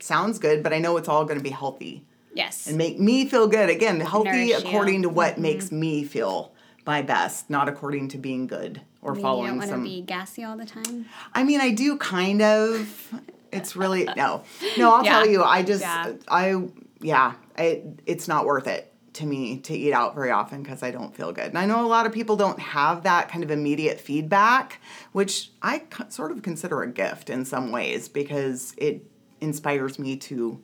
sounds 0.00 0.38
good 0.38 0.62
but 0.62 0.72
i 0.72 0.78
know 0.78 0.96
it's 0.96 1.08
all 1.08 1.24
going 1.24 1.38
to 1.38 1.42
be 1.44 1.50
healthy 1.50 2.04
Yes. 2.34 2.66
and 2.66 2.76
make 2.76 2.98
me 2.98 3.26
feel 3.26 3.46
good 3.46 3.70
again 3.70 4.00
healthy 4.00 4.30
Nourish 4.30 4.48
you. 4.50 4.56
according 4.58 5.02
to 5.02 5.08
what 5.08 5.34
Mm-hmm. 5.34 5.42
makes 5.42 5.70
me 5.72 6.02
feel 6.04 6.52
my 6.86 7.00
best 7.02 7.48
not 7.48 7.68
according 7.68 8.08
to 8.08 8.18
being 8.18 8.46
good 8.46 8.80
or 9.02 9.12
I 9.12 9.14
mean, 9.14 9.18
you 9.20 9.22
following 9.22 9.46
don't 9.48 9.56
want 9.58 9.68
to 9.70 9.74
some 9.74 9.84
be 9.84 10.00
gassy 10.02 10.42
all 10.44 10.56
the 10.56 10.64
time. 10.64 11.04
I 11.34 11.44
mean, 11.44 11.60
I 11.60 11.70
do 11.72 11.98
kind 11.98 12.40
of. 12.40 13.12
It's 13.52 13.76
really 13.76 14.04
no, 14.16 14.42
no. 14.78 14.94
I'll 14.94 15.04
tell 15.04 15.26
you, 15.26 15.42
I 15.44 15.62
just, 15.62 15.82
Yeah. 15.82 16.12
I, 16.26 16.62
yeah, 17.02 17.34
I, 17.58 17.82
it's 18.06 18.26
not 18.28 18.46
worth 18.46 18.66
it 18.66 18.90
to 19.14 19.26
me 19.26 19.58
to 19.60 19.74
eat 19.76 19.92
out 19.92 20.14
very 20.14 20.30
often 20.30 20.62
because 20.62 20.82
I 20.82 20.90
don't 20.90 21.14
feel 21.14 21.32
good. 21.32 21.44
And 21.44 21.58
I 21.58 21.66
know 21.66 21.84
a 21.84 21.86
lot 21.86 22.06
of 22.06 22.12
people 22.12 22.36
don't 22.36 22.58
have 22.58 23.02
that 23.02 23.28
kind 23.28 23.44
of 23.44 23.50
immediate 23.50 24.00
feedback, 24.00 24.80
which 25.12 25.50
I 25.62 25.82
sort 26.08 26.32
of 26.32 26.42
consider 26.42 26.82
a 26.82 26.90
gift 26.90 27.28
in 27.28 27.44
some 27.44 27.70
ways 27.70 28.08
because 28.08 28.74
it 28.78 29.04
inspires 29.40 29.98
me 29.98 30.16
to 30.16 30.60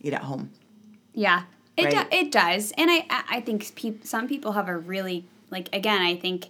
eat 0.00 0.12
at 0.12 0.22
home. 0.22 0.50
Yeah, 1.12 1.44
it 1.76 1.84
Right. 1.84 2.10
do, 2.10 2.16
it 2.16 2.32
does, 2.32 2.72
and 2.76 2.90
I 2.90 3.06
I 3.28 3.40
think 3.40 3.74
peop, 3.74 4.04
some 4.06 4.28
people 4.28 4.52
have 4.52 4.68
a 4.68 4.76
really 4.76 5.24
like 5.50 5.68
again 5.74 6.00
I 6.02 6.16
think 6.16 6.48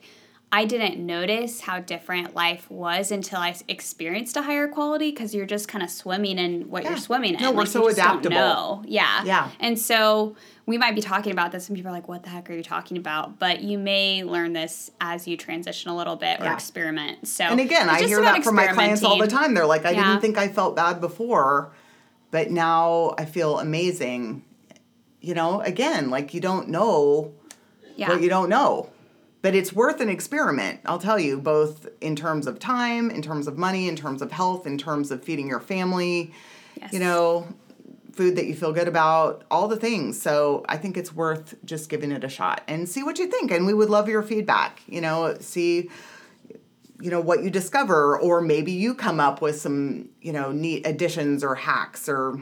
I 0.55 0.67
didn't 0.67 1.05
notice 1.05 1.61
how 1.63 1.81
different 1.81 2.37
life 2.37 2.71
was 2.71 3.11
until 3.11 3.41
I 3.41 3.57
experienced 3.67 4.37
a 4.37 4.43
higher 4.43 4.69
quality 4.69 5.11
because 5.11 5.35
you're 5.35 5.47
just 5.47 5.67
kind 5.67 5.83
of 5.83 5.91
swimming 5.91 6.39
in 6.39 6.71
what 6.71 6.85
Yeah. 6.85 6.91
you're 6.91 6.99
swimming 6.99 7.35
in. 7.35 7.41
No, 7.43 7.51
we're 7.51 7.67
so 7.67 7.81
you 7.83 7.87
just 7.89 7.99
don't 7.99 8.19
adaptable. 8.21 8.37
know. 8.37 8.83
Yeah, 8.87 9.25
Yeah. 9.25 9.49
and 9.59 9.77
so 9.77 10.37
we 10.65 10.79
might 10.79 10.95
be 10.95 11.01
talking 11.01 11.33
about 11.33 11.51
this, 11.51 11.69
and 11.69 11.75
people 11.77 11.91
are 11.91 11.95
like, 11.95 12.07
"What 12.07 12.23
the 12.23 12.29
heck 12.29 12.49
are 12.49 12.53
you 12.55 12.63
talking 12.63 12.97
about?" 12.97 13.41
But 13.41 13.63
you 13.63 13.79
may 13.79 14.23
learn 14.23 14.53
this 14.53 14.93
as 15.01 15.27
you 15.27 15.37
transition 15.37 15.91
a 15.91 15.97
little 15.97 16.15
bit 16.15 16.41
or 16.41 16.45
Yeah. 16.45 16.55
experiment. 16.55 17.27
So 17.27 17.45
And 17.47 17.59
again, 17.59 17.89
I 17.91 18.03
hear 18.05 18.23
that 18.23 18.45
from 18.45 18.55
my 18.55 18.69
clients 18.69 19.03
all 19.03 19.19
the 19.19 19.27
time. 19.27 19.55
They're 19.55 19.67
like, 19.67 19.85
I 19.85 19.91
Yeah. 19.91 20.05
didn't 20.07 20.21
think 20.21 20.39
I 20.39 20.47
felt 20.47 20.77
bad 20.77 21.01
before, 21.01 21.73
but 22.31 22.53
now 22.53 23.15
I 23.19 23.25
feel 23.25 23.59
amazing. 23.59 24.43
You 25.21 25.35
know, 25.35 25.63
again, 25.63 26.11
like 26.11 26.33
you 26.33 26.41
don't 26.41 26.69
know 26.69 27.33
Yeah, 27.97 28.09
what 28.11 28.23
you 28.23 28.29
don't 28.29 28.49
know. 28.49 28.91
But 29.45 29.55
it's 29.55 29.75
worth 29.75 30.01
an 30.01 30.09
experiment, 30.09 30.81
I'll 30.87 30.99
tell 30.99 31.19
you, 31.21 31.39
both 31.39 31.87
in 32.01 32.17
terms 32.17 32.47
of 32.47 32.59
time, 32.59 33.11
in 33.11 33.21
terms 33.21 33.47
of 33.47 33.59
money, 33.59 33.89
in 33.89 33.95
terms 33.95 34.23
of 34.23 34.33
health, 34.33 34.67
in 34.67 34.79
terms 34.79 35.11
of 35.11 35.23
feeding 35.23 35.49
your 35.49 35.61
family, 35.61 36.33
Yes. 36.81 36.95
you 36.95 36.99
know, 36.99 37.47
food 38.13 38.37
that 38.37 38.47
you 38.47 38.55
feel 38.55 38.73
good 38.73 38.89
about, 38.89 39.45
all 39.51 39.69
the 39.69 39.77
things. 39.77 40.19
So 40.19 40.65
I 40.67 40.79
think 40.79 40.97
it's 40.97 41.15
worth 41.15 41.57
just 41.63 41.91
giving 41.91 42.11
it 42.11 42.25
a 42.25 42.29
shot 42.31 42.63
and 42.67 42.89
see 42.89 43.03
what 43.03 43.19
you 43.19 43.27
think. 43.27 43.51
And 43.51 43.67
we 43.67 43.75
would 43.75 43.91
love 43.91 44.09
your 44.09 44.23
feedback, 44.23 44.81
you 44.87 45.03
know, 45.03 45.37
see 45.41 45.91
you 47.03 47.11
know 47.11 47.21
what 47.21 47.43
you 47.45 47.51
discover 47.51 48.19
or 48.19 48.41
maybe 48.41 48.73
you 48.73 48.95
come 48.95 49.21
up 49.21 49.43
with 49.43 49.61
some 49.61 50.09
you 50.23 50.33
know 50.33 50.53
neat 50.53 50.87
additions 50.87 51.45
or 51.45 51.55
hacks 51.55 52.09
or 52.09 52.41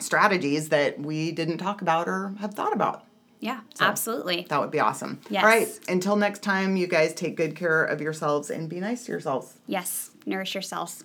strategies 0.00 0.68
that 0.68 1.00
we 1.00 1.32
didn't 1.32 1.56
talk 1.56 1.80
about 1.80 2.06
or 2.08 2.34
have 2.40 2.52
thought 2.52 2.74
about 2.74 3.05
Yeah, 3.40 3.60
absolutely. 3.80 4.46
that 4.48 4.60
would 4.60 4.70
be 4.70 4.80
awesome 4.80 5.20
Yes. 5.30 5.42
all 5.44 5.48
right 5.50 5.68
until 5.88 6.16
next 6.16 6.42
time 6.42 6.76
you 6.76 6.86
guys 6.86 7.12
take 7.14 7.36
good 7.36 7.54
care 7.56 7.84
of 7.84 8.00
yourselves 8.00 8.50
and 8.50 8.68
be 8.68 8.80
nice 8.80 9.04
to 9.06 9.12
yourselves 9.12 9.54
Yes, 9.66 10.10
nourish 10.24 10.54
yourselves. 10.54 11.04